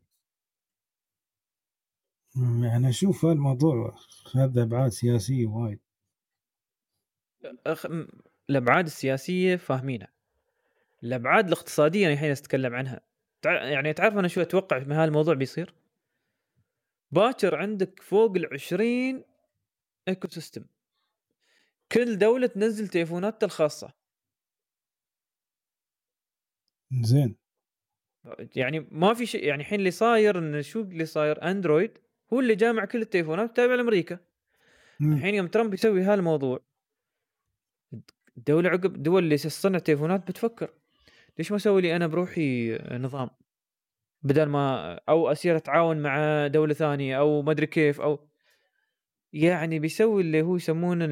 [2.63, 3.95] يعني أشوف الموضوع
[4.35, 5.79] هذا أبعاد سياسية وايد.
[7.67, 7.85] أخ...
[8.49, 10.07] الأبعاد السياسية فاهمينها.
[11.03, 13.01] الأبعاد الاقتصادية أنا الحين أتكلم عنها.
[13.41, 13.63] تع...
[13.63, 15.73] يعني تعرف أنا شو أتوقع من هالموضوع بيصير؟
[17.11, 19.23] باكر عندك فوق ال 20
[20.07, 20.65] ecosystem
[21.91, 23.93] كل دولة تنزل تليفوناتها الخاصة.
[27.03, 27.35] زين.
[28.55, 31.97] يعني ما في شيء يعني الحين اللي صاير إن شو اللي صاير؟ اندرويد
[32.33, 34.19] هو اللي جامع كل التليفونات تابع لأمريكا.
[35.01, 36.59] الحين يوم ترامب يسوي هالموضوع
[38.37, 40.73] الدولة عقب الدول اللي تصنع تليفونات بتفكر
[41.37, 43.29] ليش ما أسوي لي أنا بروحي نظام؟
[44.23, 48.27] بدل ما أو أصير أتعاون مع دولة ثانية أو ما أدري كيف أو
[49.33, 51.05] يعني بيسوي اللي هو يسمونه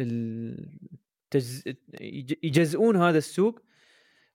[0.00, 1.62] التجز...
[2.00, 3.60] يج- يجزئون هذا السوق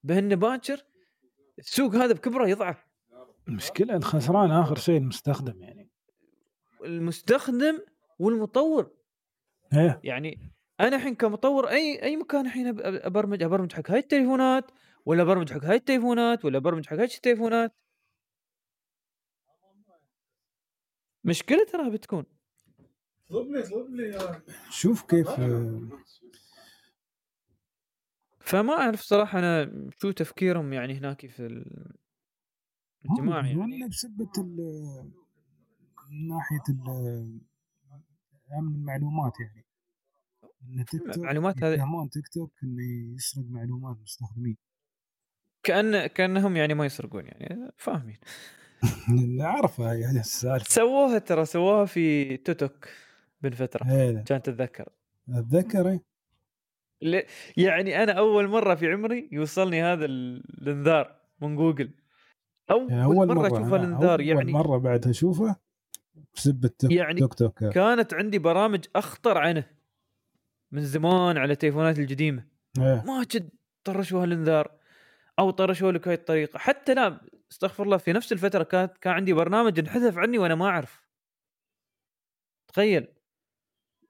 [0.04, 0.86] بأن باكر
[1.60, 2.88] السوق هذا بكبره يضعف.
[3.48, 5.90] المشكلة الخسران آخر شيء المستخدم يعني.
[6.84, 7.80] المستخدم
[8.20, 8.92] والمطور.
[9.74, 10.02] إيه.
[10.04, 14.72] يعني أنا الحين كمطور أي أي مكان الحين أبرمج أبرمج حق هاي التليفونات
[15.06, 17.76] ولا أبرمج حق هاي التليفونات ولا أبرمج حق هاي التليفونات.
[21.24, 22.26] مشكلة ترى بتكون.
[24.70, 25.82] شوف كيف آه،
[28.40, 29.72] فما أعرف صراحة أنا
[30.02, 31.96] شو تفكيرهم يعني هناك في ال-
[33.06, 33.58] الجماعة هم يعني.
[33.60, 35.12] ولا بسبة ال-
[36.12, 37.40] من ناحية ال-
[38.60, 39.66] أمن المعلومات يعني.
[40.64, 44.58] إن تيك توك معلومات هذه تيك توك إنه يسرق معلومات المستخدمين
[45.64, 48.18] كان كأنهم يعني ما يسرقون يعني فاهمين.
[49.42, 50.70] عارفه يعني السالفة.
[50.70, 52.88] سووها ترى سووها في توتوك
[53.46, 54.90] من فترة إيه، كان تتذكر.
[55.30, 56.04] أتذكر إيه.
[57.02, 57.24] ل-
[57.58, 61.92] يعني أنا أول مرة في عمري يوصلني هذا ال- الإنذار من جوجل.
[62.72, 65.56] أول, يعني أول مرة, مرة أشوف الإنذار أول يعني مرة بعد أشوفه
[66.36, 67.64] بسبه توك يعني توك توك.
[67.66, 69.64] كانت عندي برامج أخطر عنه.
[70.72, 72.46] من زمان على التليفونات القديمة.
[72.78, 73.04] إيه.
[73.08, 73.54] ما كنت
[73.84, 74.72] طرشوا هالانذار
[75.40, 76.60] أو طرشوا لك هاي الطريقة.
[76.60, 80.66] حتى لا استغفر الله في نفس الفترة كانت كان عندي برنامج انحذف عني وأنا ما
[80.66, 81.06] أعرف.
[82.68, 83.08] تخيل.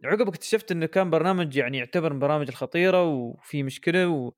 [0.05, 4.33] عقب اكتشفت انه كان برنامج يعني يعتبر من البرامج الخطيرة وفي مشكلة و...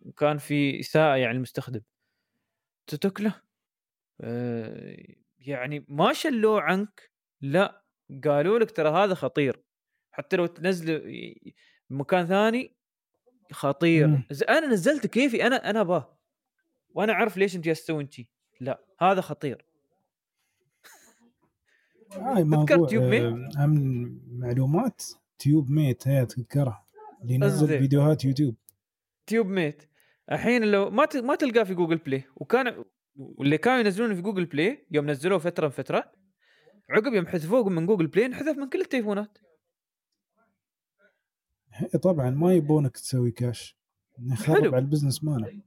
[0.00, 1.80] وكان في اساءه يعني المستخدم.
[2.86, 3.42] تتكله
[4.20, 4.96] آه
[5.38, 7.10] يعني ما شلوه عنك؟
[7.40, 7.82] لا.
[8.24, 9.62] قالوا لك ترى هذا خطير.
[10.12, 11.02] حتى لو تنزله
[11.90, 12.76] مكان ثاني
[13.52, 14.06] خطير.
[14.06, 14.26] مم.
[14.48, 16.18] أنا نزلت كيفي أنا أنا باه
[16.90, 18.84] وأنا أعرف ليش أنت تسوين شي لا.
[19.00, 19.66] هذا خطير.
[22.16, 25.02] هاي تذكر TubeMate؟ أمن معلومات.
[25.38, 26.86] TubeMate هي اتذكرها
[27.22, 27.66] اللي ينزل.
[27.66, 28.54] فيديوهات يوتيوب.
[29.26, 29.82] TubeMate.
[30.32, 32.24] الحين لو ما ما تلقاه في Google Play.
[32.36, 32.84] وكان
[33.16, 36.16] واللي كانوا ينزلونه في Google Play يوم نزلوه فترة من فترات
[36.90, 39.38] عقب يوم حذفوه من Google Play انحذف من كل التليفونات.
[42.02, 43.78] طبعا ما يبونك تسوي cache
[44.18, 44.74] يخرب.
[44.74, 45.60] على ال business ماله.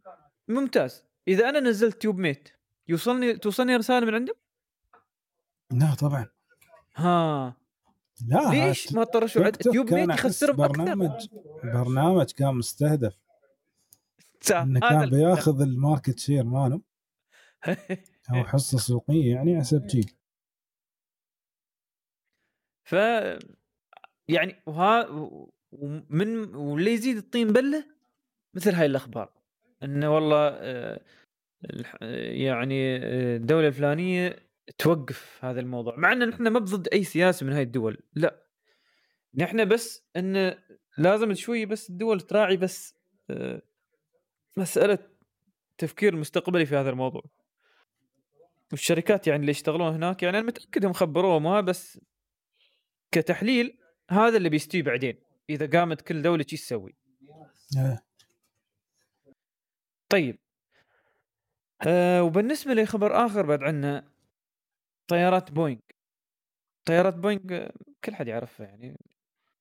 [0.47, 1.05] ممتاز.
[1.27, 2.49] إذا أنا نزلت TubeMate
[2.87, 4.35] يوصلني توصلني رسالة من عندهم؟
[5.71, 6.34] لا طبعا.
[6.95, 7.55] ها.
[8.27, 11.27] لا ليش ما طرشوا عد TubeMate يخسرهم أكثر؟ برنامج
[11.63, 13.17] برنامج كان مستهدف.
[14.51, 16.81] إنه كان بياخذ ال market share ماله.
[18.31, 20.01] أو حصة سوقية يعني حسب شي
[22.83, 22.93] ف
[24.27, 25.07] يعني وها
[25.71, 27.85] ومن واللي يزيد الطين بله
[28.53, 29.29] مثل هاي الأخبار.
[29.83, 30.99] إنه والله آه،
[32.31, 34.44] يعني آه، الدولة الفلانية
[34.77, 38.45] توقف هذا الموضوع مع إن نحن ما بضد أي سياسة من هاي الدول لا.
[39.35, 40.63] نحن بس انه
[40.97, 42.95] لازم شوي بس الدول تراعي بس
[43.29, 43.61] آه،
[44.57, 44.99] مسألة
[45.77, 47.23] تفكير مستقبلي في هذا الموضوع.
[48.71, 51.99] والشركات يعني اللي يشتغلون هناك يعني أنا متأكد هم خبروه ما بس
[53.11, 53.77] كتحليل
[54.09, 55.19] هذا اللي بيستوي بعدين
[55.49, 56.95] إذا قامت كل دولة شو تسوي.
[57.77, 58.05] إيه.
[60.09, 60.39] طيب
[61.87, 64.14] آه وبالنسبة لخبر آخر بعد عنا
[65.07, 65.79] طيارات بوينغ.
[66.85, 67.73] طيارات بوينغ آه،
[68.03, 68.97] كل حد يعرفها يعني.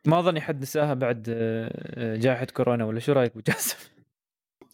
[0.06, 1.70] ما أظن حد نساها بعد آه،
[2.14, 3.78] آه، جائحة كورونا ولا شو رأيك ابو جاسم؟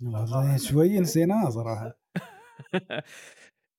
[0.02, 1.98] والله شوي نسيناها صراحة.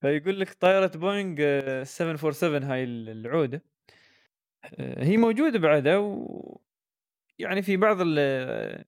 [0.01, 3.63] فيقول لك طائره بوينغ آه، 747 هاي العودة.
[4.65, 6.61] آه، هي موجودة بعدها و
[7.39, 8.85] يعني في بعض ال-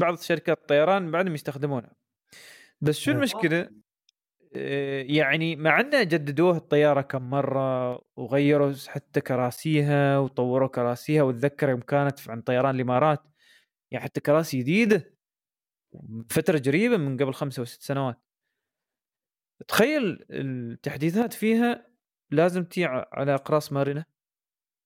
[0.00, 1.96] بعض شركات الطيران بعدهم يستخدمونها.
[2.80, 3.70] بس شو إيه.
[4.56, 11.80] آه، يعني مع إنه جددوها الطيارة كم مرة وغيروا حتى كراسيها وطوروا كراسيها واتذكر يوم
[11.80, 13.22] كانت عن طيران الإمارات
[13.90, 15.14] يعني حتى كراسي جديدة
[16.30, 18.20] فترة قريبة من قبل خمسة وست سنوات.
[19.68, 21.86] تخيل التحديثات فيها
[22.30, 24.04] لازم تي ع- على أقراص مرنه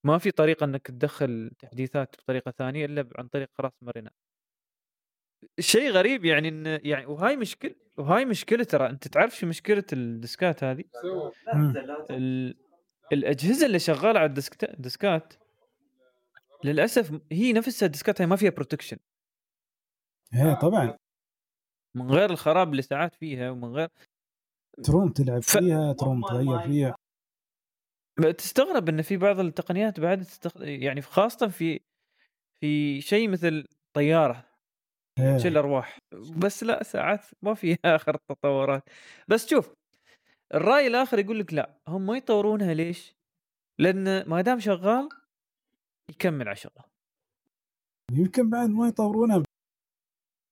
[0.04, 4.10] ما في طريقة إنك تدخل تحديثات بطريقة ثانية إلا عن طريق أقراص مرنه
[5.60, 10.64] شيء غريب يعني إن يعني وهاي مشكله وهاي مشكلة ترى أنت تعرف شو مشكلة الديسكات
[10.64, 10.84] هذه.
[12.10, 12.54] ال...
[13.12, 14.34] الأجهزة اللي شغالة على.
[14.62, 15.32] ال disk ات
[16.64, 18.96] للأسف هي نفسها ال disk ات هي ما فيها protection
[20.34, 20.98] إيه طبعا.
[21.94, 23.88] من غير الخراب اللي ساعات فيها ومن غير
[24.84, 26.96] تروم تلعب ف- فيها تروم تغير فيها.
[28.38, 30.52] تستغرب إن في بعض التقنيات بعد تستخ...
[30.56, 31.80] يعني خاصة في
[32.60, 34.45] في شيء مثل طيارة.
[35.18, 35.36] إيه.
[35.36, 35.98] تشيل أرواح.
[36.36, 38.82] بس لا ساعات ما في آخر التطورات.
[39.28, 39.74] بس شوف
[40.54, 43.16] الرأي الآخر يقول لك لا هم ما يطورونها ليش؟
[43.78, 45.08] لأن ما دام شغال
[46.10, 46.84] يكمل على شغله.
[48.12, 49.42] يمكن بعد ما يطورونها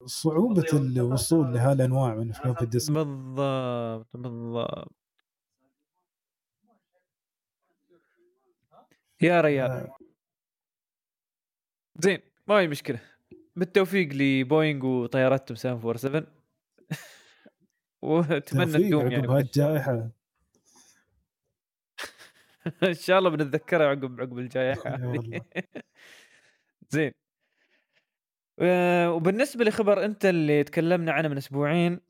[0.07, 2.93] صعوبة الوصول لهالانواع من floppy ال disk.
[2.93, 4.93] بالضبط بالضبط.
[9.23, 9.71] يا ريال.
[9.71, 9.97] آه،
[11.99, 13.14] زين ما هي مشكلة.
[13.57, 16.27] بالتوفيق لبوينغ وطياراتهم 747
[18.03, 19.17] وأتمنى تدوم يعني.
[19.17, 20.11] عقب هالجائحة
[22.89, 24.99] إن شاء الله بنتذكرها عقب عقب الجائحة.
[26.91, 27.13] زين.
[29.09, 32.01] وبالنسبة لخبر أنت اللي تكلمنا عنه من أسبوعين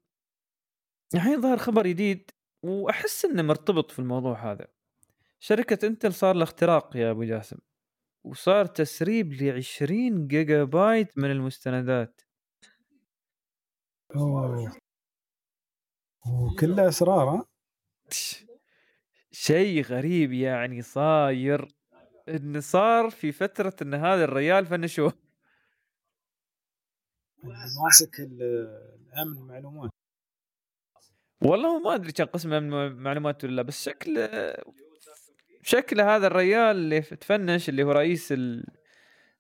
[1.15, 2.31] الحين ظهر خبر جديد
[2.63, 4.67] وأحس إنه مرتبط في الموضوع هذا.
[5.41, 7.59] شركة إنتل صار له اختراق يا أبو جاسم.
[8.25, 12.21] وصار تسريب ل 20 جيجا بايت من المستندات.
[14.17, 14.73] أوه.
[16.27, 17.45] وكله أسرار ها؟
[19.33, 21.69] شيء غريب يعني صاير
[22.29, 25.13] انه صار في فترة إن هذا الريال فنشوه.
[27.83, 28.43] ماسك ال-
[29.13, 29.91] الأمن المعلومات.
[31.43, 34.19] والله ما أدري كان قسم من معلومات ولا لا، بس شكل
[35.65, 38.35] شكل هذا الريال اللي تفنش اللي هو رئيس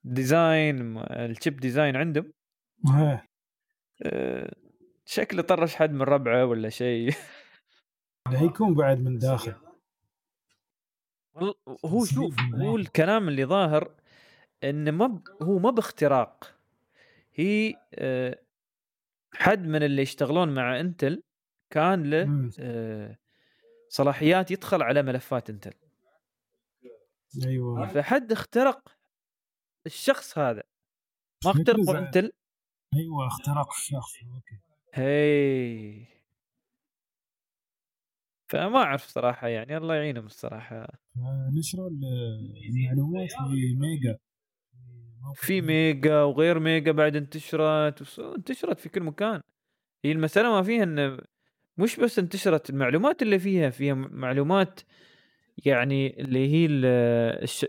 [0.04, 2.32] ال design ال chip design عندهم.
[4.02, 4.54] آه،
[5.06, 7.14] شكله طرش حد من ربعه ولا شيء
[8.32, 9.54] لا يكون بعد من داخل
[11.84, 12.34] هو شوف.
[12.54, 13.94] هو الكلام اللي ظاهر
[14.64, 15.22] إنه ما ب...
[15.42, 16.54] هو ما باختراق
[17.34, 18.38] هي آه،
[19.34, 21.22] حد من اللي يشتغلون مع Intel
[21.70, 22.50] كان له.
[22.60, 23.18] آه،
[23.88, 25.72] صلاحيات يدخل على ملفات Intel
[27.46, 28.88] أيوه فحد اخترق
[29.86, 30.62] الشخص هذا.
[31.44, 31.52] ما
[31.82, 31.96] زعل.
[31.96, 32.32] Intel؟
[32.94, 34.14] أيوه اختراق الشخص.
[34.22, 34.58] أوكي.
[34.94, 36.06] هي.
[38.48, 40.86] فما أعرف صراحة يعني الله يعينهم الصراحة.
[41.14, 44.18] فنشروا ال- المعلومات في ميجا.
[45.34, 46.22] في Mega.
[46.22, 49.40] وغير Mega بعد انتشرت انتشرت في كل مكان.
[50.04, 51.18] هي المسألة ما فيها انه
[51.78, 54.80] مش بس انتشرت المعلومات اللي فيها فيها معلومات
[55.56, 56.84] يعني اللي هي ال-
[57.42, 57.66] الش...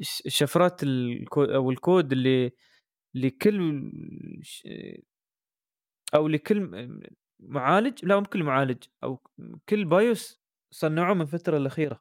[0.00, 2.50] الش- الشفرات الكود أو الكود اللي
[3.14, 3.92] لكل
[6.14, 6.88] أو لكل
[7.40, 9.20] معالج لا مو كل معالج أو
[9.68, 12.00] كل BIOS صنعوه من الفترة الأخيرة.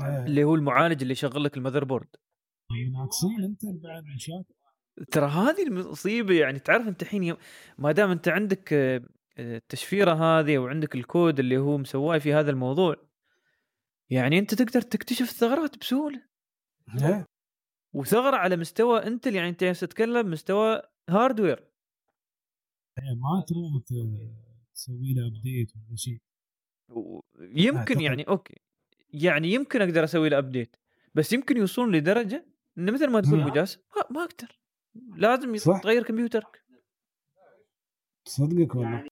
[0.00, 0.24] إيه.
[0.26, 2.08] اللي هو المعالج اللي يشغل لك ال motherboard.
[2.92, 4.54] ناقصين أنت بعد مشاكل
[5.10, 7.36] ترى هذه المصيبة يعني تعرف أنت الحين
[7.78, 9.02] ما دام أنت عندك آه،
[9.38, 12.96] التشفيرة هذه وعندك الكود اللي هو مسواه في هذا الموضوع
[14.12, 16.22] يعني أنت تقدر تكتشف الثغرات بسهولة
[17.02, 17.26] إيه.
[17.94, 21.58] وثغرة على مستوى انت يعني أنت تتكلم مستوى hardware
[22.98, 23.82] إيه، ما تروح
[24.74, 26.20] تسوي له update ولا شيء
[27.40, 28.00] يمكن.
[28.00, 28.60] يعني أوكي
[29.10, 30.76] يعني يمكن أقدر أسوي له update
[31.14, 32.46] بس يمكن يوصلون لدرجة
[32.78, 33.40] إنه مثل ما تقول.
[33.40, 34.60] ابو جاسم ما, ما أقدر
[35.16, 35.80] لازم.
[35.80, 36.64] تغير كمبيوترك
[38.24, 39.08] تصدقك والله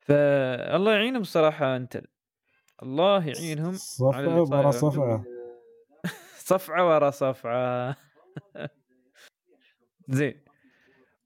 [0.00, 2.06] فالله يعينهم الصراحة Intel
[2.82, 4.70] الله يعينهم برا عندهم.
[4.70, 5.24] صفعة.
[6.52, 7.96] صفعة ورا صفعة.
[10.08, 10.44] زين.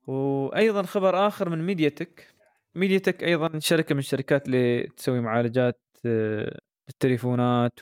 [0.07, 2.35] وأيضا خبر آخر من MediaTek
[2.75, 6.59] MediaTek أيضا شركة من الشركات اللي تسوي معالجات آه،
[6.89, 7.79] للتليفونات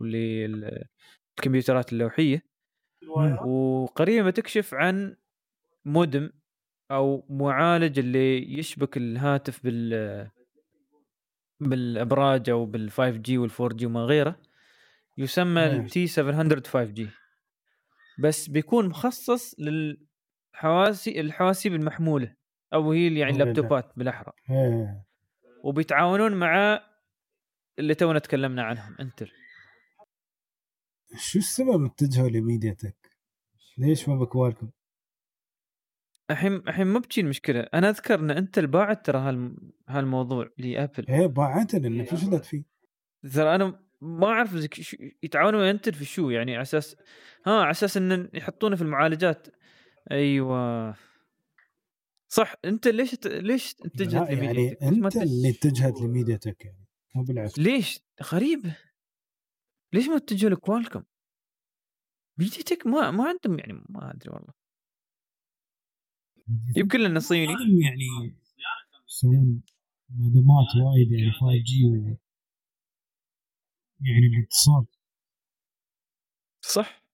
[0.00, 2.42] وللكمبيوترات اللوحية.
[3.46, 5.16] وقريبا بتكشف عن
[5.84, 6.30] مودم
[6.90, 10.30] أو معالج اللي يشبك الهاتف بال
[11.60, 14.40] بالابراج أو بال 5 G وال 4 G وما غيره
[15.18, 15.72] يسمى إيه.
[15.72, 17.08] ال T 700 5 G
[18.18, 22.36] بس بيكون مخصص للحواسي الحواسيب المحمولة
[22.74, 23.42] أو هي اللي يعني إيه، لا.
[23.44, 25.04] اللابتوبات بالأحرى إيه
[25.64, 26.80] وبيتعاونون مع
[27.78, 29.30] اللي تونا تكلمنا عنهم انتل
[31.16, 33.10] شو السبب اتجهوا لميديا تك؟
[33.78, 34.70] ليش ما بكوالكم؟
[36.30, 39.56] الحين الحين ما بتجي المشكلة أنا أذكر إن انتل باعت ترى هالم...
[39.88, 41.06] هالموضوع لأبل.
[41.08, 42.64] إيه باعته لأنه فشلت فيه.
[43.34, 44.68] ترى أنا ما أعرف
[45.22, 46.96] يتعاونوا ويا انتل في شو يعني على أساس
[47.46, 49.48] ها على أساس إن يحطونه في المعالجات.
[50.10, 50.94] أيوه.
[52.28, 52.54] صح.
[52.64, 53.26] أنت ليش ت...
[53.26, 57.58] ليش اتجهت يعني أنت اللي اتجهت ل MediaTek يعني مو بالعكس.
[57.58, 58.76] ليش؟ غريبه
[59.92, 61.02] ليش ما اتجهوا ل Qualcomm؟
[62.38, 64.65] MediaTek ما ما عندهم يعني ما أدري والله.
[66.76, 67.52] يمكن لأنه صيني.
[67.82, 68.04] يعني
[69.08, 69.62] يسوون
[70.10, 72.16] مودمات وايد يعني 5 G و
[74.00, 74.86] يعني الاتصال.
[76.60, 77.06] صح.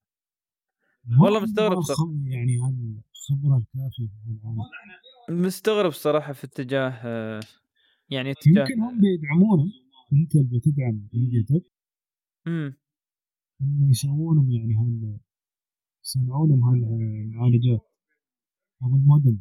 [1.21, 1.81] والله مستغرب.
[1.83, 4.09] خب- يعني هالخبره الكافية
[5.27, 6.91] في مستغرب صراحة في اتجاه
[8.11, 9.65] يعني اتجاه يمكن هم بيدعمونه.
[10.13, 11.65] انت اللي بتدعم MediaTek
[12.47, 12.79] امم
[13.63, 15.19] إنه يسوونهم يعني هال
[16.05, 17.92] يصنعون هالمعالجات
[18.83, 19.41] أو المودم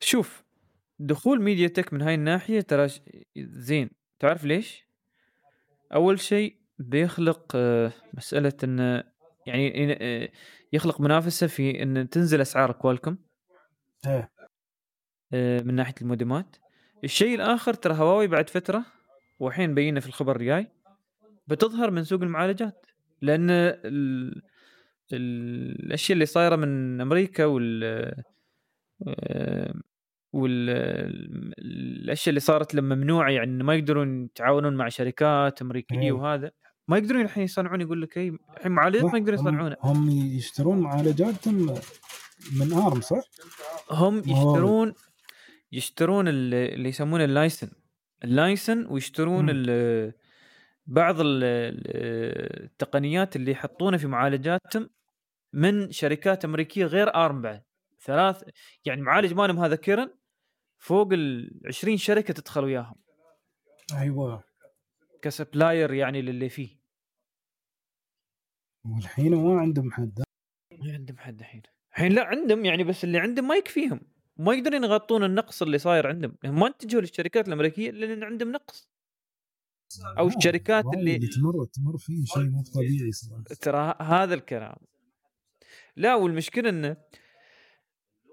[0.00, 0.44] شوف
[0.98, 2.88] دخول MediaTek من هاي الناحية ترى
[3.36, 3.90] زين.
[4.18, 4.88] تعرف ليش؟
[5.94, 9.04] أول شيء بيخلق آه، مسألة انه
[9.46, 10.28] يعني آه،
[10.72, 13.16] يخلق منافسة في إن تنزل أسعار كوالكم.
[14.06, 14.32] إيه.
[15.32, 16.56] آه، من ناحية المودمات
[17.04, 18.84] الشيء الآخر ترى هواوي بعد فترة
[19.38, 20.66] والحين بينا في الخبر الجاي
[21.46, 22.86] بتظهر من سوق المعالجات.
[23.20, 23.50] لأن.
[25.12, 27.84] الأشياء اللي صايرة من أمريكا وال
[29.08, 29.74] آه،
[30.32, 30.70] وال
[31.58, 36.12] الأشياء اللي صارت لما ممنوعه يعني ما يقدرون يتعاونون مع شركات أمريكية إيه.
[36.12, 36.50] وهذا
[36.88, 41.74] ما يقدرون الحين يصنعون يقول لك اي الحين معالجات ما يقدرون يصنعونها هم يشترون معالجاتهم
[42.60, 43.22] من أرم صح؟
[43.90, 44.18] هم.
[44.18, 44.92] يشترون
[45.72, 47.68] يشترون ال- اللي يسمونه اللايسن
[48.24, 49.46] اللايسن ويشترون
[50.86, 54.90] بعض ال- ال- التقنيات اللي يحطونها في معالجاتهم
[55.52, 57.62] من شركات أمريكية غير أرم بعد.
[58.00, 58.42] ثلاث
[58.84, 60.10] يعني معالج مالهم هذا Kirin
[60.78, 62.96] فوق ال 20 شركة تدخل وياهم.
[63.98, 64.44] أيوه.
[65.22, 66.78] ك supplier يعني للي فيه.
[68.84, 70.22] والحين ما عندهم حد.
[70.72, 71.62] ما عندهم حد الحين.
[71.92, 74.00] الحين لا عندهم يعني بس اللي عندهم ما يكفيهم.
[74.36, 76.36] ما يقدرون يغطون النقص اللي صاير عندهم.
[76.44, 78.93] هم ما اتجهوا للشركات الأمريكية لأن عندهم نقص.
[80.18, 84.76] أو الشركات اللي اللي تمر تمر فيه شيء مو طبيعي صراحة ترى هذا الكلام
[85.96, 86.96] لا والمشكلة إنه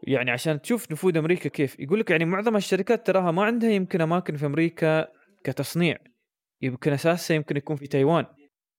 [0.03, 4.01] يعني عشان تشوف نفوذ أمريكا كيف يقول لك يعني معظم الشركات تراها ما عندها يمكن
[4.01, 5.07] أماكن في أمريكا
[5.43, 5.97] كتصنيع
[6.61, 8.25] يمكن أساسها يمكن يكون في تايوان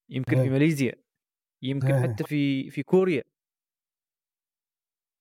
[0.09, 0.51] يمكن في إيه.
[0.51, 0.95] ماليزيا
[1.63, 2.03] يمكن إيه.
[2.03, 3.23] حتى في في كوريا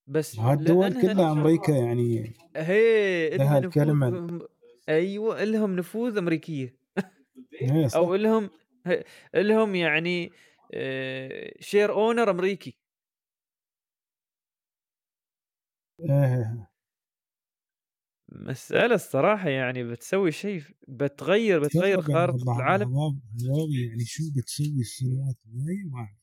[0.07, 3.59] بس هالدول كلها أمريكا يعني هي لها.
[3.59, 4.39] نفوذ
[4.89, 6.80] أيوه لهم نفوذ أمريكية.
[7.95, 8.49] أو لهم
[9.35, 10.31] لهم يعني
[10.73, 12.77] آه، share owner أمريكي.
[15.99, 16.71] إيه.
[18.29, 22.87] مسألة الصراحة يعني بتسوي شيء بتغير بتغير خارطة العالم.
[23.91, 26.17] يعني شو بتسوي السنوات الجاية؟ ما أعرف.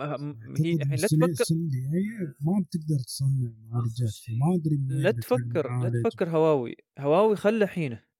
[0.00, 1.44] أعتقد هي لا تفكر
[2.40, 5.90] ما بتقدر تصنع معالجات فما أدري لا تفكر لا.
[6.02, 6.76] تفكر هواوي.
[6.98, 8.13] هواوي خله حينه.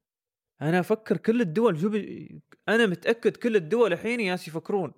[0.62, 2.43] أنا أفكر كل الدول شو بي...
[2.68, 4.93] أنا متأكد كل الدول الحين ياس يفكرون.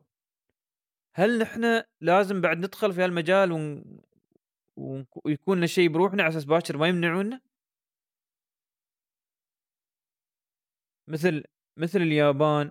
[1.15, 3.85] هل نحن لازم بعد ندخل في هالمجال ون...
[4.77, 7.41] ون- ويكون لنا شيء بروحنا على أساس باكر ما يمنعونا؟
[11.09, 11.45] مثل
[11.77, 12.71] مثل اليابان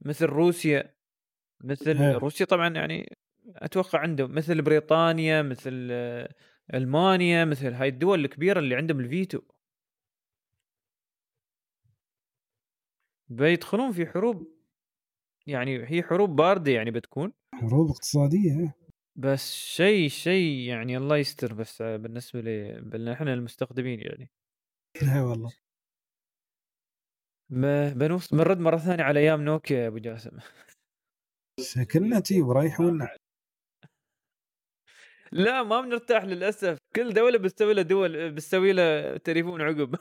[0.00, 0.94] مثل روسيا
[1.60, 2.12] مثل إيه.
[2.12, 3.16] روسيا طبعا يعني
[3.56, 6.34] أتوقع عندهم مثل بريطانيا مثل آه،
[6.74, 9.40] ألمانيا مثل هاي الدول الكبيرة اللي عندهم الفيتو.
[13.30, 14.60] بيدخلون في حروب
[15.46, 17.32] يعني هي حروب باردة يعني بتكون.
[17.54, 18.74] حروب اقتصادية إيه.
[19.16, 24.30] بس شيء شيء يعني الله يستر بس بالنسبة لي إحنا المستخدمين يعني.
[25.02, 25.52] اي والله.
[27.50, 30.38] ما- بنوص بنرد مرة ثانية على أيام نوكيا يا أبو جاسم.
[31.60, 33.16] شكلنا تي ورايحونا
[35.32, 36.78] لا ما بنرتاح للأسف.
[36.96, 39.96] كل دولة بتسوي لها دول بتسوي لها تليفون عقب.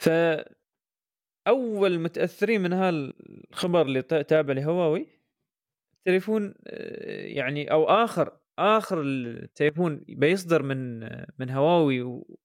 [0.00, 0.08] ف
[1.48, 5.06] اول متأثرين من هالخبر اللي تابع لهواوي
[6.04, 11.00] تليفون آه، يعني أو آخر آخر التليفون بيصدر من
[11.38, 12.38] من هواوي و-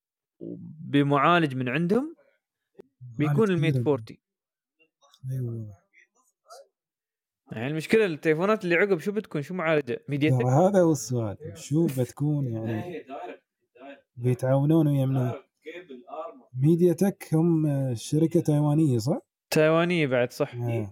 [0.80, 2.16] بمعالج من عندهم
[3.18, 4.06] بيكون الميت 40
[5.32, 5.74] أيوه.
[7.52, 11.38] يعني المشكلة التليفونات اللي عقب شو بتكون؟ شو معالجة؟ ميديا ترى هذا هو السؤال.
[11.58, 13.06] شو بتكون يعني؟
[14.16, 15.34] بيتعاونون ويا منو؟
[16.58, 17.66] ميديا تك هم
[17.96, 19.20] شركة تايوانية صح؟
[19.50, 20.56] تايوانية بعد صح.
[20.56, 20.92] آه.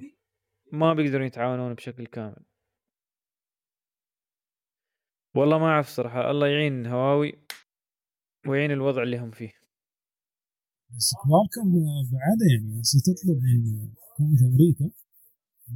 [0.71, 2.45] ما بيقدرون يتعاونون بشكل كامل.
[5.35, 6.31] والله ما أعرف صراحة.
[6.31, 7.45] الله يعين هواوي
[8.47, 9.51] ويعين الوضع اللي هم فيه.
[10.89, 11.71] بس كوالكم
[12.11, 14.91] بعدها يعني هسه تطلب من حكومة أمريكا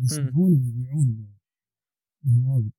[0.04, 1.38] يسمحون يبيعون
[2.26, 2.72] هواوي.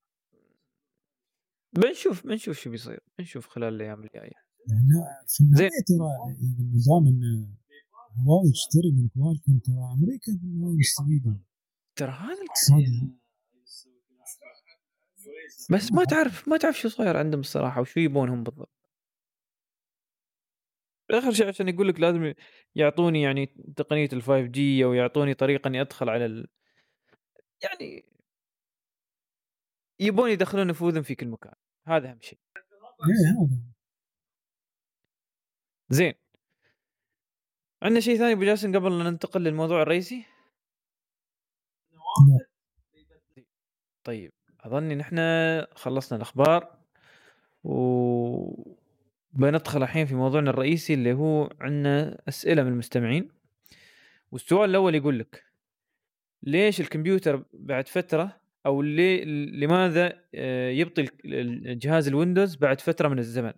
[1.73, 2.99] بنشوف بنشوف شو بيصير.
[3.17, 4.48] بنشوف خلال الأيام الجاية.
[4.67, 6.09] لأن في النهايه ترى
[6.39, 7.55] إذا ما دام إن
[8.27, 11.37] هواوي تشتري من كوالكم ترى أمريكا في النهايه مستفيده
[11.95, 13.19] ترى هذا اقتصادي
[15.71, 18.69] بس ما تعرف ما تعرف شو صاير عندهم الصراحة وشو يبونهم بالضبط.
[21.11, 22.33] آخر شيء عشان يقول لك لازم
[22.75, 23.45] يعطوني يعني
[23.75, 26.47] تقنية ال 5 جي أو يعطوني طريقة إني أدخل على ال...
[27.63, 28.05] يعني
[29.99, 31.53] يبون يدخلون نفوذهم في كل مكان.
[31.87, 32.39] هذا أهم شيء.
[33.41, 33.78] هذا.
[35.89, 36.13] زين.
[37.83, 40.25] عندنا شيء ثاني أبو جاسم قبل لا ننتقل للموضوع الرئيسي؟
[44.03, 45.17] طيب أظني نحن
[45.75, 46.77] خلصنا الأخبار
[47.63, 47.73] و
[49.33, 53.31] بندخل الحين في موضوعنا الرئيسي اللي هو عندنا أسئلة من المستمعين.
[54.31, 55.45] والسؤال الأول يقول لك
[56.43, 63.53] ليش الكمبيوتر بعد فترة أو لماذا آه، يبطل الجهاز ال Windows بعد فترة من الزمن؟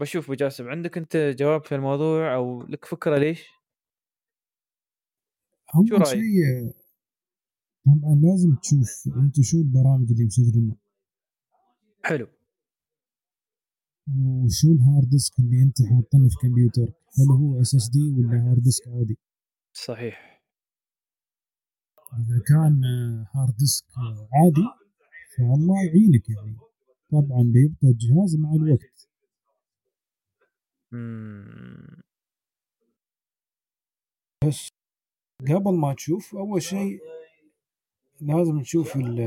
[0.00, 3.42] بشوف أبو جاسم عندك أنت جواب في الموضوع أو لك فكرة ليش؟
[5.72, 6.74] شو اول رأيك؟ شيء
[7.86, 10.76] طبعا لازم تشوف أنت شو البرامج اللي مسجلينها.
[12.04, 12.26] حلو.
[14.08, 18.88] وشو ال hard disk اللي أنت حاطينه في كمبيوتر هل هو SSD ولا hard disk
[18.88, 19.18] عادي؟
[19.72, 20.42] صحيح.
[22.12, 22.84] إذا كان
[23.34, 23.84] hard disk
[24.32, 24.66] عادي
[25.36, 26.56] فالله يعينك يعني.
[27.12, 28.99] طبعا بيبطل الجهاز مع الوقت.
[34.48, 34.68] بس
[35.40, 37.00] قبل ما تشوف أول شيء
[38.20, 39.20] لازم تشوف ال-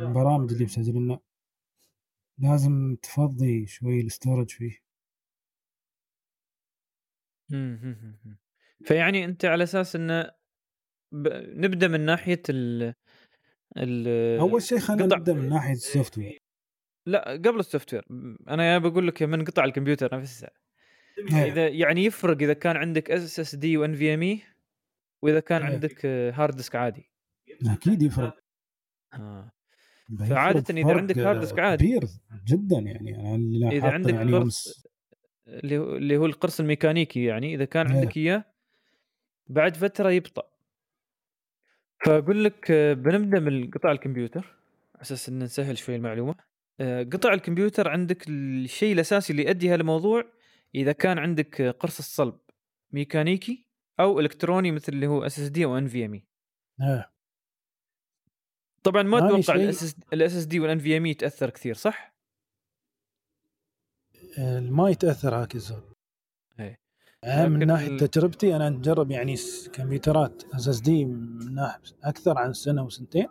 [0.00, 1.20] البرامج اللي مسجل لنا.
[2.38, 4.78] لازم تفضي شوي ال storage فيه.
[7.50, 8.18] مم،.
[8.84, 10.22] فيعني أنت على أساس انه
[11.12, 11.28] ب...
[11.64, 12.94] نبدأ من ناحية ال
[13.76, 14.08] ال
[14.40, 16.38] أول شيء خلينا قطع- نبدأ من ناحية ال software.
[17.06, 18.04] لا قبل ال software.
[18.48, 20.50] أنا يا بقول لك من قطع الكمبيوتر نفسها.
[21.18, 24.42] إذا يعني يفرق إذا كان عندك SSD و NVMe
[25.22, 25.72] وإذا كان إيه.
[25.72, 27.10] عندك آه، hard disk عادي
[27.66, 28.36] أكيد يفرق
[29.14, 29.50] آه.
[30.20, 31.86] إذا فرق عندك hard disk عادي.
[31.86, 32.04] كبير
[32.46, 34.84] جدا يعني أنا إذا عندك يعني قرص.
[35.46, 38.00] اللي هو اللي هو القرص الميكانيكي يعني إذا كان إيه.
[38.00, 38.44] عندك إياه
[39.46, 40.42] بعد فترة يبطأ
[42.04, 44.54] فأقول لك آه، بنبدأ من قطع الكمبيوتر
[44.94, 46.34] على أساس إن نسهل شوي المعلومة
[46.80, 50.24] آه، قطع الكمبيوتر عندك الشيء الأساسي اللي يؤدي هالموضوع
[50.74, 52.38] إذا كان عندك قرص الصلب
[52.92, 53.68] ميكانيكي
[54.00, 56.24] أو إلكتروني مثل اللي هو SSD أو NVMe.
[58.82, 59.54] طبعا ما أتوقع
[60.12, 62.14] ال SSD وال NVMe يتأثر كثير صح؟
[64.60, 65.82] ما يتأثر هكذا
[66.60, 66.78] إيه.
[67.24, 69.34] آه، من ناحية ال- تجربتي أنا أجرب يعني
[69.72, 73.28] كمبيوترات SSD من ناحية أكثر عن سنة وسنتين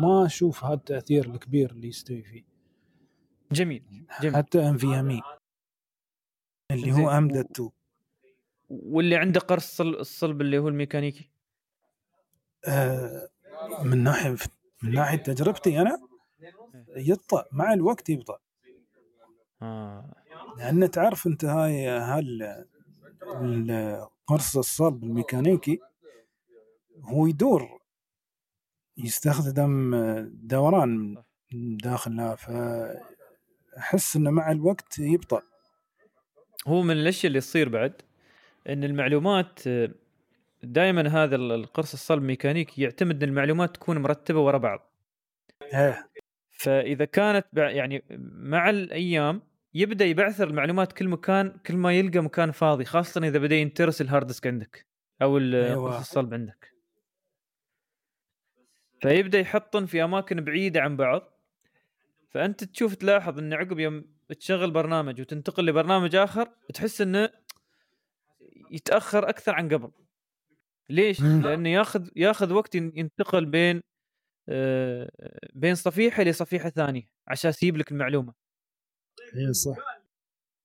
[0.00, 2.44] ما أشوف هذا التأثير الكبير اللي يستوي فيه
[3.52, 5.20] جميل جميل حتى NVM e
[6.74, 6.92] اللي.
[6.92, 7.70] هو M.2
[8.70, 11.30] واللي عنده قرص صل- الصلب اللي هو الميكانيكي؟
[12.66, 13.28] آه،
[13.84, 14.36] من ناحية
[14.82, 15.98] من ناحية تجربتي أنا
[16.96, 18.38] يبطأ مع الوقت يبطأ.
[19.62, 20.14] آه.
[20.58, 22.42] لأن تعرف أنت هاي هال
[23.40, 25.78] ال- قرص الصلب الميكانيكي
[27.04, 27.80] هو يدور
[28.96, 29.94] يستخدم
[30.32, 31.22] دوران
[31.82, 35.42] داخلها فاحس إنه مع الوقت يبطأ.
[36.66, 38.02] هو من الأشياء اللي تصير بعد
[38.68, 39.60] إن المعلومات
[40.62, 44.90] دائما هذا ال- القرص الصلب ميكانيكي يعتمد إن المعلومات تكون مرتبة ورا بعض.
[45.62, 46.10] إيه
[46.50, 49.42] فإذا كانت يعني مع الأيام
[49.74, 54.05] يبدأ يبعثر المعلومات كل مكان كل ما يلقى مكان فاضي خاصة إذا بدأ ينترس ال
[54.05, 54.86] hard disk عندك
[55.22, 55.84] أو أيوة.
[55.84, 56.74] قرص الصلب عندك.
[59.00, 61.40] فيبدأ يحطن في أماكن بعيدة عن بعض.
[62.30, 64.04] فأنت تشوف تلاحظ إن عقب يوم
[64.34, 67.30] تشغل برنامج وتنتقل لبرنامج آخر تحس إنه
[68.70, 69.90] يتأخر أكثر عن قبل.
[70.90, 73.82] ليش؟ لأنه ياخذ ياخذ وقت ين- ينتقل بين
[74.48, 75.10] آه،
[75.54, 78.34] بين صفيحة لصفيحة ثانية عشان يجيب لك المعلومة.
[79.36, 79.76] إيه صح.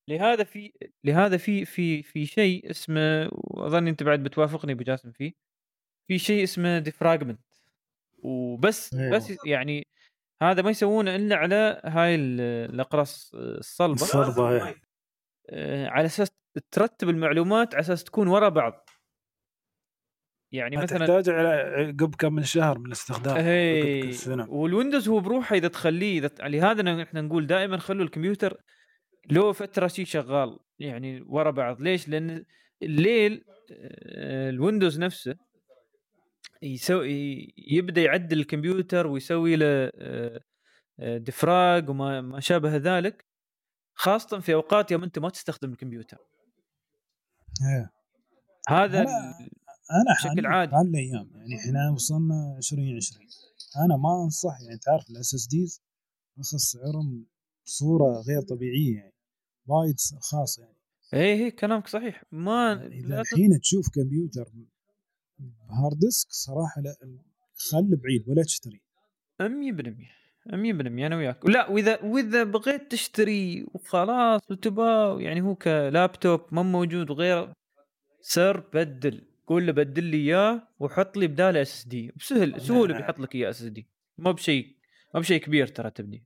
[0.07, 0.73] لهذا في
[1.03, 5.33] لهذا في في في شيء اسمه واظن أنت بعد بتوافقني أبو جاسم فيه
[6.07, 7.39] في شيء اسمه ديفراجمنت
[8.17, 9.15] وبس أيوة.
[9.17, 9.87] بس يعني
[10.41, 12.41] هذا ما يسوونه إلا على هاي ال-
[12.73, 13.93] الأقراص الصلبة.
[13.93, 14.75] الصلبة إيه.
[15.49, 16.31] آه، على أساس
[16.71, 18.89] ترتب المعلومات على أساس تكون ورا بعض.
[20.51, 23.35] يعني مثلا تحتاج على عقب كم من شهر من الاستخدام
[24.01, 24.49] كل سنة.
[24.49, 28.57] وال Windows هو بروحه إذا تخليه إذا لهذا إحنا نقول دائما خلوا الكمبيوتر
[29.31, 31.81] له فترة شي شغال يعني ورا بعض.
[31.81, 32.45] ليش؟ لأن
[32.83, 35.35] الليل آه، ال Windows نفسه
[36.61, 39.65] يسوي يبدأ يعدل الكمبيوتر ويسوي له
[39.95, 40.41] آه،
[40.99, 43.26] آه، defrag وما ما شابه ذلك
[43.93, 46.17] خاصة في أوقات يوم أنت ما تستخدم الكمبيوتر
[47.61, 47.89] إيه.
[48.69, 49.09] هذا أنا-
[49.91, 50.76] أنا بشكل حاليا عادي.
[50.76, 53.27] هالايام يعني إحنا وصلنا 2020
[53.85, 55.81] أنا ما أنصح يعني تعرف ال SSDs
[56.39, 57.26] رخص سعرهم
[57.65, 59.13] بصورة غير طبيعية يعني
[59.67, 60.76] وايد رخاص يعني
[61.13, 64.51] إيه إيه كلامك صحيح ما إذا لا ت- الحين تشوف كمبيوتر
[65.69, 66.95] hard disk صراحة لا
[67.71, 68.81] خل بعيد ولا تشتري.
[69.41, 69.45] 100%
[70.45, 71.45] 100% أنا وياك.
[71.49, 77.53] لا وإذا وإذا بغيت تشتري وخلاص وتبغى يعني هو كلابتوب ما موجود وغيره
[78.21, 82.97] سر بدل قول له بدل لي إياه وحط لي بداله SSD بسهل سهولة.
[82.97, 84.75] بيحط لك إياه SSD ما بشيء
[85.13, 86.23] ما بشيء كبير ترى تبديل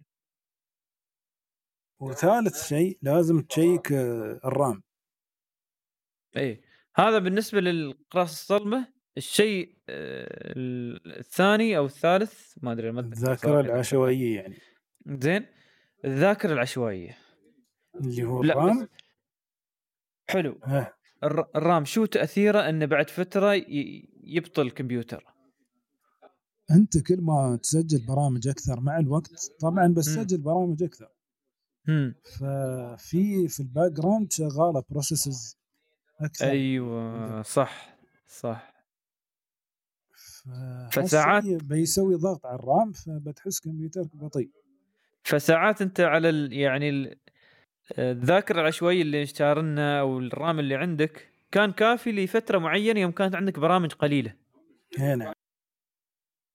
[1.99, 4.83] وثالث شيء لازم تشيك آه، ال RAM.
[6.35, 6.61] إيه
[6.95, 8.87] هذا بالنسبة للقراص الصلبة.
[9.17, 10.53] الشيء آه،
[11.19, 13.59] الثاني أو الثالث ما أدري ما الذاكرة.
[13.59, 14.57] العشوائية يعني.
[15.07, 15.45] زين
[16.05, 17.17] الذاكرة العشوائية.
[18.01, 18.87] اللي هو الرام؟
[20.29, 20.59] حلو.
[20.65, 23.53] آه، الر- الرام شو تأثيره؟ إنه بعد فترة
[24.23, 25.25] يبطل الكمبيوتر.
[26.71, 29.31] أنت كل ما تسجل برامج أكثر مع الوقت
[29.61, 30.23] طبعا بس مم.
[30.23, 31.09] سجل برامج أكثر.
[31.89, 35.57] امم ففي في ال background شغالة processes
[36.21, 36.45] أكثر.
[36.49, 38.78] أيوه صح صح.
[40.91, 44.49] فساعات بيسوي ضغط على ال RAM فبتحس كمبيوترك بطيء.
[45.23, 47.15] فساعات أنت على ال يعني ال
[47.99, 53.35] الذاكرة العشوائيه اللي اشتارنا أو ال RAM اللي عندك كان كافي لفترة معينة يوم كانت
[53.35, 54.33] عندك برامج قليلة.
[54.99, 55.33] اي نعم.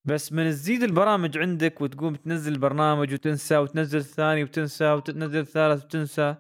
[0.05, 6.37] بس من تزيد البرامج عندك وتقوم تنزل برنامج وتنسى وتنزل الثاني وتنسى وتنزل الثالث وتنسى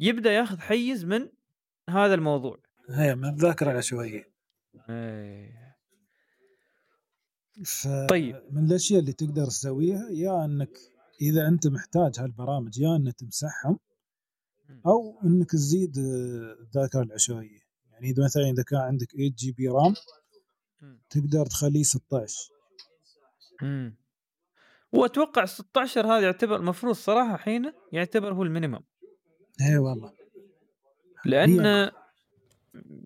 [0.00, 1.28] يبدأ ياخذ حيز من
[1.90, 2.58] هذا الموضوع.
[2.90, 4.30] هي من الذاكرة العشوائيه
[4.90, 5.67] إيه.
[7.64, 7.88] ف...
[8.08, 8.42] طيب.
[8.50, 10.78] من الأشياء اللي تقدر تسويها يا إنك
[11.20, 13.78] إذا أنت محتاج هالبرامج يا إنك تمسحهم
[14.86, 17.60] أو إنك تزيد آه، الذاكرة العشوائية.
[17.92, 19.94] يعني إذا مثلا إذا كان عندك 8 GB RAM.
[21.10, 22.50] تقدر تخليه 16
[23.62, 23.96] امم
[24.92, 28.80] وأتوقع 16 هذا يعتبر المفروض صراحة حين يعتبر هو ال minimum.
[29.60, 30.12] اي والله.
[31.24, 31.90] لأن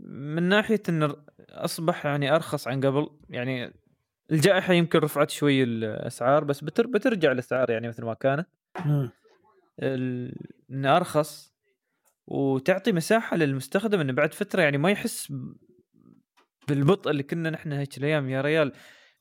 [0.05, 3.82] من ناحية انه أصبح يعني أرخص عن قبل يعني
[4.33, 8.47] الجائحة يمكن رفعت شوي الأسعار بس بتر بترجع الأسعار يعني مثل ما كانت.
[9.83, 11.55] إنه أرخص
[12.27, 15.33] وتعطي مساحة للمستخدم إنه بعد فترة يعني ما يحس
[16.69, 18.31] بالبطء اللي كنا نحن هيك الأيام.
[18.31, 18.73] يا ريال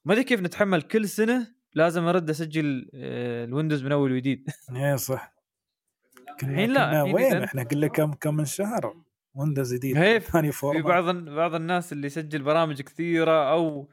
[0.05, 4.49] ما أدري كيف نتحمل كل سنة لازم أرد أسجل آه، ال Windows من أول وجديد.
[4.75, 5.33] اي صح.
[6.43, 8.95] الحين لا، وين؟ إحنا قلنا كم كم من شهر؟
[9.33, 10.19] Windows جديد.
[10.19, 13.89] ثاني في format بعض بعض الناس اللي يسجل برامج كثيرة أو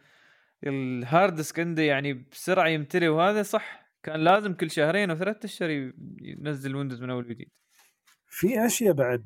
[0.66, 3.88] ال hard disk عنده يعني بسرعة يمتلي وهذا صح.
[4.02, 7.48] كان لازم كل شهرين أو ثلاثة أشهر ينزل Windows من أول وجديد.
[8.26, 9.24] في أشياء بعد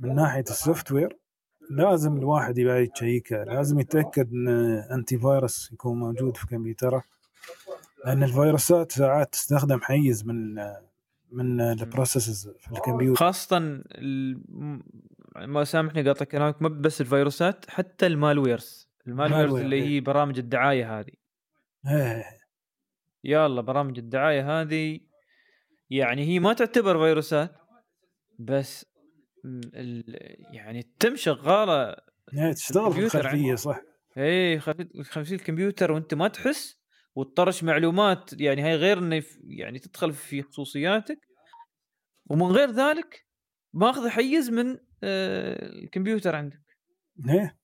[0.00, 1.16] من ناحية ال software
[1.70, 4.48] لازم الواحد يبغى يتشيكها لازم يتأكد إن
[4.92, 7.04] antivirus يكون موجود في كمبيوتره
[8.04, 10.54] لأن الفيروسات ساعات تستخدم حيز من
[11.32, 13.18] من ال processes في الكمبيوتر.
[13.18, 13.58] خاصة
[15.36, 18.89] ما سامحني قاطع كلامك ما بس الفيروسات حتى ال malwares.
[19.10, 19.82] ال malwares ال malware، اللي إيه.
[19.82, 21.12] هي برامج الدعاية هذه.
[21.86, 22.24] إيه.
[23.24, 25.00] يلا برامج الدعاية هذه
[25.90, 27.56] يعني هي ما تعتبر فيروسات
[28.38, 28.86] بس
[30.52, 31.96] يعني تتم شغالة
[32.34, 33.80] إيه، تشتغل في الخلفيه صح.
[34.16, 34.58] إيه
[35.02, 36.80] خلفية الكمبيوتر وأنت ما تحس
[37.14, 41.18] وتطرش معلومات يعني هاي غير إنه يعني تدخل في خصوصياتك.
[42.30, 43.26] ومن غير ذلك
[43.72, 46.62] ماخذ حيز من آه، الكمبيوتر عندك.
[47.28, 47.59] إيه.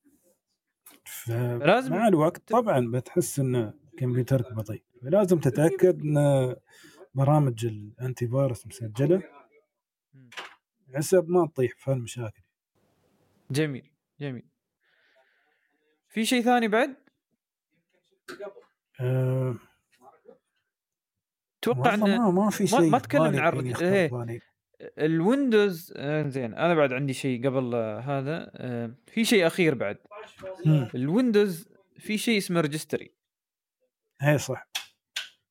[1.07, 4.83] فلازم مع الوقت طبعا بتحس إن كمبيوترك بطيء.
[5.01, 6.55] فلازم تتأكد إن
[7.15, 9.23] برامج الانتي فيروس مسجله
[10.95, 12.41] حسب ما تطيح في هالمشاكل
[13.51, 14.45] جميل جميل.
[16.09, 16.95] في شيء ثاني بعد؟
[18.99, 19.55] أه
[21.59, 24.41] أتوقع إن ما, ما في شيء ما تكلمنا عن يخطر إيه.
[24.81, 28.51] ال Windows آه، زين أنا بعد عندي شيء قبل آه، هذا.
[28.55, 29.97] آه، في شيء أخير بعد.
[30.95, 31.67] ال Windows
[31.99, 33.15] في شيء اسمه registry.
[34.23, 34.69] إيه صح.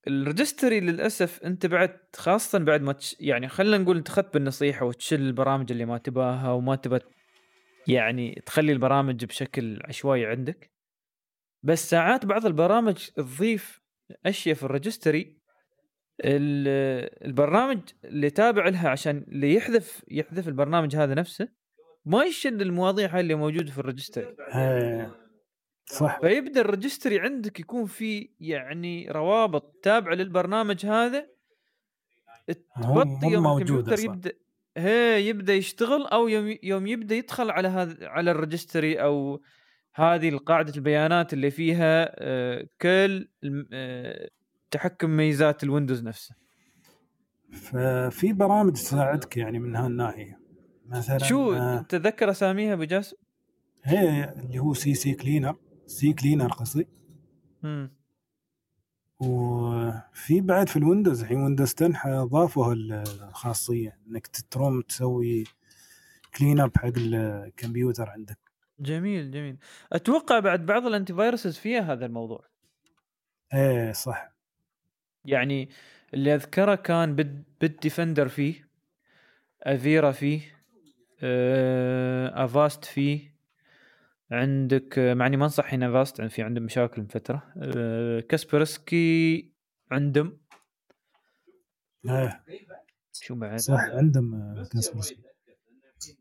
[0.09, 4.86] ال registry للأسف أنت بعد خاصة بعد ما تش يعني خلينا نقول أنت اخذت بالنصيحة
[4.86, 6.98] وتشيل البرامج اللي ما تباها وما تبى
[7.89, 10.70] يعني تخلي البرامج بشكل عشوائي عندك.
[11.62, 13.81] بس ساعات بعض البرامج تضيف
[14.27, 15.36] أشياء في ال registry.
[16.24, 21.48] ال- البرنامج اللي تابع لها عشان اللي يحذف يحذف البرنامج هذا نفسه
[22.07, 24.36] ما يشل المواضيع هاي اللي موجودة في ال registry
[25.87, 26.20] صح.
[26.20, 31.27] فيبدأ ال registry عندك يكون في يعني روابط تابعة للبرنامج هذا
[32.83, 33.99] تبطي يوم الكمبيوتر.
[33.99, 34.33] يبدأ
[34.77, 39.43] هي يبدأ يشتغل أو يوم يوم يبدأ يدخل على هذا على ال registry أو
[39.95, 43.28] هذه قاعدة البيانات اللي فيها آه، كل
[43.73, 44.31] آه،
[44.70, 46.35] تحكم ميزات ال Windows نفسه.
[47.53, 50.45] ففي برامج تساعدك يعني من هالناحية.
[50.88, 53.16] مثلا شو آه، تتذكر أساميها ابو جاسم؟
[53.84, 55.56] هي اللي هو سي سي كلينر
[55.86, 56.88] سي كلينر قصدي.
[57.62, 57.90] مم.
[59.20, 65.44] وفي بعد في ال Windows الحين Windows 10 اضافوا الخاصية إنك تروم تسوي
[66.39, 68.38] clean up حق الكمبيوتر عندك.
[68.80, 69.56] جميل جميل.
[69.92, 72.44] أتوقع بعد بعض ال antiviruses فيها هذا الموضوع.
[73.54, 74.32] إيه صح.
[75.24, 75.68] يعني
[76.14, 78.68] اللي أذكره كان Bit Bitdefender فيه
[79.62, 80.56] Avira فيه
[82.44, 83.36] Avast فيه
[84.30, 87.52] عندك آه، مع إني ما أنصح هنا Avast في عندهم مشاكل من فترة.
[87.62, 89.51] آه، Kaspersky
[89.90, 90.38] عندهم.
[93.12, 95.23] شو بعد؟ صح عندهم آه، Kaspersky.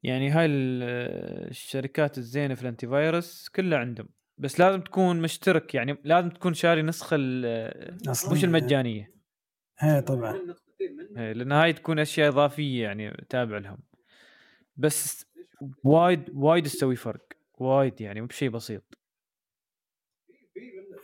[0.04, 4.08] يعني هاي ال- آه، الشركات الزينة في ال antivirus كلها عندهم.
[4.38, 7.98] بس لازم تكون مشترك يعني لازم تكون شاري نسخة آه،
[8.32, 9.12] مش المجانية.
[9.84, 10.56] إيه طبعا.
[11.18, 13.78] إيه، لأن هاي تكون أشياء إضافية يعني تابع لهم.
[14.78, 15.26] بس
[15.84, 17.26] وايد وايد تسوي فرق.
[17.54, 18.84] وايد يعني مو بشيء بسيط.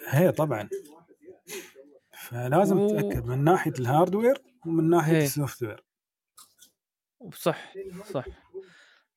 [0.09, 0.69] هي طبعا.
[2.27, 5.23] فلازم و- تتأكد من ناحية ال hardware ومن ناحية هي.
[5.23, 5.83] ال soft ware
[7.33, 7.73] صح.
[8.05, 8.25] صح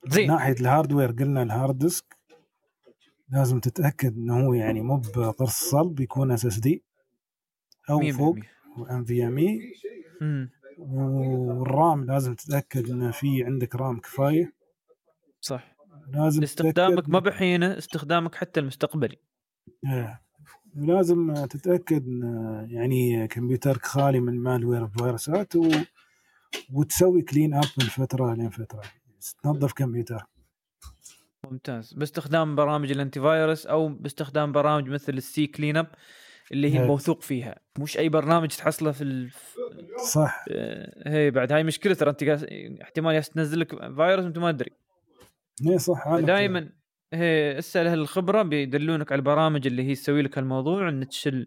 [0.05, 2.17] من زين ناحية ال hardware قلنا ال hard disk.
[3.29, 6.85] لازم تتأكد إنه هو يعني مو بقرص صلب يكون SSD
[7.91, 8.37] أو مية فوق.
[8.91, 9.75] NVMe.
[10.79, 14.53] وال RAM لازم تتأكد إنه في عندك RAM كفاية.
[15.41, 15.77] صح.
[16.09, 19.17] لازم استخدامك ما بحينه استخدامك حتى المستقبلي.
[19.85, 20.23] إيه.
[20.77, 25.71] ولازم تتأكد إن يعني كمبيوترك خالي من malware وفيروسات و...
[26.73, 28.83] وتسوي clean up من فترة لين فترة.
[29.43, 30.27] تنظف كمبيوتر.
[31.51, 31.95] ممتاز.
[31.95, 35.87] باستخدام برامج ال antivirus أو باستخدام برامج مثل ال CCleaner
[36.53, 36.87] اللي هي.
[36.87, 37.61] موثوق فيها.
[37.79, 39.31] مش أي برنامج تحصله في ال...
[40.13, 40.45] صح.
[40.51, 42.47] آه، هي بعد هاي مشكلة ترى أنت قاس-
[42.83, 44.71] احتمال ياس تنزل لك فايروس أنت ما تدري.
[45.69, 46.69] إيه صح دائما
[47.13, 51.47] هي اسأل أهل الخبرة بيدلونك على البرامج اللي هي تسوي لك هالموضوع ان تشل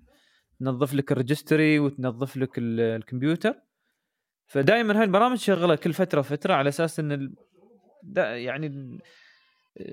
[0.60, 3.56] تنظف لك ال registry وتنظف لك ال- الكمبيوتر.
[4.46, 7.36] فدائما هاي البرامج شغلة كل فترة فتره على أساس إن ال...
[8.04, 9.00] دا يعني ال-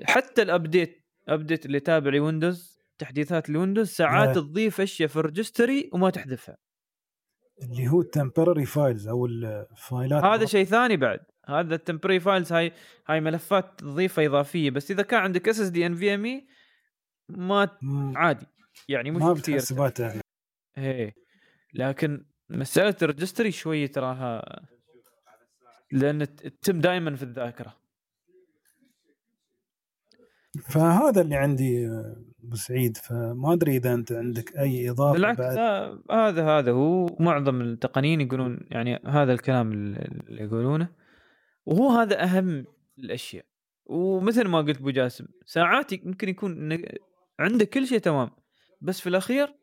[0.03, 4.35] حتى ال update update اللي تابع لويندوز تحديثات الويندوز ساعات.
[4.35, 6.57] تضيف أشياء في ال registry وما تحذفها.
[7.61, 11.19] اللي هو ال temporary files أو الفايلات هذا شيء ثاني بعد.
[11.47, 12.71] هذا ال temporary files هاي
[13.07, 16.47] هاي ملفات تضيفها إضافية بس إذا كان عندك اس اس دي ان في ام اي
[17.29, 17.77] ما
[18.15, 18.45] عادي
[18.87, 19.59] يعني مش ما كثير
[20.77, 21.15] إيه.
[21.73, 24.61] لكن مسألة ال registry شوي تراها
[25.91, 27.77] لأن تتم دائما في الذاكرة.
[30.63, 35.55] فهذا اللي عندي آه، ابو سعيد فما أدري إذا أنت عندك أي إضافة بالعكس بعد.
[35.55, 37.05] لا، هذا هذا هو.
[37.19, 40.89] معظم التقنيين يقولون يعني هذا الكلام اللي يقولونه.
[41.65, 42.65] وهو هذا أهم
[42.99, 43.45] الأشياء.
[43.85, 46.77] ومثل ما قلت أبو جاسم ساعات يمكن يكون
[47.39, 48.29] عندك كل شيء تمام
[48.81, 49.55] بس في الأخير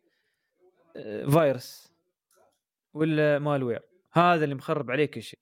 [0.97, 1.93] آه، فيروس
[2.95, 3.81] ولا مالوير
[4.13, 5.39] هذا اللي مخرب عليك كل شيء.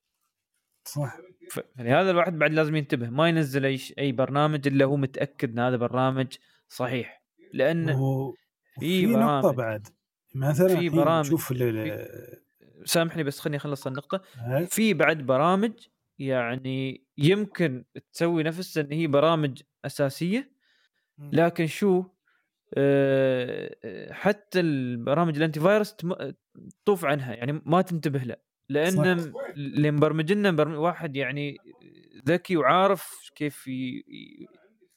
[0.84, 1.16] صح.
[1.50, 3.10] فلهذا الواحد بعد لازم ينتبه.
[3.10, 6.26] ما ينزل أي أي برنامج إلا هو متأكد إن هذا برنامج
[6.68, 7.19] صحيح.
[7.52, 8.34] لأن و-
[8.80, 9.56] في وفي نقطة برامج.
[9.56, 9.88] بعد
[10.34, 11.26] مثلا في برامج.
[11.62, 14.22] ال- ال- سامحني بس خليني أخلص النقطة.
[14.66, 15.72] في بعد برامج
[16.18, 20.52] يعني يمكن تسوي نفسها إن هي برامج أساسية
[21.32, 22.04] لكن شو
[22.74, 25.96] آه، آه، حتى البرامج الأنتي فايروس
[26.84, 28.36] تطوف عنها يعني ما تنتبه له
[28.68, 28.94] لأن.
[29.56, 31.56] اللي مبرمج لنا واحد يعني
[32.28, 33.68] ذكي وعارف كيف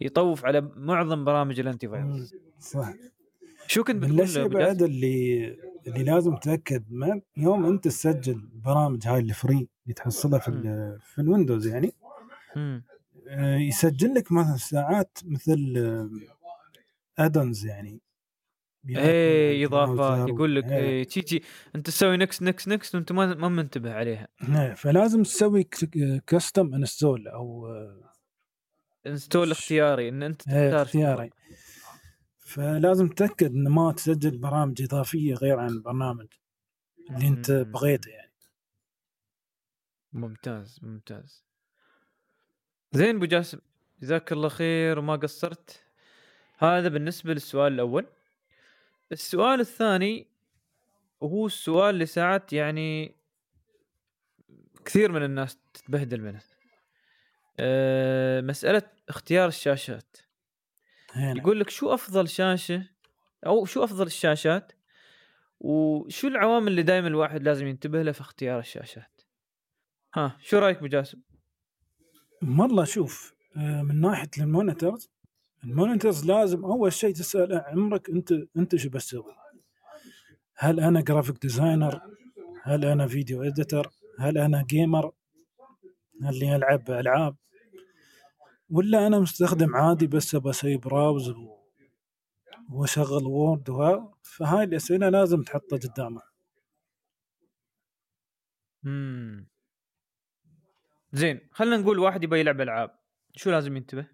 [0.06, 2.36] يطوف على معظم برامج ال antivirus.
[2.60, 2.94] صح
[3.68, 5.48] شو كنت من بتقول جاسم؟ بعد اللي
[5.88, 11.00] اللي لازم تتأكد ما يوم أنت تسجل برامج هاي ال free اللي تحصلها في ال-
[11.02, 11.94] في الويندوز يعني
[12.56, 12.84] مم.
[13.28, 15.58] آه، يسجل لك مثلا ساعات مثل
[17.20, 18.00] add-ons يعني
[18.90, 20.78] إيه إضافات browser يقول لك إيه.
[20.78, 21.44] إيه تيجي
[21.76, 25.64] أنت تسوي نكس نكس نكس وأنت ما ما منتبه عليها إيه، فلازم تسوي
[26.28, 27.68] custom install أو
[29.08, 31.30] install اختياري إن أنت إيه، تختار اختياري.
[32.40, 36.28] فلازم تتأكد إن ما تسجل برامج إضافية غير عن البرنامج
[37.10, 37.52] اللي أنت.
[37.52, 38.34] بغيته يعني.
[40.14, 41.44] ممتاز ممتاز.
[42.92, 43.60] زين أبو جاسم
[44.02, 45.84] جزاك الله خير وما قصرت.
[46.58, 48.06] هذا بالنسبة للسؤال الأول.
[49.12, 50.28] السؤال الثاني
[51.22, 53.16] وهو السؤال اللي ساعات يعني
[54.86, 56.42] كثير من الناس تتبهدل منه.
[57.60, 60.18] أه مسألة اختيار الشاشات
[61.14, 61.38] هنا.
[61.38, 62.88] يقول لك شو أفضل شاشة
[63.46, 64.72] أو شو أفضل الشاشات
[65.60, 69.22] وشو العوامل اللي دائما الواحد لازم ينتبه له في اختيار الشاشات
[70.14, 71.22] ها شو رأيك ابو جاسم
[72.42, 75.10] والله شوف آه، من ناحية ال monitors
[75.64, 79.36] ال monitors لازم أول شيء تسأل عمرك أنت أنت شو بتسوي؟
[80.56, 82.02] هل أنا graphic designer؟
[82.64, 83.88] هل أنا video editor؟
[84.20, 85.12] هل أنا gamer؟
[86.26, 87.36] هل لي العب ألعاب؟
[88.70, 91.58] ولا أنا مستخدم عادي بس أبى أسوي browse و-
[92.72, 96.22] وأشغل Word وها فهاي الاسئله لازم تحطها قدامك
[98.86, 99.48] امم
[101.12, 103.00] زين خلينا نقول واحد يبغى يلعب ألعاب.
[103.36, 104.08] شو لازم ينتبه؟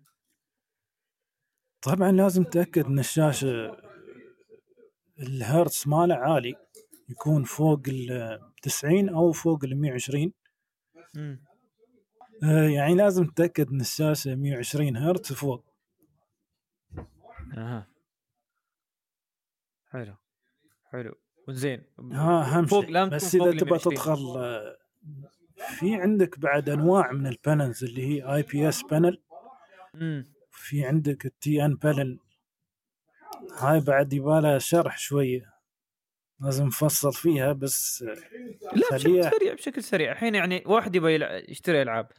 [1.81, 3.77] طبعا لازم تتاكد إن الشاشة
[5.19, 6.53] الهرتز ماله عالي
[7.10, 10.34] يكون فوق ال 90 أو فوق ال 120
[11.18, 11.48] امم آه،
[12.75, 15.65] يعني لازم تتأكد إن الشاشه 120 هرتز فوق.
[17.57, 17.87] أها.
[19.89, 20.15] حلو.
[20.91, 21.15] حلو.
[21.47, 21.83] وزين.
[22.11, 23.05] ها أهم فوق شيء.
[23.09, 23.79] بس إذا تبغى 120.
[23.95, 24.77] تدخل آه،
[25.59, 29.21] في عندك بعد أنواع من ال panels اللي هي IPS panel.
[30.51, 32.19] في عندك ال TN panel.
[33.57, 35.59] هاي بعد يبالها شرح شوية.
[36.41, 38.13] لازم نفصل فيها بس آه،
[38.75, 39.53] لا بشكل سريع.
[39.53, 40.11] بشكل سريع.
[40.11, 41.15] الحين يعني واحد يبغى
[41.51, 42.11] يشتري ألعاب.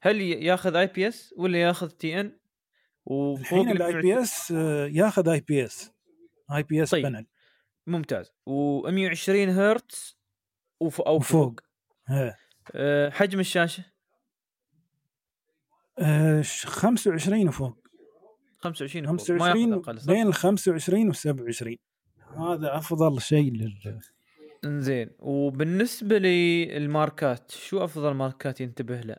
[0.00, 2.38] هل ياخذ IPS ولا ياخذ TN
[3.10, 4.50] الحين ال IPS
[4.90, 5.90] ياخذ اي بي اس
[6.54, 7.02] اي بي اس طيب.
[7.02, 7.26] panel
[7.86, 8.26] ممتاز.
[8.28, 10.18] و120 هرتز
[10.80, 11.60] وف أو فوق.
[12.10, 12.36] إيه.
[12.74, 13.84] أه حجم الشاشة؟
[15.98, 17.78] آه، ش- 25 وفوق.
[18.58, 19.12] 25 وفوق.
[19.12, 21.76] ما 25 ياخذ أقل صح؟ بين ال 25 وال 27
[22.36, 24.00] هذا أفضل شيء لل
[24.64, 29.16] زين وبالنسبة للماركات شو أفضل ماركات ينتبه له؟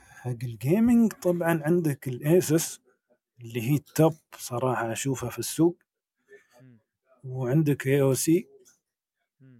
[0.00, 2.80] حق ال gaming طبعا عندك ال ASUS
[3.40, 5.78] اللي هي ال top صراحة أشوفها في السوق.
[7.24, 8.48] وعندك AOC.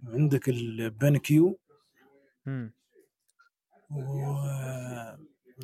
[0.07, 1.59] وعندك ال BenQ
[2.45, 2.73] مم.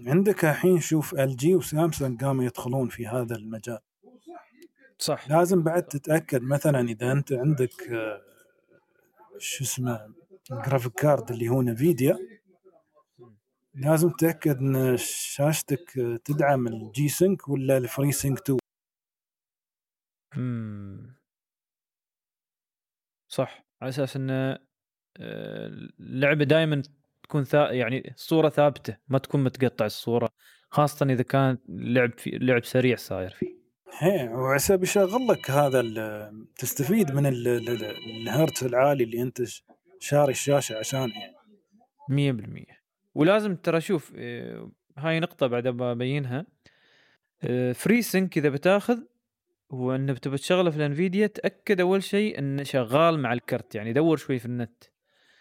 [0.06, 3.80] وعندك الحين شوف LG وسامسونج قاموا يدخلون في هذا المجال
[5.02, 5.30] صح.
[5.30, 8.22] لازم بعد تتأكد مثلا إذا أنت عندك آه،
[9.38, 10.14] شو اسمه
[10.52, 12.18] graphic card اللي هو Nvidia
[13.76, 18.60] لازم تتأكد إن شاشتك آه، تدعم ال G-Sync ولا ال FreeSync 2
[20.38, 21.16] مم.
[23.28, 23.66] صح.
[23.82, 24.58] على أساس إن آه،
[26.00, 26.82] اللعبة دائما
[27.24, 30.30] تكون ثا يعني الصورة ثابتة ما تكون متقطع الصورة
[30.70, 33.61] خاصة إذا كان لعب في لعب سريع صاير فيه.
[33.98, 35.82] هي وعسى بيشغل لك هذا
[36.58, 39.42] تستفيد من ال- ال- ال- الهرتز العالي اللي أنت
[40.00, 41.14] شاري الشاشة عشانه.
[41.20, 41.36] يعني.
[42.10, 42.82] مية بالمية.
[43.16, 46.46] ولازم ترى شوف آه، هاي نقطة بعد ببينها
[47.74, 49.00] FreeSync إذا بتاخذ
[49.72, 53.94] هو إنه بتبى تشغله في ال Nvidia تأكد أول شيء إنه شغال مع الكرت يعني
[53.94, 54.84] دور شوي في النت.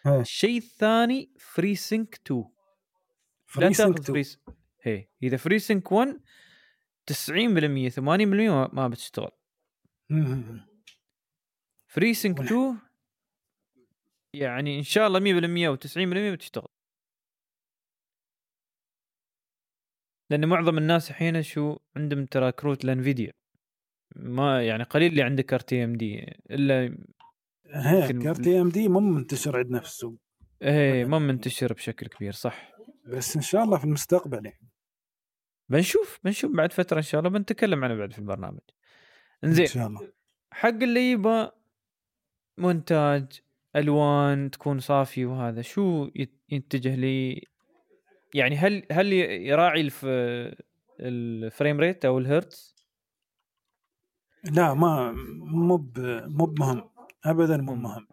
[0.06, 0.20] إيه.
[0.20, 2.46] الشيء الثاني FreeSync 2 لا
[3.46, 4.36] FreeSync تاخذ 2 Free
[4.82, 6.20] هي إذا FreeSync 1
[7.12, 9.30] 90% 80% ما- بتشتغل.
[11.90, 12.78] FreeSync والح- 2
[14.34, 16.68] يعني إن شاء الله 100% أو 90% بتشتغل.
[20.30, 23.32] لأن معظم الناس الحين شو عندهم ترى كروت ال Nvidia
[24.16, 26.18] ما يعني قليل اللي عنده كارت AMD
[26.50, 26.84] إلا
[27.66, 30.20] يمكن- كارت AMD مو منتشر عندنا في السوق
[30.62, 32.72] إيه ما منتشر بشكل كبير صح.
[33.06, 34.69] بس إن شاء الله في المستقبل يعني.
[35.70, 38.58] بنشوف بنشوف بعد فترة إن شاء الله بنتكلم عنه بعد في البرنامج.
[39.44, 40.12] إن إنزين شاء الله.
[40.52, 41.52] حق اللي يبغى
[42.58, 43.40] مونتاج
[43.76, 47.42] ألوان تكون صافي وهذا شو يت- يتجه لي؟
[48.34, 50.06] يعني هل هل يراعي الف
[51.00, 52.76] ال frame rate أو الهرتز
[54.44, 55.90] لا ما مو
[56.26, 56.90] مو بمهم.
[57.24, 57.74] ابدا مو.
[57.74, 58.06] مهم.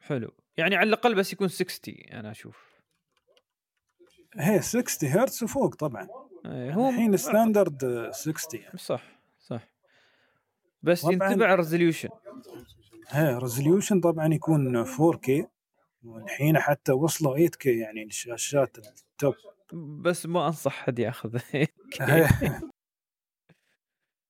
[0.00, 0.34] حلو.
[0.56, 2.76] يعني على الأقل بس يكون 60 أنا أشوف.
[4.36, 6.08] هي 60 هرتز وفوق طبعا.
[6.46, 8.78] هو الحين standard 60 يعني.
[8.78, 9.02] صح
[9.38, 9.68] صح.
[10.82, 11.04] بس.
[11.04, 12.08] ينتبه ال resolution
[13.08, 15.44] هي resolution طبعا يكون 4K
[16.04, 19.34] والحين حتى وصلوا 8K يعني الشاشات ال top.
[20.02, 21.38] بس ما أنصح حد ياخذ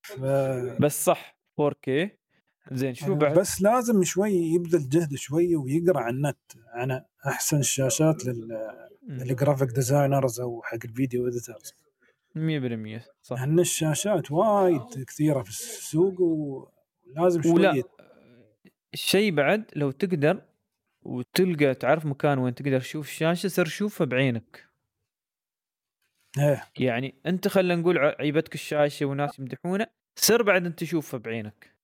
[0.03, 1.91] ف- بس صح 4K
[2.73, 8.23] زين شو بعد؟ بس لازم شوي يبذل جهد شوي ويقرأ عن النت عن أحسن الشاشات.
[9.09, 11.73] لل graphic designers أو حق ال video editors
[12.37, 13.41] 100% صح.
[13.41, 17.83] لأن الشاشات وايد كثيرة في السوق ولازم شوي ولا
[18.95, 20.43] الشيء بعد لو تقدر
[21.03, 24.67] وتلقى تعرف مكان وين تقدر تشوف الشاشة سر شوفها بعينك.
[26.39, 26.65] إيه.
[26.79, 29.87] يعني أنت خلينا نقول عيبتك الشاشة وناس يمدحونه
[30.19, 31.77] سر بعد أنت تشوفها بعينك.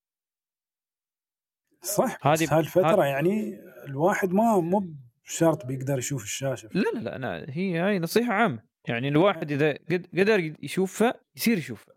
[1.83, 3.59] صح هذه- بس هالفترة يعني
[3.89, 6.69] الواحد ما مو بشرط بيقدر يشوف الشاشة.
[6.75, 8.72] لا لا لا أنا هي هاي نصيحة عامة.
[8.89, 11.95] يعني الواحد إذا قد- قدر يشوفها يصير يشوفها.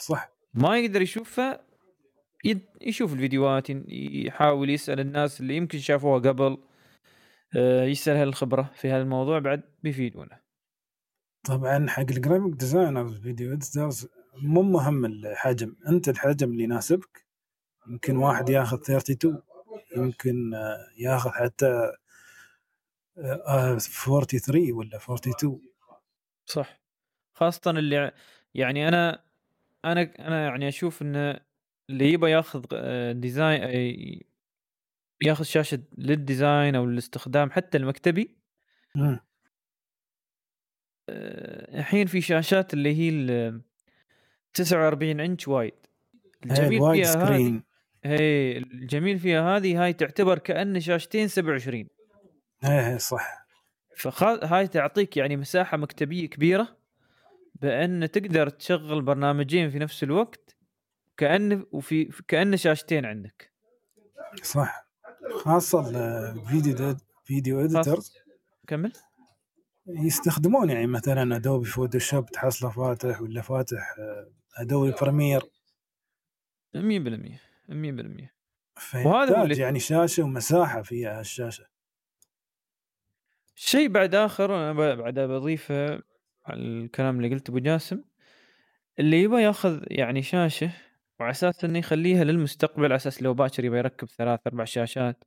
[0.00, 0.32] صح.
[0.54, 1.66] ما يقدر يشوفها
[2.80, 3.66] يشوف الفيديوهات
[4.26, 6.58] يحاول يسأل الناس اللي يمكن شافوها قبل
[7.56, 10.40] آه، يسأل أهل الخبره في هذا الموضوع بعد بيفيدونه.
[11.46, 14.08] طبعا حق ال graphic designers video editors
[14.42, 15.76] مو مهم الحجم.
[15.88, 17.26] أنت الحجم اللي يناسبك.
[17.88, 19.42] يمكن واحد ياخذ 32
[19.96, 21.92] يمكن آه، ياخذ حتى
[23.16, 25.60] 43 ولا 42
[26.46, 26.80] صح.
[27.34, 28.12] خاصة اللي
[28.54, 29.24] يعني أنا
[29.84, 31.40] أنا أنا يعني أشوف إن
[31.90, 34.18] اللي يبغى ياخذ آه، design آه،
[35.22, 38.36] ياخذ شاشة لل design أو الاستخدام حتى المكتبي.
[41.08, 43.60] آه، الحين في شاشات اللي هي ال
[44.54, 45.74] 49 إنش وايد.
[46.44, 47.62] الجميل فيها هذه
[48.04, 51.88] هي الجميل فيها هذه هاي تعتبر كأن شاشتين 27
[52.62, 53.46] هي هي صح.
[53.96, 56.76] فهاي تعطيك يعني مساحة مكتبية كبيرة
[57.54, 60.56] بأن تقدر تشغل برنامجين في نفس الوقت
[61.16, 63.52] كأن وفي كأن شاشتين عندك.
[64.42, 64.86] صح.
[65.34, 65.88] خاصة
[66.30, 68.14] ال video video editors
[68.66, 68.92] كمل.
[69.86, 73.96] يستخدمون يعني مثلا Adobe Photoshop تحصله فاتح ولا فاتح
[74.56, 75.42] Adobe Premiere
[76.76, 76.78] 100%
[77.68, 81.71] 100% وهذا يعني شاشة ومساحة فيها الشاشه
[83.54, 86.02] شيء بعد آخر أنا بعد بضيفه
[86.46, 88.02] على الكلام اللي قلته أبو جاسم
[88.98, 90.70] اللي يبغى ياخذ يعني شاشة
[91.20, 95.24] وعلى أساس إنه يخليها للمستقبل على أساس لو باكر يبغى يركب ثلاث أربع شاشات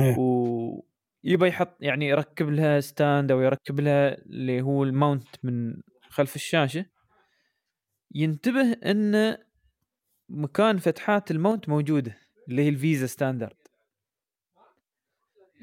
[0.00, 0.16] إيه.
[0.18, 5.74] ويبغى يحط يعني يركب لها stand أو يركب لها اللي هو ال mount من
[6.08, 6.86] خلف الشاشة
[8.14, 9.36] ينتبه إن
[10.28, 12.16] مكان فتحات ال mount موجودة
[12.48, 13.63] اللي هي ال VESA standard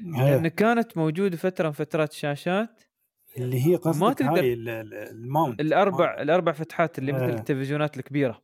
[0.02, 0.48] لأن إيه.
[0.48, 2.82] كانت موجودة فترة من فترات الشاشات
[3.38, 7.34] اللي هي قصدك تقدر- هاي ال- ال- ال mount الاربع الأربع فتحات اللي مثل آه.
[7.34, 8.42] التلفزيونات الكبيرة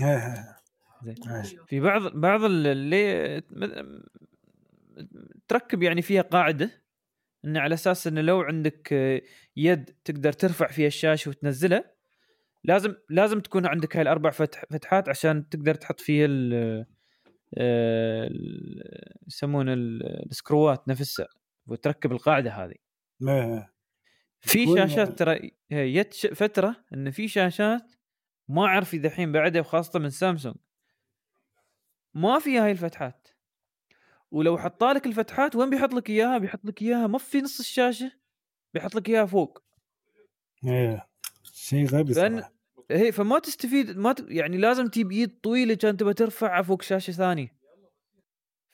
[0.00, 1.42] إيه، إيه.
[1.42, 1.58] زين.
[1.66, 3.42] في بعض بعض اللي
[5.48, 6.70] تركب يعني فيها قاعدة
[7.44, 8.92] انه على أساس انه لو عندك
[9.56, 11.84] يد تقدر ترفع فيها الشاشة وتنزلها
[12.64, 16.26] لازم لازم تكون عندك هاي الأربع فتح فتحات عشان تقدر تحط فيها
[19.26, 21.28] يسمونه ال- السكروات نفسها
[21.66, 22.74] وتركب القاعدة هذه.
[23.28, 23.72] إيه.
[24.40, 27.94] في شاشات ترى جت ش- فترة إن في شاشات
[28.48, 30.56] ما أعرف إذا الحين بعدها وخاصة من سامسونج.
[32.14, 33.28] ما فيها هاي الفتحات.
[34.30, 38.12] ولو حطالك الفتحات وين بيحط لك إياها؟ بيحط لك إياها ما في نص الشاشة
[38.74, 39.62] بيحط لك إياها فوق.
[40.64, 41.08] إيه.
[41.42, 42.52] شيء غبي صراحة.
[42.92, 44.24] هي فما تستفيد ما ت...
[44.28, 47.52] يعني لازم تجيب ايد طويلة كان تبى ترفعها فوق شاشة ثانية.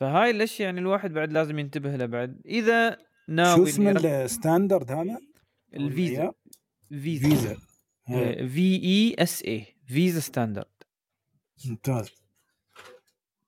[0.00, 2.42] فهاي الاشياء يعني الواحد بعد لازم ينتبه له بعد.
[2.46, 2.96] إذا شو
[3.28, 5.18] ناوي اسمه ال standard هذا؟
[5.74, 6.32] ال VESA.
[6.88, 7.26] VESA.
[7.28, 7.56] VESA.
[8.46, 10.66] V E S A VESA standard.
[11.68, 12.10] ممتاز.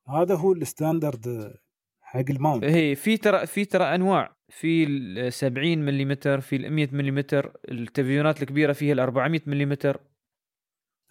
[0.09, 1.55] هذا هو ال standard
[2.01, 2.65] حق الماونت.
[2.65, 4.37] هي في ترى في ترى أنواع.
[4.51, 9.75] في ال 70 ملم في ال 100 ملم التلفزيونات الكبيرة فيها ال 400 ملم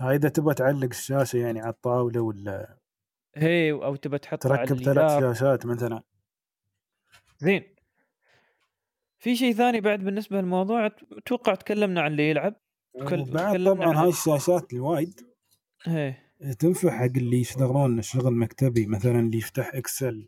[0.02, 2.78] هاي إذا تبغى تعلق الشاشة يعني على الطاولة ولا
[3.36, 5.20] هي أو تبى تحطها على تركب ثلاث.
[5.20, 6.04] شاشات مثلا.
[7.40, 7.76] زين.
[9.20, 10.86] في شيء ثاني بعد بالنسبة للموضوع
[11.18, 12.56] أتوقع تكلمنا عن اللي يلعب
[12.94, 15.22] كل- تكلمنا طبعا عن- هاي الشاشات الوايد
[15.84, 16.16] هي.
[16.60, 20.28] تنفع حق اللي يشتغلون شغل مكتبي مثلا اللي يفتح Excel.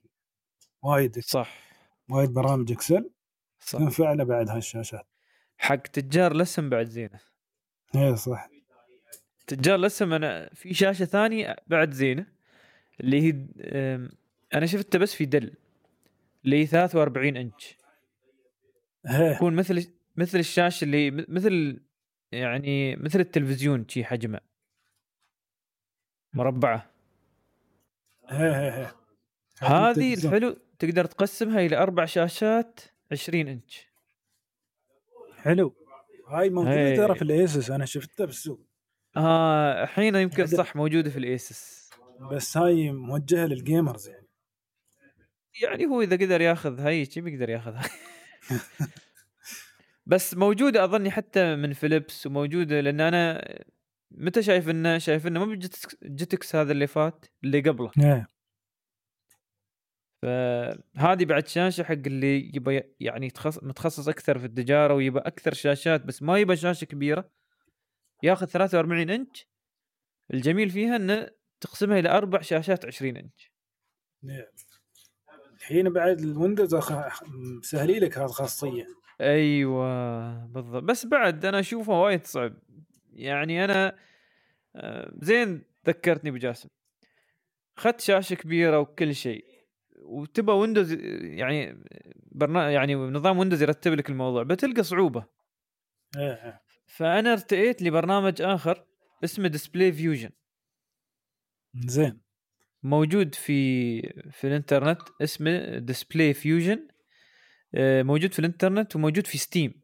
[0.83, 1.57] وايد صح.
[2.09, 3.11] وايد برامج Excel
[3.59, 3.79] صح.
[3.79, 5.07] تنفع له بعد هاي الشاشات.
[5.57, 7.19] حق تجار لسم بعد زينة.
[7.95, 8.49] إيه صح.
[9.47, 12.25] تجار لسم أنا في شاشة ثانية بعد زينة
[12.99, 13.45] اللي هي
[14.53, 15.53] أنا شفتها بس في Dell
[16.45, 17.77] اللي هي 43 إنش.
[19.35, 21.81] تكون مثل مثل الشاشة اللي مثل
[22.31, 24.39] يعني مثل التلفزيون شي حجمه.
[26.33, 26.91] مربعة.
[29.59, 30.13] هذه.
[30.13, 32.79] الحلو تقدر تقسمها إلى أربع شاشات
[33.11, 33.87] 20 إنش.
[35.37, 35.75] حلو.
[36.27, 36.95] هاي موجوده.
[36.95, 38.70] ترى في ال Asus أنا شفتها بالسوق.
[39.17, 41.89] آه الحين يمكن صح موجودة في ال Asus.
[42.31, 44.27] بس هاي موجهة لل gamers يعني.
[45.61, 47.89] يعني هو إذا قدر ياخذ هاي شي بيقدر ياخذ هاي
[50.05, 53.47] بس موجودة أظني حتى من فيليبس وموجودة لأن أنا
[54.11, 57.91] متى شايف إنه شايف إنه مو ب GITEX GITEX هذا اللي فات اللي قبله.
[57.99, 58.27] إيه.
[60.21, 63.31] فهذه بعد شاشة حق اللي يبى يعني.
[63.61, 67.29] متخصص أكثر في التجارة ويبى أكثر شاشات بس ما يبى شاشة كبيرة.
[68.23, 69.47] ياخذ 43 إنش
[70.33, 71.29] الجميل فيها إنه
[71.61, 73.51] تقسمها إلى أربع شاشات 20 إنش.
[74.29, 74.51] إيه.
[75.57, 76.75] الحين بعد ال Windows
[77.33, 78.87] مسهلي لك هذه الخاصيه
[79.21, 80.83] أيوه بالضبط.
[80.83, 82.53] بس بعد أنا أشوفه وايد صعب.
[83.13, 83.97] يعني أنا
[84.75, 86.69] آه، زين ذكرتني بجاسم.
[87.77, 89.45] اخذت شاشة كبيرة وكل شيء.
[90.01, 90.91] وتبى Windows
[91.21, 91.83] يعني
[92.31, 95.25] برنامج يعني نظام Windows يرتب لك الموضوع بتلقى صعوبة.
[96.17, 96.61] إيه إيه.
[96.95, 98.85] فأنا ارتئيت لبرنامج آخر
[99.23, 100.29] اسمه DisplayFusion
[101.75, 102.21] زين.
[102.83, 104.01] موجود في
[104.31, 106.87] في الإنترنت اسمه DisplayFusion
[107.79, 109.81] موجود في الإنترنت وموجود في Steam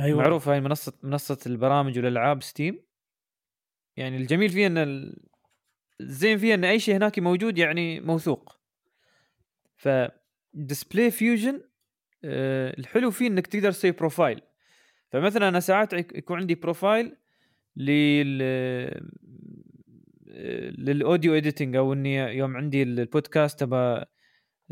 [0.00, 0.18] أيوه.
[0.18, 2.84] معروف هاي منصة منصة البرامج والألعاب Steam
[3.96, 5.28] يعني الجميل فيها إن ال-
[6.00, 8.60] الزين فيها إن أي شيء هناك موجود يعني موثوق.
[9.76, 9.88] ف
[10.52, 11.62] DisplayFusion
[12.24, 14.40] الحلو فيه إنك تقدر تسوي profile
[15.12, 17.16] فمثلا أنا ساعات يك- يكون عندي profile
[17.76, 18.42] لل
[20.78, 24.04] لل audio editing أو إني يوم عندي البودكاست أبى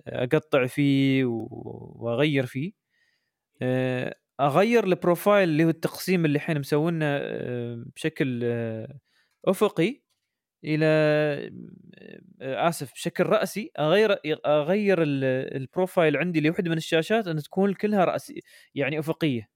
[0.09, 2.73] أقطع فيه وأغير فيه.
[3.63, 8.99] آه، أغير ال profile اللي هو التقسيم اللي الحين مسوينه آه، بشكل آه،
[9.47, 10.03] أفقي
[10.65, 10.87] إلى
[12.43, 15.25] آسف بشكل رأسي أغير أغير ال-
[15.57, 18.43] ال profile عندي لوحدة من الشاشات أن تكون كلها رأسي
[18.75, 19.49] يعني أفقية.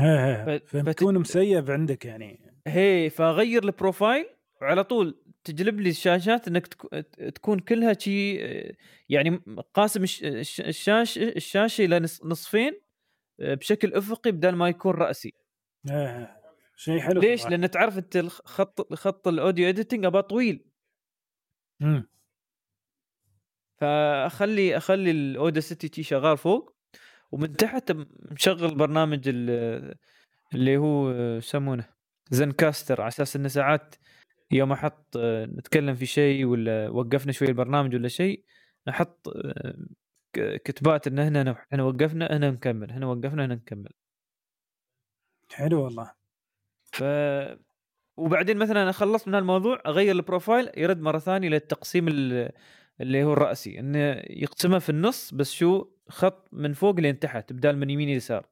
[0.00, 4.26] إيه فتكون مسيب عندك يعني هي فاغير ال profile
[4.62, 8.34] وعلى طول تجلب لي الشاشات إنك تك- تكون كلها شي
[9.08, 9.40] يعني
[9.74, 12.80] قاسم الش- الش- الشاشه الشاشة إلى نص- نصفين
[13.40, 15.32] آه، بشكل أفقي بدل ما يكون رأسي
[15.90, 16.40] إيه
[16.76, 17.56] شيء حلو ليش؟ صراحة.
[17.56, 20.64] لأن تعرف أنت الخ- خط خط ال audio editing أبغى طويل
[21.80, 22.08] مم.
[23.80, 26.73] فاخلي أخلي ال Audacity تي شغال فوق
[27.34, 27.92] ومن تحت
[28.30, 29.94] مشغل برنامج ال-
[30.54, 31.88] اللي هو يسمونه
[32.30, 33.94] Zencastr على أساس إنه ساعات
[34.50, 38.44] يوم أحط آه، نتكلم في شيء ولا وقفنا شوي البرنامج ولا شيء
[38.88, 39.74] أحط آه،
[40.64, 43.90] كتبات إن هنا هنا وقفنا هنا نكمل هنا وقفنا هنا نكمل.
[45.52, 46.12] حلو والله.
[46.92, 47.04] ف
[48.16, 52.50] وبعدين مثلا أنا خلصت من هالموضوع أغير ال profile يرد مرة ثانية للتقسيم ال-
[53.00, 53.98] اللي هو الرأسي إنه
[54.30, 58.46] يقسمها في النص بس شو خط من فوق لين تحت بدال من يمين يسار.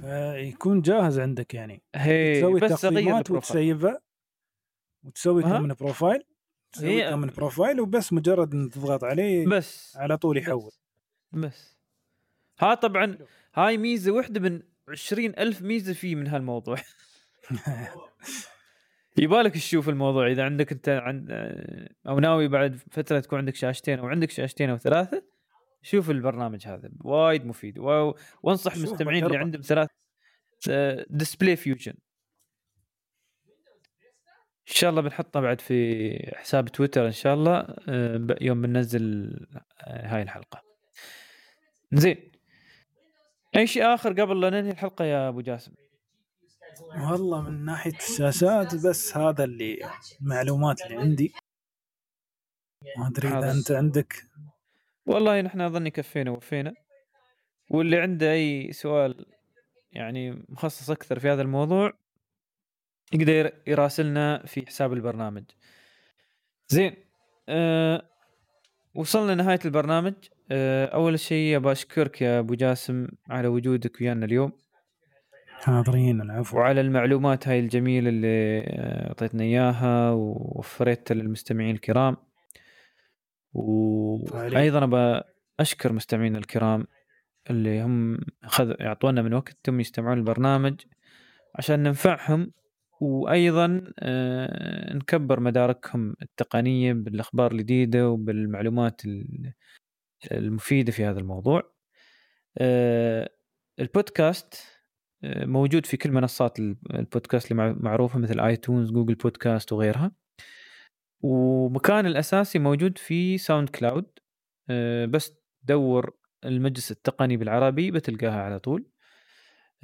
[0.00, 1.82] فيكون جاهز عندك يعني.
[1.94, 3.36] هي تسوي بس ال profile.
[3.36, 4.00] وتسيبها
[5.02, 5.42] وتسوي.
[5.42, 6.24] كم من profile.
[6.72, 9.96] تسوي كم من profile وبس مجرد إن تضغط عليه بس.
[9.96, 10.70] على طول يحول.
[11.32, 11.76] بس, بس
[12.58, 13.18] ها طبعا
[13.54, 16.76] هاي ميزة واحدة من عشرين ألف ميزة فيه من هالموضوع.
[19.16, 21.28] يبالك تشوف الموضوع إذا عندك أنت عند
[22.08, 25.22] أو ناوي بعد فترة تكون عندك شاشتين أو عندك شاشتين أو ثلاثة
[25.82, 27.78] شوف البرنامج هذا وايد مفيد.
[27.78, 28.14] و...
[28.42, 29.36] وأنصح المستمعين اللي.
[29.36, 29.88] عندهم ثلاث
[31.10, 31.94] DisplayFusion
[34.68, 37.56] إن شاء الله بنحطها بعد في حساب تويتر إن شاء الله
[37.88, 39.36] آه، يوم بننزل
[39.80, 40.62] آه، هاي الحلقة.
[41.92, 42.32] زين.
[43.56, 45.72] اي شيء آخر قبل لا ننهي الحلقة يا أبو جاسم؟
[46.98, 49.78] والله من ناحية الشاشات بس هذا اللي
[50.20, 51.34] المعلومات اللي عندي.
[52.98, 54.14] ما أدري إذا أنت عندك.
[55.06, 56.74] والله نحن اظني كفينا ووفينا
[57.70, 59.26] واللي عنده أي سؤال
[59.92, 61.92] يعني مخصص أكثر في هذا الموضوع
[63.12, 65.44] يقدر يراسلنا في حساب البرنامج.
[66.68, 66.96] زين
[67.48, 68.10] أه
[68.94, 70.14] وصلنا لنهاية البرنامج.
[70.50, 74.63] أه أول شيء ابى أشكرك يا أبو جاسم على وجودك ويانا اليوم.
[75.62, 76.56] حاضرين العفو.
[76.58, 82.16] وعلى المعلومات هاي الجميلة اللي آه، أعطيتنا إياها ووفرتها للمستمعين الكرام.
[83.52, 85.20] وأيضا أبى
[85.60, 86.86] أشكر مستمعينا الكرام
[87.50, 90.80] اللي هم خذ يعطونا من وقتهم يستمعون البرنامج
[91.54, 92.52] عشان ننفعهم
[93.00, 99.52] وأيضا آه، نكبر مداركهم التقنية بالأخبار الجديدة وبالمعلومات ال-
[100.32, 101.62] المفيدة في هذا الموضوع.
[102.58, 103.30] آه،
[103.80, 104.54] البودكاست
[105.46, 110.12] موجود في كل منصات ال- البودكاست اللي مع- معروفة مثل iTunes، Google Podcasts وغيرها.
[111.20, 114.06] ومكان الأساسي موجود في SoundCloud
[114.70, 115.32] آه، بس
[115.62, 118.86] دور المجلس التقني بالعربي بتلقاها على طول.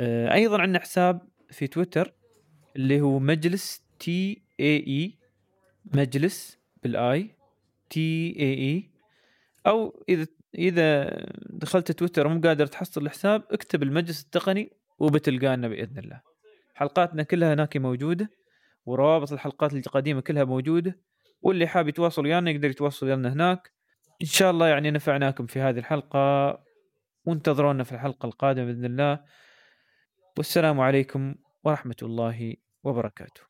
[0.01, 2.15] آه، أيضا عندنا حساب في تويتر
[2.77, 5.19] اللي هو مجلس T A E
[5.95, 7.37] مجلس بالآي
[7.91, 8.91] تي إي إي
[9.67, 11.11] أو اذا إذا
[11.51, 16.21] دخلت تويتر ومو قادر تحصل الحساب اكتب المجلس التقني وبتلقانا بإذن الله.
[16.75, 18.31] حلقاتنا كلها هناك موجودة
[18.85, 21.01] وروابط الحلقات القديمة كلها موجودة
[21.43, 23.71] واللي حاب يتواصل ويانا يقدر يتواصل ويانا هناك.
[24.23, 26.59] إن شاء الله يعني نفعناكم في هذه الحلقة
[27.25, 29.25] وانتظرونا في الحلقة القادمة بإذن الله.
[30.37, 32.55] والسلام عليكم ورحمة الله
[32.85, 33.41] وبركاته.